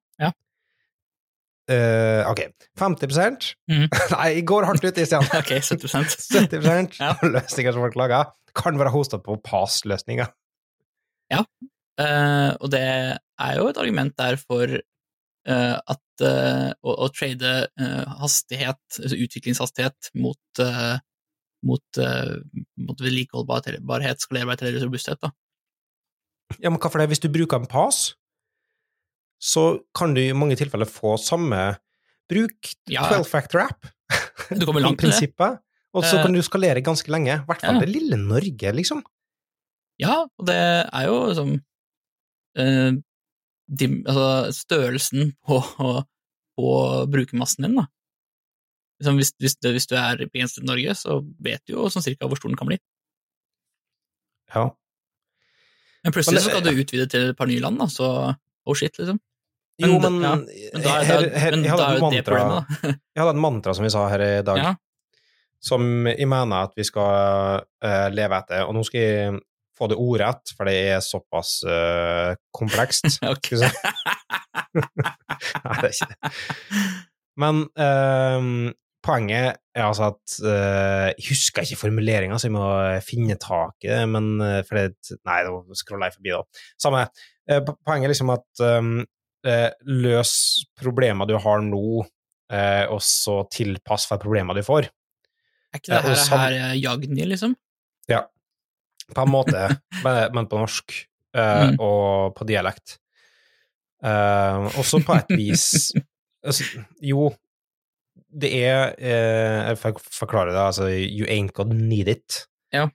Ja. 1.70 1.76
eh, 1.76 2.30
Ok, 2.30 2.42
50 2.78 3.56
mm. 3.70 3.86
Nei, 4.16 4.28
jeg 4.38 4.46
går 4.50 4.68
hardt 4.70 4.86
ut 4.86 4.98
i 5.02 5.06
stedet. 5.06 5.30
Ok, 5.42 5.54
70% 5.62 6.18
70 6.50 6.98
Ja. 7.02 7.14
løsninger 7.24 7.74
som 7.76 7.86
folk 7.86 7.98
lager, 8.00 8.34
kan 8.56 8.78
være 8.80 8.94
hosta 8.94 9.20
på 9.22 9.38
PAS-løsninger. 9.44 10.30
Eh, 11.36 12.52
og 12.60 12.72
det 12.74 12.84
er 12.84 13.58
jo 13.58 13.70
et 13.72 13.78
argument 13.80 14.12
der 14.20 14.36
for 14.36 14.68
uh, 15.48 15.78
at 15.80 16.02
å, 16.24 16.92
å 16.92 17.08
trade 17.12 17.52
hastighet, 18.22 18.80
altså 19.00 19.18
utviklingshastighet, 19.20 20.10
mot, 20.20 20.40
uh, 20.64 20.96
mot, 21.68 22.00
uh, 22.00 22.36
mot 22.80 23.04
vedlikeholdbarhet, 23.04 24.24
skalerbarhet 24.24 24.64
eller 24.64 24.86
robusthet. 24.88 25.20
Da. 25.24 25.32
Ja, 26.60 26.70
men 26.70 26.80
hva 26.80 26.92
for 26.92 27.02
det? 27.02 27.10
Hvis 27.12 27.24
du 27.24 27.30
bruker 27.34 27.60
en 27.60 27.68
PAS, 27.70 28.14
så 29.42 29.80
kan 29.96 30.14
du 30.16 30.22
i 30.24 30.34
mange 30.38 30.56
tilfeller 30.60 30.88
få 30.90 31.16
samme 31.22 31.76
bruk 32.32 32.72
Ja. 32.90 33.04
12 33.12 33.26
factor 33.30 33.62
app 33.66 33.86
Du 34.50 34.66
kommer 34.66 34.82
langt 34.86 35.00
i 35.02 35.06
prinsippet, 35.06 35.60
og 35.96 36.04
så 36.06 36.18
Eh, 36.20 36.24
kan 36.24 36.34
du 36.34 36.42
skalere 36.46 36.82
ganske 36.86 37.10
lenge. 37.12 37.40
I 37.42 37.46
hvert 37.48 37.62
fall 37.64 37.78
ja. 37.80 37.82
det 37.86 37.90
lille 37.90 38.18
Norge, 38.20 38.72
liksom. 38.76 39.04
Ja, 40.02 40.26
og 40.28 40.46
det 40.46 40.56
er 40.60 41.06
jo 41.08 41.16
liksom 41.30 41.52
uh, 42.60 42.92
dim, 43.68 44.02
altså 44.06 44.52
størrelsen 44.54 45.32
på, 45.48 45.62
på 46.60 46.68
brukermassen 47.12 47.64
din, 47.66 47.78
da. 47.80 47.86
Liksom 49.00 49.18
hvis, 49.20 49.34
hvis, 49.40 49.56
hvis 49.64 49.88
du 49.92 49.96
er 50.00 50.22
begrenset 50.28 50.62
i 50.64 50.68
Norge, 50.68 50.94
så 51.00 51.20
vet 51.44 51.64
du 51.68 51.74
jo 51.78 51.88
sånn 51.92 52.04
cirka 52.06 52.28
hvor 52.30 52.40
stor 52.40 52.52
den 52.54 52.60
kan 52.60 52.70
bli. 52.70 52.78
Ja. 54.54 54.70
Men 56.04 56.14
plutselig 56.14 56.38
Men 56.38 56.44
det- 56.44 56.46
så 56.46 56.54
skal 56.54 56.64
du 56.68 56.82
utvide 56.84 57.08
til 57.10 57.30
et 57.32 57.38
par 57.38 57.48
nye 57.50 57.60
land, 57.64 57.80
da, 57.82 57.88
så 57.92 58.10
oh 58.66 58.76
shit, 58.78 58.98
liksom. 59.00 59.20
Men 59.82 59.92
Jo, 59.92 59.98
men, 60.00 60.22
ja, 60.24 60.36
Men 60.40 60.84
da, 60.86 60.92
her, 61.04 61.26
her, 61.36 61.56
men 61.58 61.66
jeg, 61.68 61.76
da 61.78 61.88
hadde 61.90 62.04
mantra, 62.06 62.22
problemet, 62.30 62.86
jeg 63.16 63.20
hadde 63.22 63.34
et 63.34 63.42
mantra 63.44 63.74
som 63.76 63.84
vi 63.84 63.92
sa 63.92 64.06
her 64.14 64.24
i 64.24 64.30
dag, 64.48 64.62
Ja. 64.62 64.72
som 65.60 66.08
jeg 66.08 66.30
mener 66.32 66.70
at 66.70 66.78
vi 66.80 66.86
skal 66.88 67.66
uh, 67.66 68.08
leve 68.14 68.40
etter. 68.40 68.64
Og 68.70 68.78
nå 68.78 68.86
skal 68.88 69.02
jeg 69.04 69.36
få 69.76 69.90
det 69.92 69.98
ordrett, 70.00 70.54
for 70.56 70.70
det 70.70 70.76
er 70.94 71.02
såpass 71.04 71.58
uh, 71.68 72.38
komplekst. 72.56 73.10
Skal 73.18 73.36
vi 73.52 73.60
se. 73.66 73.72
Nei, 74.76 75.76
det 75.82 75.90
er 75.90 75.92
ikke 75.92 76.08
det. 76.14 76.32
Men 77.36 77.66
ehm, 77.76 78.72
poenget 79.06 79.60
er 79.76 79.84
altså 79.86 80.10
at 80.12 80.34
eh, 80.42 81.08
Jeg 81.14 81.28
husker 81.30 81.64
ikke 81.66 81.78
formuleringa, 81.80 82.38
så 82.42 82.48
jeg 82.50 82.56
må 82.56 82.66
finne 83.06 83.38
tak 83.42 83.86
i 83.86 83.92
det, 83.92 84.02
men 84.12 84.32
uh, 84.42 84.60
for 84.68 84.80
det 84.82 85.16
Nei, 85.28 85.38
da 85.46 85.78
scroller 85.78 86.10
jeg 86.10 86.18
forbi, 86.18 86.34
da. 86.36 86.64
Samme. 86.82 87.06
Uh, 87.52 87.62
poenget 87.86 88.08
er 88.10 88.14
liksom 88.16 88.34
at 88.34 88.64
um, 88.80 88.92
eh, 89.46 89.70
løs 89.86 90.32
problemer 90.82 91.28
du 91.30 91.36
har 91.38 91.62
nå, 91.62 91.82
eh, 92.50 92.86
og 92.90 93.02
så 93.06 93.44
tilpass 93.54 94.08
for 94.10 94.18
problemer 94.24 94.58
du 94.58 94.64
får. 94.66 94.88
Er 95.76 95.78
ikke 95.82 95.92
det 95.94 96.02
her, 96.08 96.16
sam- 96.18 96.42
her 96.42 96.56
eh, 96.58 96.76
Jagni, 96.82 97.28
liksom? 97.30 97.54
På 99.14 99.22
en 99.22 99.30
måte, 99.30 99.68
men 100.34 100.48
på 100.50 100.58
norsk 100.64 100.96
eh, 101.36 101.66
Mm. 101.70 101.76
og 101.84 102.34
på 102.40 102.46
dialekt. 102.50 102.96
Uh, 104.06 104.66
også 104.80 105.00
på 105.06 105.14
et 105.18 105.32
vis 105.38 105.66
altså, 106.46 106.64
Jo, 107.02 107.30
det 108.36 108.52
er 108.68 108.94
eh, 109.00 109.70
Jeg 109.72 109.80
forklarer 109.80 110.14
forklare 110.20 110.52
det, 110.54 110.62
altså 110.62 110.90
You 110.92 111.28
ain't 111.32 111.54
gonna 111.56 111.76
need 111.78 112.10
it. 112.12 112.42
Ja. 112.76 112.90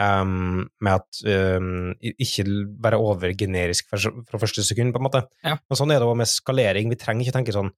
Um, 0.00 0.68
med 0.80 1.00
at 1.00 1.18
um, 1.60 1.92
ikke 2.00 2.44
være 2.80 2.98
overgenerisk 2.98 3.90
fra, 3.90 3.98
fra 4.30 4.40
første 4.40 4.64
sekund, 4.64 4.94
på 4.94 5.00
en 5.02 5.06
måte. 5.06 5.22
Ja. 5.44 5.56
Men 5.60 5.78
sånn 5.78 5.92
er 5.92 6.00
det 6.00 6.08
òg 6.08 6.16
med 6.20 6.30
skalering. 6.30 6.88
Vi 6.92 6.98
trenger 7.00 7.26
ikke 7.26 7.36
tenke 7.36 7.54
sånn 7.56 7.72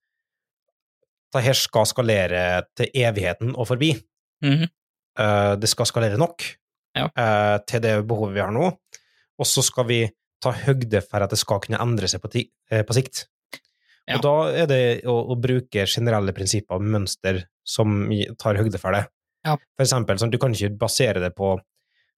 Det 1.33 1.41
her 1.41 1.57
skal 1.57 1.87
skalere 1.89 2.41
til 2.77 2.91
evigheten 2.93 3.55
og 3.57 3.67
forbi. 3.71 3.93
Mhm. 4.45 4.67
uh, 5.19 5.53
det 5.57 5.69
skal 5.71 5.87
skalere 5.89 6.17
nok 6.21 6.43
Ja. 6.97 7.07
uh, 7.09 7.57
til 7.65 7.81
det 7.81 7.93
behovet 8.07 8.35
vi 8.35 8.41
har 8.43 8.51
nå, 8.53 8.67
og 9.39 9.45
så 9.49 9.63
skal 9.65 9.87
vi 9.89 10.01
ta 10.43 10.51
høgde 10.51 11.01
for 11.01 11.23
at 11.23 11.31
det 11.31 11.39
skal 11.39 11.61
kunne 11.63 11.79
endre 11.81 12.07
seg 12.11 12.21
på, 12.21 12.29
ti, 12.29 12.43
uh, 12.71 12.83
på 12.85 12.93
sikt. 12.93 13.27
Ja. 14.09 14.17
Og 14.17 14.23
da 14.25 14.31
er 14.63 14.67
det 14.67 14.81
å, 15.07 15.13
å 15.31 15.35
bruke 15.39 15.85
generelle 15.87 16.33
prinsipper 16.35 16.75
og 16.75 16.87
mønster 16.95 17.43
som 17.63 18.01
tar 18.41 18.59
høgde 18.59 18.79
for 18.81 18.91
det. 18.97 19.05
Ja. 19.47 19.53
For 19.77 19.85
eksempel, 19.85 20.19
sånn, 20.19 20.31
du 20.33 20.39
kan 20.41 20.51
ikke 20.55 20.73
basere 20.81 21.21
det 21.23 21.29
på, 21.37 21.53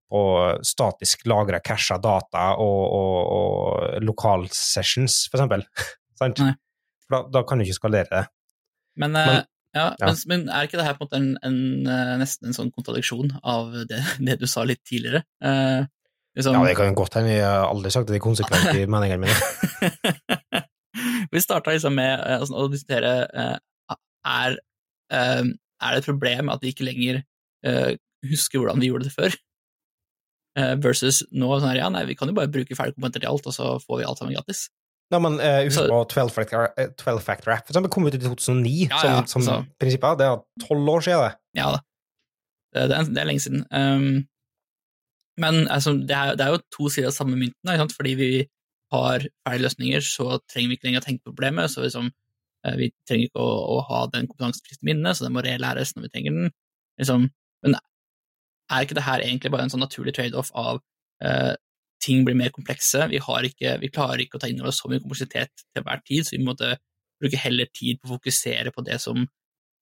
på 0.09 0.21
statisk 0.65 1.27
lagra 1.29 1.59
casha 1.65 1.99
data 2.01 2.51
og, 2.61 2.81
og, 2.99 3.17
og 3.37 4.05
lokal 4.05 4.47
sessions, 4.53 5.25
for 5.29 5.37
eksempel. 5.41 5.65
Sant? 6.21 6.41
Da, 7.11 7.19
da 7.29 7.43
kan 7.45 7.59
du 7.61 7.65
ikke 7.67 7.77
skalere 7.77 8.09
det. 8.09 8.23
Men, 8.97 9.17
eh, 9.19 9.29
Men- 9.35 9.43
ja, 9.75 9.89
ja. 9.99 10.07
Men, 10.07 10.15
men 10.31 10.43
er 10.55 10.69
ikke 10.69 10.77
det 10.79 10.85
her 10.87 10.95
på 10.95 11.03
en 11.03 11.09
måte 11.09 11.17
en, 11.19 11.31
en, 11.43 11.87
eh, 11.91 12.13
nesten 12.21 12.47
en 12.47 12.55
sånn 12.55 12.69
kontradiksjon 12.71 13.33
av 13.43 13.73
det, 13.89 13.99
det 14.25 14.37
du 14.41 14.45
sa 14.47 14.63
litt 14.65 14.79
tidligere? 14.87 15.25
Eh, 15.43 15.83
liksom, 16.39 16.55
Ja, 16.55 16.63
det 16.69 16.77
kan 16.79 16.95
godt 16.97 17.17
hende. 17.19 17.33
Jeg 17.35 17.43
har 17.45 17.67
aldri 17.67 17.91
sagt 17.93 18.09
det 18.09 18.21
konsekvent 18.23 18.71
i 18.79 18.85
meningene 18.95 19.27
mine. 19.27 20.39
Vi 21.31 21.41
starta 21.43 21.73
liksom 21.73 21.95
med 21.97 22.13
eh, 22.19 22.39
altså, 22.39 22.55
å 22.59 22.69
diskutere 22.71 23.13
eh, 23.33 23.57
er, 24.25 24.57
eh, 25.13 25.43
er 25.45 25.95
det 25.95 26.01
et 26.03 26.09
problem 26.09 26.51
at 26.53 26.63
vi 26.63 26.73
ikke 26.73 26.87
lenger 26.87 27.23
husker 28.29 28.61
hvordan 28.61 28.77
vi 28.77 28.91
gjorde 28.91 29.07
det 29.07 29.13
før? 29.15 29.33
Versus 30.83 31.23
nå 31.33 31.47
sånn 31.57 31.71
her, 31.71 31.79
ja, 31.81 31.87
nei, 31.91 32.03
vi 32.05 32.13
kan 32.15 32.29
jo 32.29 32.35
bare 32.37 32.51
bruke 32.51 32.77
ferdige 32.77 32.93
komponenter 32.95 33.23
til 33.23 33.31
alt, 33.31 33.47
og 33.49 33.55
så 33.55 33.71
får 33.81 33.99
vi 33.99 34.05
alt 34.05 34.21
sammen 34.21 34.35
gratis. 34.37 34.67
Nei, 35.13 35.19
men 35.21 35.35
uh, 35.41 35.61
husk 35.65 35.77
Så- 35.77 35.87
på 35.89 35.97
12 36.09 36.29
Factor, 36.33 36.69
eh, 36.77 36.87
12 36.97 37.19
Factor 37.21 37.51
App, 37.53 37.65
for 37.67 37.73
eksempel 37.73 37.91
kom 37.93 38.07
ut 38.07 38.15
i 38.15 38.21
2009 38.21 38.87
Ja, 38.89 39.01
som, 39.01 39.09
ja, 39.11 39.25
som 39.25 39.41
så- 39.45 39.57
prinsippet. 39.81 40.17
Det 40.17 40.25
er 40.29 40.39
tolv 40.65 40.89
år 40.89 41.03
siden, 41.05 41.25
det. 41.25 41.35
Ja 41.59 41.71
da. 41.75 41.81
Det, 42.73 42.87
det, 42.89 42.97
er, 42.97 43.03
det 43.03 43.21
er 43.21 43.29
lenge 43.29 43.43
siden. 43.43 43.65
Um, 43.71 44.27
men 45.37 45.67
altså, 45.67 45.93
det, 45.93 46.15
er, 46.15 46.35
det 46.35 46.45
er 46.45 46.55
jo 46.55 46.61
to 46.73 46.89
sider 46.89 47.11
av 47.11 47.17
samme 47.17 47.37
mynten, 47.37 47.91
fordi 47.93 48.13
vi 48.15 48.29
har 48.95 49.25
ferdige 49.45 49.65
løsninger, 49.65 50.05
så 50.05 50.39
trenger 50.51 50.71
vi 50.71 50.77
ikke 50.79 50.89
lenger 50.89 51.03
å 51.03 51.05
tenke 51.05 51.23
på 51.23 51.31
problemet. 51.31 51.71
så 51.71 51.83
liksom, 51.85 52.11
eh, 52.65 52.77
Vi 52.79 52.91
trenger 53.07 53.29
ikke 53.29 53.43
å, 53.43 53.51
å 53.75 53.81
ha 53.89 54.05
den 54.13 54.27
kompetansen 54.27 54.81
minnet, 54.81 55.17
så 55.17 55.27
den 55.27 55.35
må 55.35 55.43
relæres 55.45 55.95
når 55.95 56.07
vi 56.07 56.13
trenger 56.15 56.37
den. 56.39 56.55
Liksom. 57.01 57.29
Men 57.65 57.77
er 58.71 58.85
ikke 58.85 58.97
det 58.97 59.05
her 59.05 59.21
egentlig 59.21 59.51
bare 59.53 59.67
en 59.67 59.73
sånn 59.73 59.83
naturlig 59.83 60.15
trade-off 60.17 60.51
av 60.57 60.81
eh, 61.23 61.53
ting 62.03 62.25
blir 62.25 62.37
mer 62.37 62.53
komplekse? 62.55 63.07
Vi, 63.11 63.21
har 63.21 63.47
ikke, 63.47 63.77
vi 63.81 63.91
klarer 63.93 64.23
ikke 64.23 64.39
å 64.39 64.43
ta 64.43 64.49
inn 64.49 64.61
over 64.61 64.71
oss 64.71 64.81
så 64.81 64.91
mye 64.91 65.03
kompleksitet 65.03 65.65
til 65.73 65.85
hver 65.85 66.01
tid, 66.05 66.25
så 66.25 66.37
vi 66.37 66.45
måtte 66.45 66.75
bruke 67.21 67.39
heller 67.39 67.69
tid 67.73 68.01
på 68.01 68.09
å 68.09 68.15
fokusere 68.17 68.73
på 68.75 68.83
det 68.85 68.99
som 69.03 69.23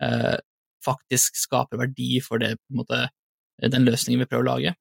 eh, 0.03 0.37
faktisk 0.83 1.39
skaper 1.39 1.79
verdi 1.81 2.17
for 2.23 2.41
det, 2.43 2.55
på 2.59 2.75
en 2.75 2.81
måte, 2.83 3.03
den 3.63 3.87
løsningen 3.87 4.23
vi 4.23 4.29
prøver 4.29 4.45
å 4.45 4.51
lage. 4.51 4.75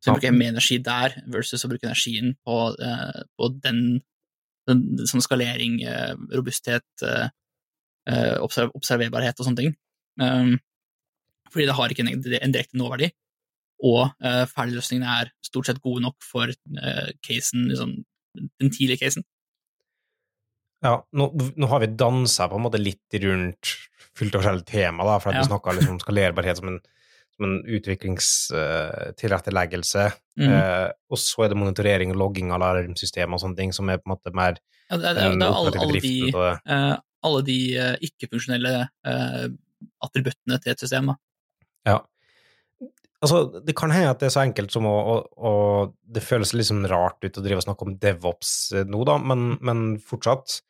Så 0.00 0.10
jeg 0.10 0.18
bruker 0.18 0.36
mer 0.36 0.52
energi 0.52 0.78
der 0.84 1.16
versus 1.32 1.64
å 1.64 1.70
bruke 1.70 1.88
energien 1.88 2.34
på, 2.46 2.56
eh, 2.84 3.20
på 3.38 3.48
den, 3.64 3.80
den 4.68 4.82
sånn 5.08 5.24
skalering, 5.24 5.80
eh, 5.88 6.14
robusthet, 6.36 6.86
eh, 7.02 7.28
eh, 8.10 8.34
observ 8.44 8.74
observerbarhet 8.76 9.40
og 9.40 9.48
sånne 9.48 9.62
ting. 9.62 9.76
Um, 10.20 10.56
fordi 11.52 11.68
det 11.68 11.76
har 11.78 11.92
ikke 11.92 12.04
en, 12.04 12.12
en 12.12 12.52
direkte 12.54 12.78
nåverdi, 12.78 13.10
og 13.84 14.08
uh, 14.24 14.44
ferdigløsningene 14.48 15.16
er 15.20 15.32
stort 15.44 15.68
sett 15.68 15.82
gode 15.84 16.00
nok 16.04 16.16
for 16.24 16.52
casen, 17.24 17.66
liksom, 17.70 17.92
den 18.36 18.72
tidlige 18.72 19.02
casen. 19.04 19.26
Ja, 20.84 20.98
nå, 21.16 21.28
nå 21.56 21.68
har 21.70 21.82
vi 21.82 21.92
dansa 21.98 22.48
på 22.50 22.58
en 22.58 22.64
måte 22.66 22.80
litt 22.80 23.16
rundt 23.22 23.72
fullt 24.16 24.36
av 24.36 24.42
forskjellige 24.42 24.70
tema, 24.70 25.06
da, 25.08 25.18
for 25.20 25.30
at 25.30 25.38
Ja. 25.38 25.44
vi 25.44 25.50
snakka 25.50 25.76
liksom 25.76 25.96
om 25.96 26.02
skalerbarhet 26.02 26.60
som 26.60 26.68
en, 26.72 26.80
som 27.36 27.44
en 27.50 27.58
utviklingstilretteleggelse. 27.76 30.04
Mm. 30.40 30.48
Eh, 30.52 30.88
og 31.12 31.18
så 31.20 31.44
er 31.44 31.48
det 31.52 31.58
monitorering 31.60 32.08
og 32.14 32.20
logging 32.22 32.48
av 32.52 32.56
alarmsystemer 32.62 33.34
og 33.36 33.40
sånne 33.44 33.58
ting, 33.60 33.70
som 33.76 33.84
er 33.92 33.98
på 34.00 34.06
en 34.08 34.14
måte 34.16 34.32
mer 34.36 34.54
Ja, 34.90 34.94
det, 34.96 35.04
er- 35.10 35.14
det, 35.14 35.22
er- 35.22 35.36
det 35.36 35.46
er 35.46 35.52
alle, 35.52 35.70
operative 35.72 35.92
alle 35.92 36.00
de, 36.00 36.06
eh, 36.72 36.94
alle 37.26 37.40
de 37.46 37.58
uh, 37.80 37.94
ikke-funksjonelle 38.06 38.74
uh, 39.08 39.46
attributtene 40.06 40.56
til 40.62 40.70
et 40.74 40.80
system. 40.84 41.06
Ja. 41.88 41.98
Altså, 43.24 43.36
det 43.66 43.74
kan 43.74 43.90
hende 43.90 44.10
at 44.12 44.20
det 44.20 44.26
er 44.28 44.34
så 44.36 44.44
enkelt 44.44 44.70
som 44.74 44.84
å 44.86 44.92
å, 44.94 45.14
å 45.40 45.52
det 46.04 46.22
føles 46.22 46.52
sånn 46.68 46.84
rart 46.86 47.24
ut 47.24 47.38
å 47.40 47.42
drive 47.42 47.58
og 47.62 47.66
snakke 47.66 47.84
om 47.88 47.96
DevOps 47.98 48.50
eh, 48.76 48.84
nå, 48.86 49.00
da, 49.08 49.16
men, 49.18 49.56
men 49.64 49.96
fortsatt 50.04 50.60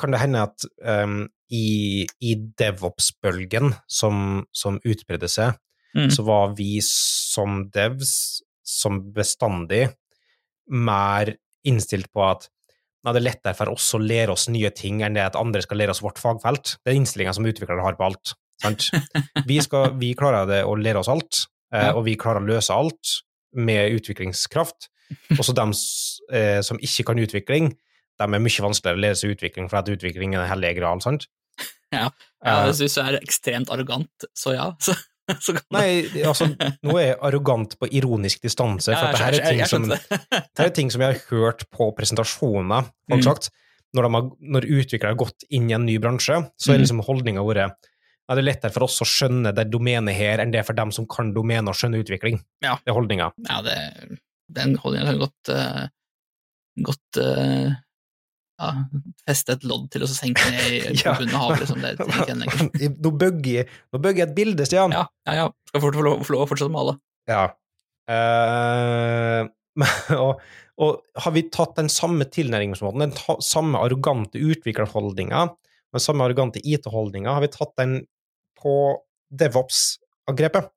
kan 0.00 0.10
det 0.14 0.20
hende 0.22 0.40
at 0.48 0.64
um, 0.88 1.28
i, 1.52 2.06
i 2.24 2.32
DevOps-bølgen 2.58 3.74
som, 3.86 4.40
som 4.56 4.80
utbredde 4.88 5.28
seg, 5.30 5.52
Mm. 5.92 6.08
så 6.14 6.24
var 6.24 6.54
vi 6.56 6.78
som 6.86 7.66
devs, 7.72 8.40
som 8.64 9.00
bestandig, 9.12 9.90
mer 10.72 11.34
innstilt 11.68 12.08
på 12.14 12.24
at 12.30 12.48
Nei, 13.02 13.16
det 13.16 13.18
er 13.18 13.24
lettere 13.26 13.58
for 13.58 13.72
oss 13.72 13.88
å 13.96 13.98
lære 13.98 14.30
oss 14.30 14.44
nye 14.46 14.70
ting 14.78 15.00
enn 15.02 15.16
det 15.16 15.24
at 15.26 15.34
andre 15.34 15.58
skal 15.64 15.80
lære 15.80 15.90
oss 15.90 16.04
vårt 16.04 16.20
fagfelt. 16.22 16.76
Det 16.86 16.92
er 16.92 16.98
innstillinga 17.00 17.32
som 17.34 17.48
utviklere 17.50 17.82
har 17.82 17.96
på 17.98 18.06
alt. 18.06 18.36
Sant? 18.62 18.84
Vi, 19.50 19.56
skal, 19.64 19.96
vi 19.98 20.12
klarer 20.14 20.46
det 20.46 20.60
å 20.62 20.76
lære 20.78 21.00
oss 21.00 21.10
alt, 21.10 21.40
eh, 21.74 21.88
og 21.90 22.04
vi 22.06 22.14
klarer 22.14 22.38
å 22.38 22.46
løse 22.46 22.70
alt 22.70 23.16
med 23.58 23.96
utviklingskraft. 23.98 24.86
Også 25.40 25.54
de 25.56 25.64
eh, 26.30 26.60
som 26.62 26.78
ikke 26.78 27.08
kan 27.10 27.18
utvikling, 27.18 27.72
de 27.74 28.28
er 28.28 28.44
mye 28.44 28.66
vanskeligere 28.68 29.00
å 29.00 29.02
lære 29.02 29.18
seg 29.18 29.34
utvikling, 29.34 29.66
for 29.66 29.80
at 29.80 29.90
utvikling 29.90 30.36
er 30.36 30.44
den 30.44 30.52
hellige 30.52 30.78
gral, 30.78 31.02
sant? 31.02 31.26
Ja, 31.92 32.06
det 32.46 32.76
synes 32.78 32.94
jeg 32.96 33.02
er 33.02 33.18
ekstremt 33.18 33.72
arrogant, 33.74 34.30
så 34.38 34.54
ja. 34.54 34.70
Så, 34.78 34.94
Nei, 35.76 35.88
altså, 36.26 36.48
nå 36.82 36.96
er 36.98 37.04
jeg 37.12 37.18
arrogant 37.22 37.76
på 37.78 37.88
ironisk 37.94 38.42
distanse, 38.42 38.90
for 38.90 38.98
Ja, 38.98 39.10
at 39.10 39.36
det 39.36 39.42
her 39.42 39.62
er 39.62 39.66
som 39.70 39.84
skjønte 39.86 39.98
det. 40.00 40.20
Det 40.56 40.64
er 40.66 40.74
ting 40.76 40.90
som 40.92 41.04
jeg 41.04 41.14
har 41.14 41.22
hørt 41.30 41.64
på 41.70 41.90
presentasjoner, 41.96 42.88
folk 43.10 43.22
Mm. 43.22 43.26
sagt. 43.28 43.50
Når, 43.94 44.08
har, 44.08 44.28
når 44.40 44.66
utviklere 44.72 45.12
har 45.12 45.20
gått 45.20 45.44
inn 45.52 45.66
i 45.70 45.74
en 45.76 45.84
ny 45.86 45.98
bransje, 46.00 46.38
så 46.56 46.72
er 46.72 46.78
Mm. 46.78 46.84
liksom 46.86 47.02
holdninga 47.06 47.42
vært 47.44 47.88
ja, 48.28 48.36
det 48.36 48.40
er 48.44 48.46
lettere 48.46 48.72
for 48.72 48.84
oss 48.86 49.00
å 49.02 49.04
skjønne 49.04 49.50
det 49.54 49.66
domenet 49.70 50.14
her 50.16 50.38
enn 50.40 50.52
det 50.54 50.60
er 50.62 50.64
for 50.64 50.72
dem 50.78 50.92
som 50.94 51.04
kan 51.10 51.32
domenet 51.34 51.68
og 51.68 51.74
skjønne 51.76 52.00
utvikling. 52.00 52.38
Ja. 52.64 52.76
Det 52.80 52.88
er 52.92 52.96
holdninga. 52.96 53.32
Ja, 53.48 53.58
det, 53.66 54.18
den 54.48 54.76
holdningen 54.80 55.10
kan 55.10 55.18
godt, 55.18 55.50
uh, 55.52 55.88
godt 56.86 57.18
eh, 57.20 57.74
ja, 58.62 59.06
feste 59.26 59.56
et 59.56 59.64
lodd 59.66 59.88
til 59.92 60.04
og 60.04 60.10
så 60.10 60.16
senke 60.16 60.44
ned 60.54 60.92
i 60.92 60.96
bunnen 61.02 61.34
av 61.34 61.48
havet. 61.48 61.64
Liksom. 61.64 61.82
Det 61.82 61.94
trenger 61.98 62.46
ikke 62.46 62.84
en. 62.86 62.96
Nå 63.02 63.12
bugger 63.18 64.20
jeg 64.22 64.28
et 64.28 64.36
bilde, 64.36 64.66
Stian. 64.68 64.94
Ja, 64.94 65.06
ja, 65.28 65.36
ja. 65.40 65.48
Skal 65.70 65.84
fort 65.84 65.98
få 65.98 66.06
lov, 66.06 66.22
få 66.26 66.36
lov 66.36 66.44
å 66.44 66.48
fortsette 66.50 66.70
å 66.70 66.76
male. 66.76 66.96
Ja. 67.30 67.44
Uh, 68.10 69.48
og, 70.22 70.42
og 70.82 71.22
har 71.24 71.34
vi 71.34 71.46
tatt 71.54 71.76
den 71.78 71.90
samme 71.92 72.26
tilnærmingsmåten, 72.28 73.06
den 73.06 73.16
ta, 73.16 73.38
samme 73.44 73.80
arrogante 73.82 74.40
utviklerholdninga, 74.40 75.46
den 75.92 76.02
samme 76.02 76.26
arrogante 76.26 76.62
IT-holdninga, 76.64 77.34
har 77.36 77.44
vi 77.44 77.50
tatt 77.52 77.74
den 77.80 77.98
på 78.60 78.76
DevOps-angrepet? 79.32 80.70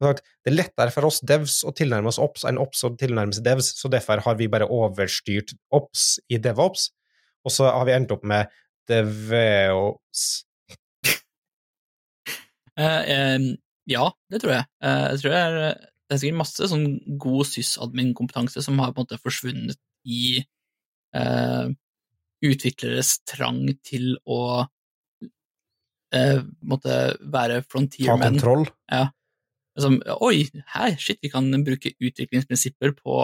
Det 0.00 0.48
er 0.48 0.54
lettere 0.54 0.92
for 0.94 1.10
oss 1.10 1.20
devs 1.28 1.58
å 1.68 1.74
tilnærme 1.76 2.08
oss 2.08 2.18
Ops 2.22 2.46
enn 2.48 2.58
Ops 2.60 2.86
å 2.88 2.94
tilnærme 2.96 3.36
seg 3.36 3.44
devs, 3.44 3.74
så 3.76 3.90
derfor 3.92 4.22
har 4.24 4.38
vi 4.38 4.48
bare 4.48 4.68
overstyrt 4.72 5.52
Ops 5.76 6.14
i 6.32 6.38
DevOps, 6.40 6.88
og 7.44 7.54
så 7.54 7.70
har 7.72 7.86
vi 7.88 7.94
endt 7.96 8.12
opp 8.14 8.24
med 8.28 8.50
Deveos. 8.90 10.24
uh, 12.80 13.02
um, 13.36 13.46
ja, 13.90 14.08
det 14.30 14.42
tror 14.42 14.56
jeg. 14.56 14.66
Uh, 14.84 15.06
jeg 15.12 15.22
tror 15.22 15.34
det 15.34 15.42
er, 15.42 15.54
det 16.10 16.16
er 16.16 16.22
sikkert 16.22 16.40
masse 16.40 16.70
sånn 16.72 16.88
god 17.22 17.46
sysadmin-kompetanse 17.50 18.64
som 18.66 18.80
har 18.82 18.92
på 18.94 19.00
en 19.00 19.06
måte 19.06 19.20
forsvunnet 19.22 19.80
i 20.08 20.42
uh, 21.16 21.70
utvikleres 22.40 23.18
trang 23.28 23.66
til 23.84 24.14
å 24.24 24.64
eh, 26.16 26.38
måtte 26.64 26.94
være 27.20 27.58
Ta 27.68 28.16
kontroll? 28.16 28.64
kontroll. 28.64 29.10
Som, 29.76 29.98
Oi, 30.24 30.46
her, 30.72 30.96
shit, 30.96 31.20
vi 31.20 31.28
kan 31.28 31.52
bruke 31.66 31.92
utviklingsprinsipper 32.00 32.96
på 32.96 33.18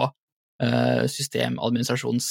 systemadministrasjons 1.09 2.29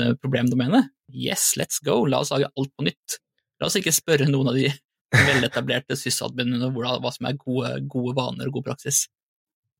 eh, 0.00 0.14
problemdomene. 0.20 0.84
Yes, 1.12 1.52
let's 1.60 1.82
go, 1.84 2.02
la 2.08 2.22
oss 2.22 2.32
lage 2.32 2.50
alt 2.50 2.72
på 2.76 2.86
nytt. 2.86 3.18
La 3.60 3.68
oss 3.68 3.76
ikke 3.78 3.94
spørre 3.94 4.28
noen 4.30 4.52
av 4.52 4.58
de 4.58 4.70
veletablerte 5.28 5.98
sysadminene 5.98 6.70
hva 6.72 7.12
som 7.14 7.28
er 7.28 7.38
gode, 7.40 7.74
gode 7.92 8.16
vaner 8.18 8.48
og 8.50 8.60
god 8.60 8.72
praksis. 8.72 9.06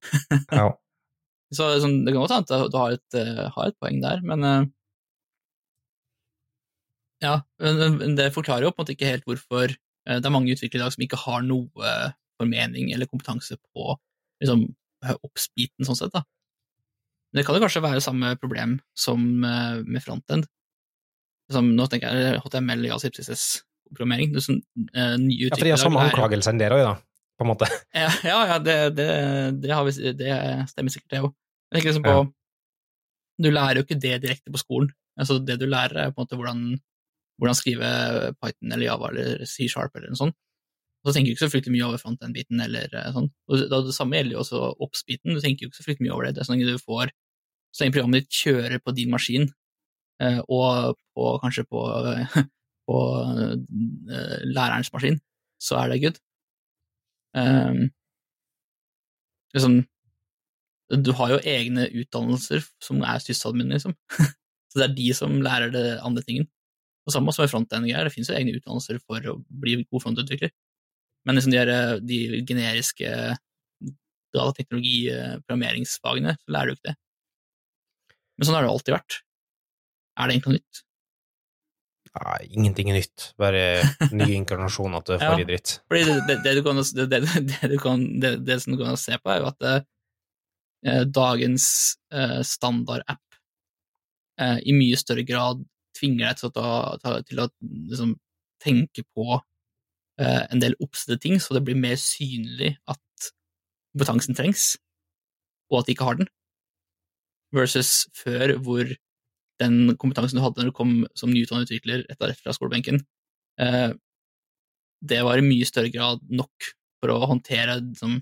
Ja. 0.53 0.73
Så 1.53 1.67
sånn, 1.83 1.99
det 2.07 2.15
kan 2.15 2.23
godt 2.23 2.33
hende 2.33 2.59
at 2.65 2.73
du 2.73 2.77
har 2.81 2.95
et, 2.97 3.17
eh, 3.19 3.43
har 3.53 3.67
et 3.69 3.77
poeng 3.77 3.99
der, 4.01 4.23
men 4.25 4.47
eh, 4.49 4.63
Ja, 7.23 7.35
men 7.63 8.17
det 8.19 8.33
forklarer 8.35 8.65
jo 8.67 8.73
på 8.73 8.81
en 8.81 8.83
måte 8.83 8.95
ikke 8.97 9.11
helt 9.13 9.27
hvorfor 9.29 9.71
det 9.71 10.27
er 10.27 10.33
mange 10.35 10.51
utviklere 10.51 10.81
i 10.81 10.83
dag 10.83 10.95
som 10.97 11.05
ikke 11.05 11.21
har 11.23 11.45
noe 11.47 11.91
formening 12.41 12.89
eller 12.91 13.07
kompetanse 13.07 13.55
på 13.61 13.93
liksom, 14.43 14.65
oppspiten, 15.23 15.87
sånn 15.87 16.01
sett. 16.01 16.17
da. 16.17 16.25
Men 17.33 17.41
det 17.41 17.47
kan 17.49 17.57
jo 17.57 17.63
kanskje 17.65 17.81
være 17.81 18.03
samme 18.05 18.35
problem 18.41 18.77
som 18.99 19.23
eh, 19.49 19.79
med 19.89 20.05
frontend. 20.05 20.49
Som, 21.53 21.71
nå 21.77 21.87
tenker 21.91 22.13
jeg 22.13 22.43
HTML, 22.45 22.85
JavaScript, 22.91 23.21
CSS-programmering. 23.21 24.35
Det 24.35 24.43
er 24.43 24.45
sånn, 24.45 24.61
eh, 24.93 25.15
nye 25.21 25.49
ja, 25.49 25.57
for 25.57 25.65
de 25.65 25.73
har 25.73 25.81
samme 25.81 26.05
enn 26.05 26.61
dere 26.61 26.79
òg, 26.79 26.85
da, 26.91 26.93
på 27.41 27.47
en 27.47 27.51
måte. 27.51 27.69
ja, 28.05 28.11
ja, 28.29 28.39
ja 28.53 28.59
det, 28.61 28.77
det, 28.99 29.09
det, 29.65 29.73
har 29.73 29.89
vi, 29.89 30.13
det 30.21 30.37
stemmer 30.71 30.93
sikkert, 30.93 31.11
det 31.15 31.25
òg. 31.25 31.33
Jeg 31.73 31.79
tenker 31.79 31.93
liksom 31.95 32.09
på 32.09 32.17
Ja. 32.21 32.31
Du 33.43 33.49
lærer 33.49 33.81
jo 33.81 33.87
ikke 33.87 33.97
det 33.99 34.19
direkte 34.23 34.53
på 34.53 34.61
skolen. 34.61 34.91
Altså, 35.19 35.39
det 35.41 35.57
du 35.59 35.65
lærer, 35.65 35.97
er 35.99 36.13
på 36.13 36.21
en 36.21 36.27
måte 36.27 36.37
hvordan, 36.39 36.61
hvordan 37.41 37.57
skrive 37.57 37.89
Python 38.37 38.75
eller 38.77 38.85
Java 38.85 39.09
eller 39.09 39.47
C-sharp 39.49 39.97
eller 39.97 40.13
noe 40.13 40.21
sånt. 40.21 40.37
Og 41.03 41.11
så 41.11 41.17
tenker 41.17 41.33
du 41.33 41.35
ikke 41.35 41.47
så 41.47 41.51
fryktelig 41.51 41.75
mye 41.75 41.87
over 41.89 41.99
front-end-biten 41.99 42.63
eller 42.63 42.93
eh, 42.95 43.09
sånn. 43.15 43.27
Og 43.51 43.65
det, 43.73 43.81
samme 43.97 44.21
gjelder 44.21 44.37
jo 44.37 44.43
også 44.45 44.61
ops-biten. 44.85 45.35
Du 45.35 45.43
tenker 45.43 45.65
jo 45.65 45.73
ikke 45.73 45.81
så 45.81 45.87
fryktelig 45.89 46.07
mye 46.07 46.15
over 46.15 46.29
det. 46.29 46.37
Det 46.37 46.45
er 46.45 46.49
så 46.49 46.55
lenge 46.55 46.69
du 46.69 46.85
får 46.85 47.11
Så 47.73 47.85
lenge 47.85 47.97
programmet 47.97 48.25
ditt 48.25 48.41
kjører 48.43 48.83
på 48.85 48.95
din 48.97 49.13
maskin, 49.13 49.49
eh, 50.23 50.41
og 50.49 50.99
på, 51.17 51.31
kanskje 51.43 51.65
på, 51.69 51.85
på 52.89 52.99
eh, 53.33 54.37
lærerens 54.53 54.93
maskin, 54.93 55.19
så 55.63 55.81
er 55.81 55.93
det 55.93 56.03
good. 56.03 56.21
Um, 57.33 57.87
liksom, 59.57 59.79
du 60.93 61.13
har 61.17 61.33
jo 61.33 61.45
egne 61.49 61.87
utdannelser 61.89 62.65
som 62.83 63.01
er 63.09 63.23
sysadmin, 63.25 63.73
liksom. 63.73 63.95
så 64.71 64.81
det 64.81 64.89
er 64.89 64.99
de 64.99 65.09
som 65.17 65.41
lærer 65.45 65.73
det 65.73 65.87
andre 66.05 66.25
tingen. 66.27 66.51
Og 67.07 67.15
samme 67.15 67.33
som 67.35 67.43
med 67.43 67.51
frontend-greier, 67.51 68.07
det 68.07 68.15
finnes 68.15 68.31
jo 68.31 68.37
egne 68.37 68.55
utdannelser 68.59 69.01
for 69.03 69.33
å 69.33 69.39
bli 69.63 69.81
god 69.83 70.05
frontutvikler. 70.05 70.53
Men 71.27 71.39
liksom 71.39 71.55
de, 71.55 71.63
er, 71.63 72.03
de 72.03 72.19
generiske 72.47 73.09
datateknologi-programmeringsfagene, 74.37 76.37
så 76.39 76.55
lærer 76.55 76.71
du 76.71 76.77
ikke 76.77 76.91
det. 76.91 76.97
Men 78.39 78.49
sånn 78.49 78.57
har 78.59 78.67
det 78.67 78.73
alltid 78.73 78.97
vært. 78.97 79.21
Er 80.19 80.29
det 80.29 80.35
egentlig 80.37 80.53
noe 80.53 80.61
nytt? 80.61 80.83
Nei, 82.13 82.41
ingenting 82.53 82.91
er 82.93 82.99
nytt. 82.99 83.27
Bare 83.41 83.63
ny 84.13 84.27
inkarnasjon 84.37 84.99
av 84.99 85.07
Ja. 85.15 85.19
forrige 85.23 85.49
dritt. 85.49 85.75
Fordi 85.89 86.03
det, 86.05 86.17
det, 86.29 86.39
det, 87.49 87.71
du 87.73 87.79
kan, 87.81 88.03
det, 88.21 88.35
det, 88.47 88.59
som 88.65 88.77
du 88.77 88.83
kan 88.83 88.99
se 89.01 89.17
på, 89.17 89.33
er 89.33 89.41
jo 89.41 89.49
at 89.49 89.69
eh, 89.69 91.05
dagens 91.09 91.67
eh, 92.13 92.41
standardapp 92.45 93.39
eh, 94.41 94.59
i 94.69 94.77
mye 94.77 94.99
større 95.01 95.25
grad 95.29 95.65
tvinger 95.97 96.29
deg 96.29 96.41
til 96.41 96.51
å, 96.51 96.53
ta, 96.57 96.69
ta, 97.01 97.15
til 97.29 97.41
å 97.45 97.49
liksom, 97.63 98.15
tenke 98.63 99.05
på 99.17 99.27
eh, 100.21 100.43
en 100.53 100.63
del 100.63 100.77
oppstedte 100.85 101.21
ting, 101.25 101.41
så 101.41 101.57
det 101.57 101.65
blir 101.65 101.81
mer 101.81 101.97
synlig 102.01 102.75
at 102.91 103.31
kompetansen 103.93 104.37
trengs, 104.37 104.75
og 105.73 105.81
at 105.81 105.89
de 105.89 105.97
ikke 105.97 106.07
har 106.09 106.21
den, 106.21 106.29
versus 107.55 108.07
før 108.17 108.57
hvor 108.65 108.89
den 109.63 109.95
kompetansen 110.01 110.39
du 110.39 110.45
hadde 110.45 110.63
når 110.63 110.73
du 110.73 110.77
kom 110.77 110.95
som 111.19 111.31
nyutdannet 111.33 111.69
utvikler 111.69 112.05
etter 112.11 112.35
fra 112.39 112.55
skolebenken, 112.57 113.03
eh, 113.61 113.93
det 115.03 115.21
var 115.27 115.39
i 115.39 115.47
mye 115.47 115.67
større 115.67 115.91
grad 115.93 116.23
nok 116.31 116.73
for 117.03 117.13
å 117.13 117.27
håndtere 117.31 117.81
liksom, 117.81 118.21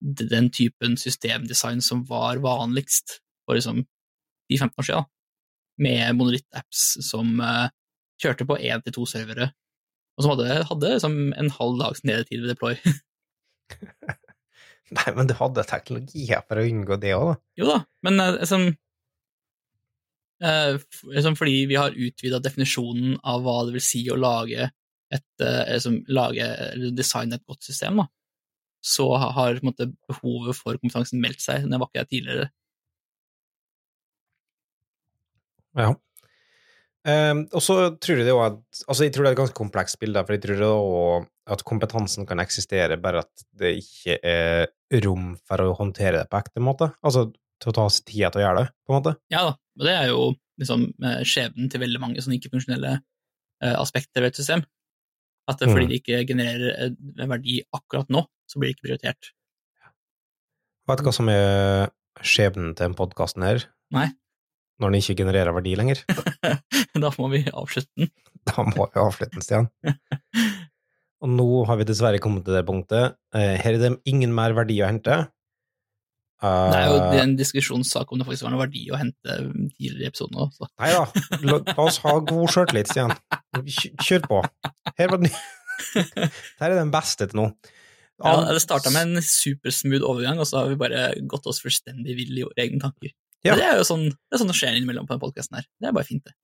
den 0.00 0.50
typen 0.52 0.96
systemdesign 1.00 1.80
som 1.84 2.04
var 2.08 2.40
vanligst 2.44 3.18
for 3.46 3.56
liksom, 3.56 3.82
de 4.50 4.58
15 4.58 4.82
år 4.82 4.88
siden, 4.88 5.10
med 5.80 6.16
monolitt-apps 6.18 6.84
som 7.06 7.40
eh, 7.40 7.68
kjørte 8.20 8.46
på 8.48 8.58
én 8.60 8.84
til 8.84 8.96
to 8.96 9.06
servere, 9.08 9.50
og 10.16 10.24
som 10.24 10.34
hadde, 10.34 10.64
hadde 10.68 10.96
liksom, 10.96 11.20
en 11.32 11.54
halv 11.56 11.80
dags 11.80 12.04
nedetid 12.04 12.44
ved 12.44 12.52
deploy. 12.54 12.76
Nei, 14.90 15.10
men 15.14 15.28
du 15.30 15.34
hadde 15.38 15.66
teknologier 15.68 16.44
for 16.48 16.58
å 16.58 16.66
unngå 16.66 16.96
det 17.02 17.14
òg, 17.14 17.28
da. 17.30 17.34
jo 17.60 17.66
da, 17.68 17.76
men 18.06 18.22
liksom, 18.40 18.64
eh, 20.42 20.78
liksom 21.14 21.36
fordi 21.38 21.60
vi 21.70 21.78
har 21.78 21.94
utvida 21.94 22.40
definisjonen 22.42 23.18
av 23.22 23.44
hva 23.44 23.60
det 23.68 23.76
vil 23.76 23.84
si 23.86 24.02
å 24.10 24.18
lage 24.18 24.66
et, 25.10 25.26
liksom, 25.42 26.00
lage, 26.10 26.46
eller 26.70 26.94
designe 26.94 27.38
et 27.38 27.46
godt 27.46 27.66
system, 27.66 28.02
da, 28.02 28.08
så 28.80 29.06
har 29.18 29.60
måte, 29.66 29.90
behovet 30.08 30.56
for 30.56 30.78
kompetansen 30.80 31.20
meldt 31.22 31.42
seg. 31.44 31.66
Det 31.68 31.78
var 31.80 31.90
ikke 31.90 32.02
jeg 32.02 32.10
tidligere. 32.14 32.50
Ja. 35.78 35.94
Ehm, 37.08 37.46
og 37.56 37.62
så 37.64 37.76
tror 37.96 38.18
jeg 38.20 38.26
det 38.28 38.34
at 38.36 38.58
Altså, 38.84 39.06
jeg 39.06 39.14
tror 39.14 39.24
det 39.24 39.30
er 39.30 39.36
et 39.36 39.40
ganske 39.40 39.56
komplekst 39.56 39.96
bilde, 40.02 40.20
for 40.26 40.36
jeg 40.36 40.42
tror 40.44 40.58
også 40.66 41.28
at 41.54 41.62
kompetansen 41.66 42.26
kan 42.28 42.42
eksistere, 42.42 42.98
bare 43.00 43.24
at 43.24 43.44
det 43.58 43.72
ikke 43.80 44.18
er 44.22 44.68
rom 45.06 45.32
for 45.48 45.64
å 45.64 45.72
håndtere 45.78 46.20
det 46.20 46.28
på 46.30 46.38
ekte 46.38 46.62
måte. 46.62 46.90
Altså 47.02 47.30
til 47.60 47.72
å 47.72 47.76
ta 47.76 47.86
seg 47.92 48.06
tida 48.08 48.30
til 48.32 48.40
å 48.40 48.44
gjøre 48.44 48.60
det, 48.62 48.72
på 48.84 48.92
en 48.92 48.98
måte. 49.00 49.14
Ja 49.32 49.42
da, 49.48 49.56
og 49.80 49.86
det 49.88 49.96
er 49.96 50.06
jo 50.12 50.20
liksom 50.60 50.84
eh, 51.04 51.22
skjebnen 51.28 51.72
til 51.72 51.82
veldig 51.82 52.00
mange 52.02 52.22
sånne 52.22 52.38
ikke-funksjonelle 52.38 52.92
uh, 53.00 53.76
aspekter 53.80 54.22
ved 54.24 54.32
et 54.32 54.40
system. 54.40 54.62
At 55.48 55.58
det, 55.60 55.68
fordi 55.72 55.86
Mm. 55.86 55.90
det 55.90 55.98
ikke 56.00 56.22
genererer 56.28 56.94
en 57.24 57.32
verdi 57.32 57.58
akkurat 57.74 58.08
nå, 58.12 58.22
så 58.48 58.60
blir 58.60 58.70
det 58.70 58.76
ikke 58.76 58.86
prioritert. 58.88 59.32
Vet 60.88 61.00
du 61.00 61.04
hva 61.06 61.14
som 61.14 61.28
er 61.32 61.90
skjebnen 62.22 62.74
til 62.74 62.86
denne 62.86 62.98
podkasten 62.98 63.44
her? 63.46 63.64
Nei. 63.94 64.08
Når 64.80 64.92
den 64.94 65.02
ikke 65.02 65.18
genererer 65.20 65.52
verdi 65.52 65.74
lenger? 65.76 66.00
da 67.04 67.10
må 67.18 67.28
vi 67.32 67.42
avslutte 67.52 67.90
den. 68.00 68.08
Da 68.48 68.64
må 68.64 68.86
vi 68.88 69.00
avslutte 69.02 69.36
den, 69.36 69.44
Stian. 69.44 69.68
Og 71.20 71.28
nå 71.28 71.46
har 71.68 71.76
vi 71.76 71.84
dessverre 71.84 72.20
kommet 72.22 72.46
til 72.46 72.56
det 72.56 72.62
punktet. 72.68 73.18
Eh, 73.36 73.58
Her 73.60 73.76
er 73.76 73.82
det 73.82 73.90
ingen 74.08 74.32
mer 74.32 74.54
verdi 74.56 74.78
å 74.80 74.88
hente. 74.88 75.18
Det 76.40 76.78
er 76.78 76.86
jo 76.88 77.00
Eh, 77.10 77.18
en 77.20 77.34
diskusjonssak 77.36 78.08
om 78.08 78.16
det 78.20 78.24
faktisk 78.24 78.46
var 78.46 78.54
noe 78.54 78.62
verdi 78.62 78.86
å 78.88 78.96
hente 78.96 79.34
tidligere 79.76 80.06
i 80.06 80.08
episoden 80.08 80.38
òg, 80.40 80.54
Nei 80.80 80.88
da, 80.94 81.02
la, 81.44 81.58
la 81.68 81.84
oss 81.84 81.98
ha 82.06 82.14
god 82.24 82.48
sjøltillit, 82.54 82.88
Stian. 82.88 83.12
Kjør 84.00 84.24
på. 84.24 84.38
Her 84.96 85.12
var 85.12 85.20
den 85.20 85.28
Dette 86.00 86.64
er 86.70 86.78
den 86.78 86.92
beste 86.94 87.28
til 87.28 87.42
nå. 87.42 87.46
ja, 88.24 88.32
Det 88.54 88.62
starta 88.64 88.92
med 88.94 89.10
en 89.18 89.24
supersmooth 89.24 90.08
overgang, 90.08 90.40
og 90.40 90.48
så 90.48 90.62
har 90.62 90.72
vi 90.72 90.80
bare 90.80 91.10
gått 91.28 91.44
oss 91.52 91.60
fullstendig 91.60 92.16
vill 92.16 92.40
i 92.40 92.46
våre 92.48 92.64
egne 92.64 92.80
tanker. 92.88 93.12
Ja. 93.46 93.54
Det 93.56 93.64
er 93.64 93.78
jo 93.80 93.84
sånn 93.88 94.06
det 94.10 94.36
er 94.36 94.40
sånn 94.42 94.50
det 94.52 94.56
skjer 94.58 94.74
innimellom 94.76 95.06
på 95.08 95.14
den 95.16 95.22
podkasten 95.22 95.56
her. 95.60 95.66
Det 95.80 95.88
er 95.88 95.94
bare 95.96 96.08
fint, 96.08 96.24
det. 96.26 96.34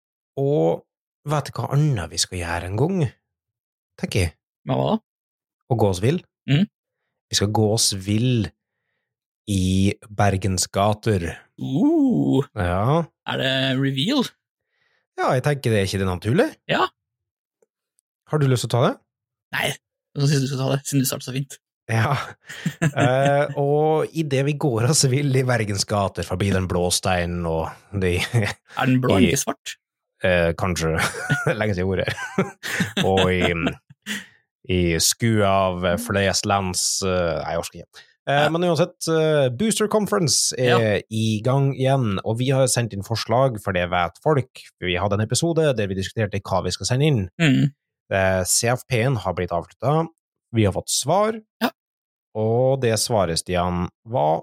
Og 0.40 0.84
vet 1.28 1.48
du 1.50 1.52
hva 1.58 1.70
annet 1.76 2.10
vi 2.12 2.20
skal 2.22 2.38
gjøre 2.40 2.70
en 2.70 2.78
gang? 2.80 3.02
Tenker 4.00 4.22
jeg. 4.26 4.32
Men 4.68 4.80
hva 4.80 4.86
da? 4.94 4.98
Å 5.72 5.78
gå 5.82 5.88
oss 5.90 6.00
vill. 6.04 6.22
Mm. 6.48 6.64
Vi 7.32 7.36
skal 7.40 7.50
gå 7.56 7.66
oss 7.74 7.90
vill 8.06 8.46
i 9.50 9.94
Bergens 10.08 10.66
gater. 10.72 11.28
Uh, 11.60 12.42
Ja. 12.56 13.04
er 13.28 13.38
det 13.42 13.52
reveal? 13.80 14.24
ja, 15.18 15.30
jeg 15.32 15.42
tenker 15.46 15.72
det 15.72 15.78
er 15.80 15.86
ikke 15.88 15.98
det 16.02 16.06
naturlig? 16.08 16.46
Ja. 16.68 16.86
Har 18.28 18.38
du 18.42 18.46
lyst 18.50 18.66
til 18.66 18.70
å 18.72 18.74
ta 18.74 18.80
det? 18.88 18.94
Nei, 19.54 19.68
jeg 19.70 20.28
syns 20.28 20.42
du 20.44 20.48
skal 20.50 20.58
ta 20.60 20.70
det, 20.74 20.80
siden 20.88 21.04
du 21.04 21.08
startet 21.08 21.28
så 21.28 21.32
fint. 21.36 21.56
Ja. 21.86 22.16
Uh, 22.82 23.52
og 23.62 24.10
idet 24.18 24.42
vi 24.48 24.56
går 24.58 24.88
oss 24.90 25.04
vill 25.10 25.30
i 25.38 25.44
Bergens 25.46 25.84
gater 25.86 26.26
forbi 26.26 26.48
den 26.50 26.66
blå 26.70 26.88
steinen 26.90 27.44
og 27.46 27.68
de 27.94 28.16
Er 28.42 28.88
den 28.88 28.98
blå, 29.04 29.20
I- 29.20 29.28
ikke 29.30 29.42
svart? 29.44 29.76
Uh, 30.24 30.50
Kanskje 30.58 30.96
lenge 31.54 31.76
siden 31.76 31.84
jeg 31.84 31.86
gjorde 31.86 32.06
det. 32.08 33.04
og 33.06 33.30
i, 33.30 33.52
i 34.72 34.80
skue 34.98 35.46
av 35.46 35.84
flest 36.02 36.48
lands 36.50 36.82
uh, 37.06 37.38
Nei, 37.44 37.52
jeg 37.54 37.62
orker 37.62 37.80
ikke. 37.84 38.04
Ja. 38.26 38.48
Men 38.50 38.64
uansett, 38.66 39.06
Booster 39.54 39.86
Conference 39.86 40.50
er 40.58 41.04
i 41.14 41.36
gang 41.46 41.68
igjen, 41.76 42.16
og 42.26 42.40
vi 42.40 42.48
har 42.50 42.66
sendt 42.66 42.96
inn 42.96 43.06
forslag, 43.06 43.60
for 43.62 43.70
det 43.76 43.84
vet 43.92 44.18
folk. 44.24 44.64
Vi 44.82 44.96
hadde 44.98 45.14
en 45.20 45.22
episode 45.22 45.68
der 45.78 45.86
vi 45.86 45.94
diskuterte 45.94 46.40
hva 46.42 46.58
vi 46.66 46.72
skal 46.74 46.88
sende 46.90 47.06
inn. 47.06 47.20
Mm. 47.38 47.68
CFP-en 48.50 49.20
har 49.22 49.36
blitt 49.38 49.54
avslutta. 49.54 50.08
Vi 50.54 50.64
har 50.64 50.72
fått 50.76 50.88
svar, 50.92 51.40
Ja. 51.62 51.70
og 52.34 52.80
det 52.82 52.94
svaret, 53.00 53.38
Stian, 53.38 53.88
var 54.06 54.42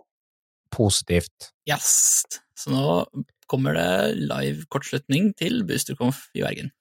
positivt. 0.71 1.51
Yes. 1.69 2.23
Så 2.57 2.71
nå 2.73 3.05
kommer 3.47 3.73
det 3.77 4.15
live 4.17 4.65
kortslutning 4.73 5.33
til 5.37 5.63
Boosterconf 5.67 6.27
i 6.35 6.41
Bergen. 6.41 6.71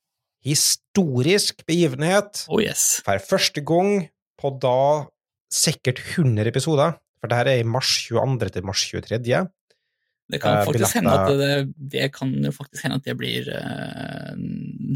Historisk 0.44 1.64
begivenhet 1.68 2.46
Oh 2.48 2.60
yes. 2.62 3.00
for 3.04 3.18
første 3.22 3.60
gang 3.64 4.08
på 4.40 4.50
da 4.62 5.06
sikkert 5.52 6.00
100 6.16 6.48
episoder, 6.48 6.96
for 7.20 7.28
det 7.30 7.36
her 7.38 7.50
er 7.52 7.60
i 7.62 7.66
mars 7.68 7.90
22. 8.08 8.48
til 8.56 8.64
mars 8.66 8.82
23. 8.90 9.42
Det 10.32 10.40
kan 10.40 10.56
Eh, 10.58 10.64
faktisk 10.64 10.94
hende 10.96 11.12
at 11.12 11.28
det, 11.36 11.74
det 11.92 12.12
kan 12.14 12.32
jo 12.44 12.50
faktisk 12.56 12.82
hende 12.86 12.96
at 12.96 13.04
det 13.04 13.16
blir 13.20 13.48
eh, 13.52 14.34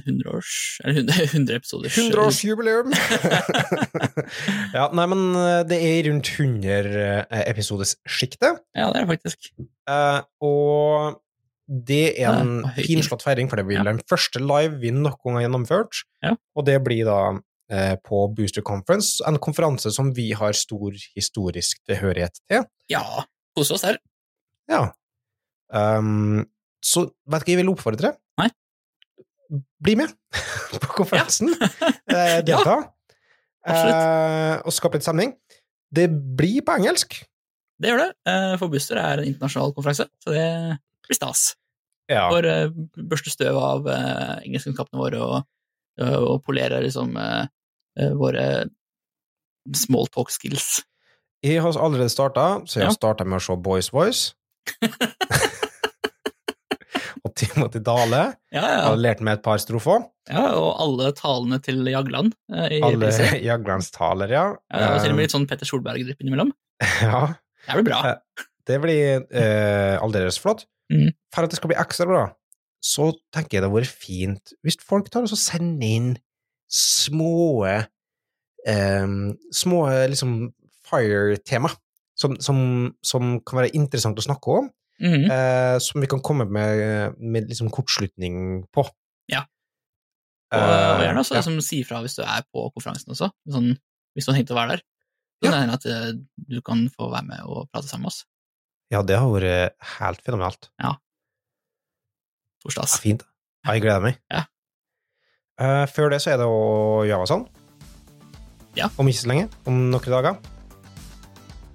100-års 0.05 0.81
Eller 0.85 1.01
100, 1.03 1.25
100 1.33 1.57
episoders 1.61 1.97
100-årsjubileum! 1.99 2.93
ja, 4.77 4.89
nei, 4.97 5.07
men 5.13 5.23
eh, 5.41 5.61
det 5.71 5.79
er 5.83 6.09
rundt 6.11 6.31
100 6.33 7.27
episodessjiktet, 7.47 8.63
Ja, 8.77 8.91
det 8.93 9.03
er 9.03 9.07
det 9.07 9.13
faktisk. 9.17 9.51
Uh, 9.89 10.21
og 10.45 11.21
det 11.67 12.03
er 12.23 12.31
en 12.41 12.53
Ja, 12.61 12.69
og 12.69 12.77
høytid. 12.77 12.87
finslått 12.93 13.25
feiring, 13.27 13.49
for 13.51 13.59
det 13.59 13.67
blir 13.67 13.81
Ja. 13.81 13.85
den 13.89 13.99
første 14.09 14.39
live 14.43 14.79
vi 14.83 14.93
noen 14.95 15.17
gang 15.25 15.39
har 15.41 15.47
gjennomført, 15.49 16.05
Ja. 16.23 16.35
og 16.55 16.65
det 16.69 16.77
blir 16.85 17.05
da 17.09 17.21
eh, 17.69 17.97
på 18.07 18.29
Booster 18.37 18.63
Conference, 18.63 19.19
en 19.27 19.39
konferanse 19.43 19.91
som 19.91 20.13
vi 20.15 20.29
har 20.39 20.53
stor 20.55 20.93
historisk 21.17 21.81
tilhørighet 21.89 22.39
til. 22.49 22.63
Ja, 22.89 23.03
kose 23.57 23.75
oss 23.75 23.83
der. 23.83 23.99
Ja. 24.71 24.93
Um, 25.75 26.45
så 26.85 27.09
vet 27.27 27.43
ikke, 27.43 27.57
jeg 27.57 27.65
vil 27.65 27.73
oppfordre. 27.75 28.13
Nei. 28.39 28.47
Bli 29.83 29.95
med 30.01 30.13
på 30.83 30.93
konferansen. 31.03 31.53
Eh, 32.17 32.39
delta. 32.47 32.77
Ja, 33.67 33.75
eh, 33.77 34.53
og 34.65 34.73
skape 34.73 34.97
litt 34.97 35.05
stemning. 35.05 35.33
Det 35.93 36.07
blir 36.39 36.63
på 36.65 36.77
engelsk. 36.79 37.17
Det 37.83 37.91
gjør 37.91 37.99
det. 38.05 38.11
eh, 38.31 38.53
For 38.61 38.71
Buster 38.73 38.97
er 39.03 39.21
en 39.21 39.27
internasjonal 39.29 39.75
konferanse, 39.77 40.07
så 40.23 40.33
det 40.33 40.45
blir 41.05 41.19
stas. 41.19 41.43
Ja. 42.09 42.29
For 42.31 42.47
børste 43.11 43.33
støv 43.35 43.59
av 43.59 43.89
engelskkunnskapene 43.91 45.03
våre 45.03 45.21
og, 45.27 45.51
og 45.99 46.39
polere 46.47 46.79
liksom 46.85 47.17
våre 48.21 48.47
smalltalk 49.75 50.31
skills. 50.31 50.85
Jeg 51.45 51.61
har 51.63 51.75
allerede 51.83 52.09
starta, 52.15 52.47
så 52.71 52.79
jeg 52.81 52.87
har 52.87 52.93
Ja. 52.95 52.97
starta 53.01 53.27
med 53.27 53.41
å 53.41 53.45
se 53.45 53.57
Boys 53.61 53.91
Voice. 53.93 54.35
Timothy 57.37 57.81
Dale 57.85 58.21
Ja, 58.55 58.63
ja, 58.65 58.77
har 58.89 58.97
lært 59.01 59.21
meg 59.25 59.39
et 59.39 59.43
par 59.45 59.59
strofer. 59.61 60.07
ja, 60.31 60.45
og 60.57 60.71
alle 60.83 61.11
talene 61.19 61.59
til 61.63 61.83
Jagland 61.91 62.33
eh, 62.53 62.79
Alle 62.87 63.11
Jaglands 63.49 63.91
taler, 63.95 64.33
ja. 64.33 64.47
Ja, 64.73 64.95
og 64.95 65.03
til 65.05 65.13
og 65.13 65.19
med 65.19 65.27
litt 65.29 65.35
sånn 65.37 65.47
Petter 65.51 65.69
Solberg-drypp 65.69 66.23
innimellom. 66.25 66.55
ja. 67.05 67.21
Det 67.67 67.77
blir 67.81 67.89
bra. 67.91 68.01
Eh, 68.15 68.47
Det 68.67 68.81
blir 68.83 69.27
eh, 69.31 69.97
aldeles 70.03 70.39
flott. 70.43 70.65
Mm. 70.93 71.11
For 71.35 71.45
at 71.47 71.53
det 71.53 71.59
skal 71.61 71.71
bli 71.73 71.79
ekstra 71.83 72.07
bra, 72.09 72.25
så 72.83 73.11
tenker 73.35 73.57
jeg 73.57 73.63
det 73.65 73.69
hadde 73.69 73.79
vært 73.81 74.01
fint 74.07 74.53
hvis 74.65 74.77
folk 74.87 75.09
tar 75.11 75.27
og 75.27 75.33
sender 75.39 75.87
inn 75.87 76.13
små 76.71 77.65
eh, 77.67 77.87
Små 79.55 79.81
liksom 80.11 80.37
fire-tema 80.87 81.71
som, 82.19 82.37
som, 82.41 82.59
som 83.05 83.37
kan 83.47 83.61
være 83.61 83.75
interessant 83.77 84.19
å 84.19 84.25
snakke 84.25 84.55
om, 84.63 84.69
Mhm. 85.03 85.31
eh, 85.31 85.79
som 85.85 86.01
vi 86.01 86.07
kan 86.09 86.23
komme 86.25 86.47
med, 86.49 87.17
med 87.21 87.49
liksom 87.51 87.69
kortslutning 87.71 88.65
på. 88.73 88.87
Ja. 89.29 89.43
Og, 90.55 90.63
og 90.63 91.03
gjerne 91.05 91.21
også 91.21 91.35
Eh, 91.35 91.41
ja. 91.41 91.43
som 91.43 91.59
sier 91.61 91.85
fra 91.85 92.01
hvis 92.01 92.17
du 92.17 92.23
er 92.25 92.45
på 92.55 92.71
konferansen 92.73 93.13
også, 93.13 93.29
sånn, 93.51 93.75
hvis 94.15 94.25
du 94.25 94.33
har 94.33 94.39
tenkt 94.39 94.55
å 94.55 94.59
være 94.59 94.77
der. 94.77 94.83
Så 95.45 95.51
Ja. 95.53 95.59
at 95.75 95.85
eh, 95.87 96.13
du 96.49 96.61
kan 96.65 96.87
få 96.89 97.11
være 97.13 97.27
med 97.29 97.41
og 97.45 97.69
prate 97.71 97.89
sammen 97.91 98.07
med 98.07 98.15
oss. 98.15 98.25
Ja, 98.91 99.03
det 99.03 99.19
har 99.19 99.29
vært 99.29 99.75
helt 99.99 100.23
fenomenalt. 100.25 100.71
Ja. 100.81 100.95
Torsdags. 102.63 102.97
Ja, 102.97 103.03
fint. 103.03 103.25
Ja, 103.67 103.73
jeg 103.75 103.83
gleder 103.83 104.01
meg. 104.01 104.19
Ja. 104.31 104.45
Uh, 105.61 105.87
før 105.89 106.11
det 106.13 106.21
så 106.23 106.31
er 106.35 106.41
det 106.41 106.47
å 106.47 107.05
gjøre 107.09 107.27
sånn. 107.29 107.47
Ja. 108.77 108.89
Om 109.01 109.09
ikke 109.09 109.23
så 109.25 109.31
lenge. 109.33 109.49
Om 109.67 109.91
noen 109.91 110.13
dager. 110.13 110.37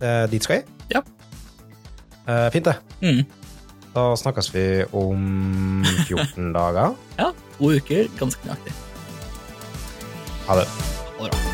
Uh, 0.02 0.26
dit 0.32 0.42
skal 0.46 0.62
jeg. 0.62 0.66
Ja. 0.94 1.02
Eh, 2.28 2.48
fint, 2.54 2.66
det. 2.66 2.76
Mm. 3.02 3.24
Da 3.96 4.06
snakkes 4.16 4.52
vi 4.56 4.66
om 4.94 5.84
14 6.08 6.54
dager. 6.56 6.94
Ja, 7.18 7.32
to 7.58 7.72
uker, 7.76 8.08
ganske 8.20 8.46
nøyaktig. 8.48 8.74
Ha 10.48 10.60
det. 10.62 10.68
Ha 11.20 11.28
det 11.28 11.51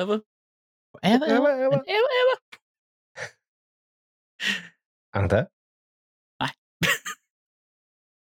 Ever, 0.00 0.22
ever, 1.02 1.24
ever, 1.26 1.48
ever, 1.50 1.74
ever. 1.74 1.84
Eva. 1.86 2.38
And 5.14 5.30
that 5.30 5.50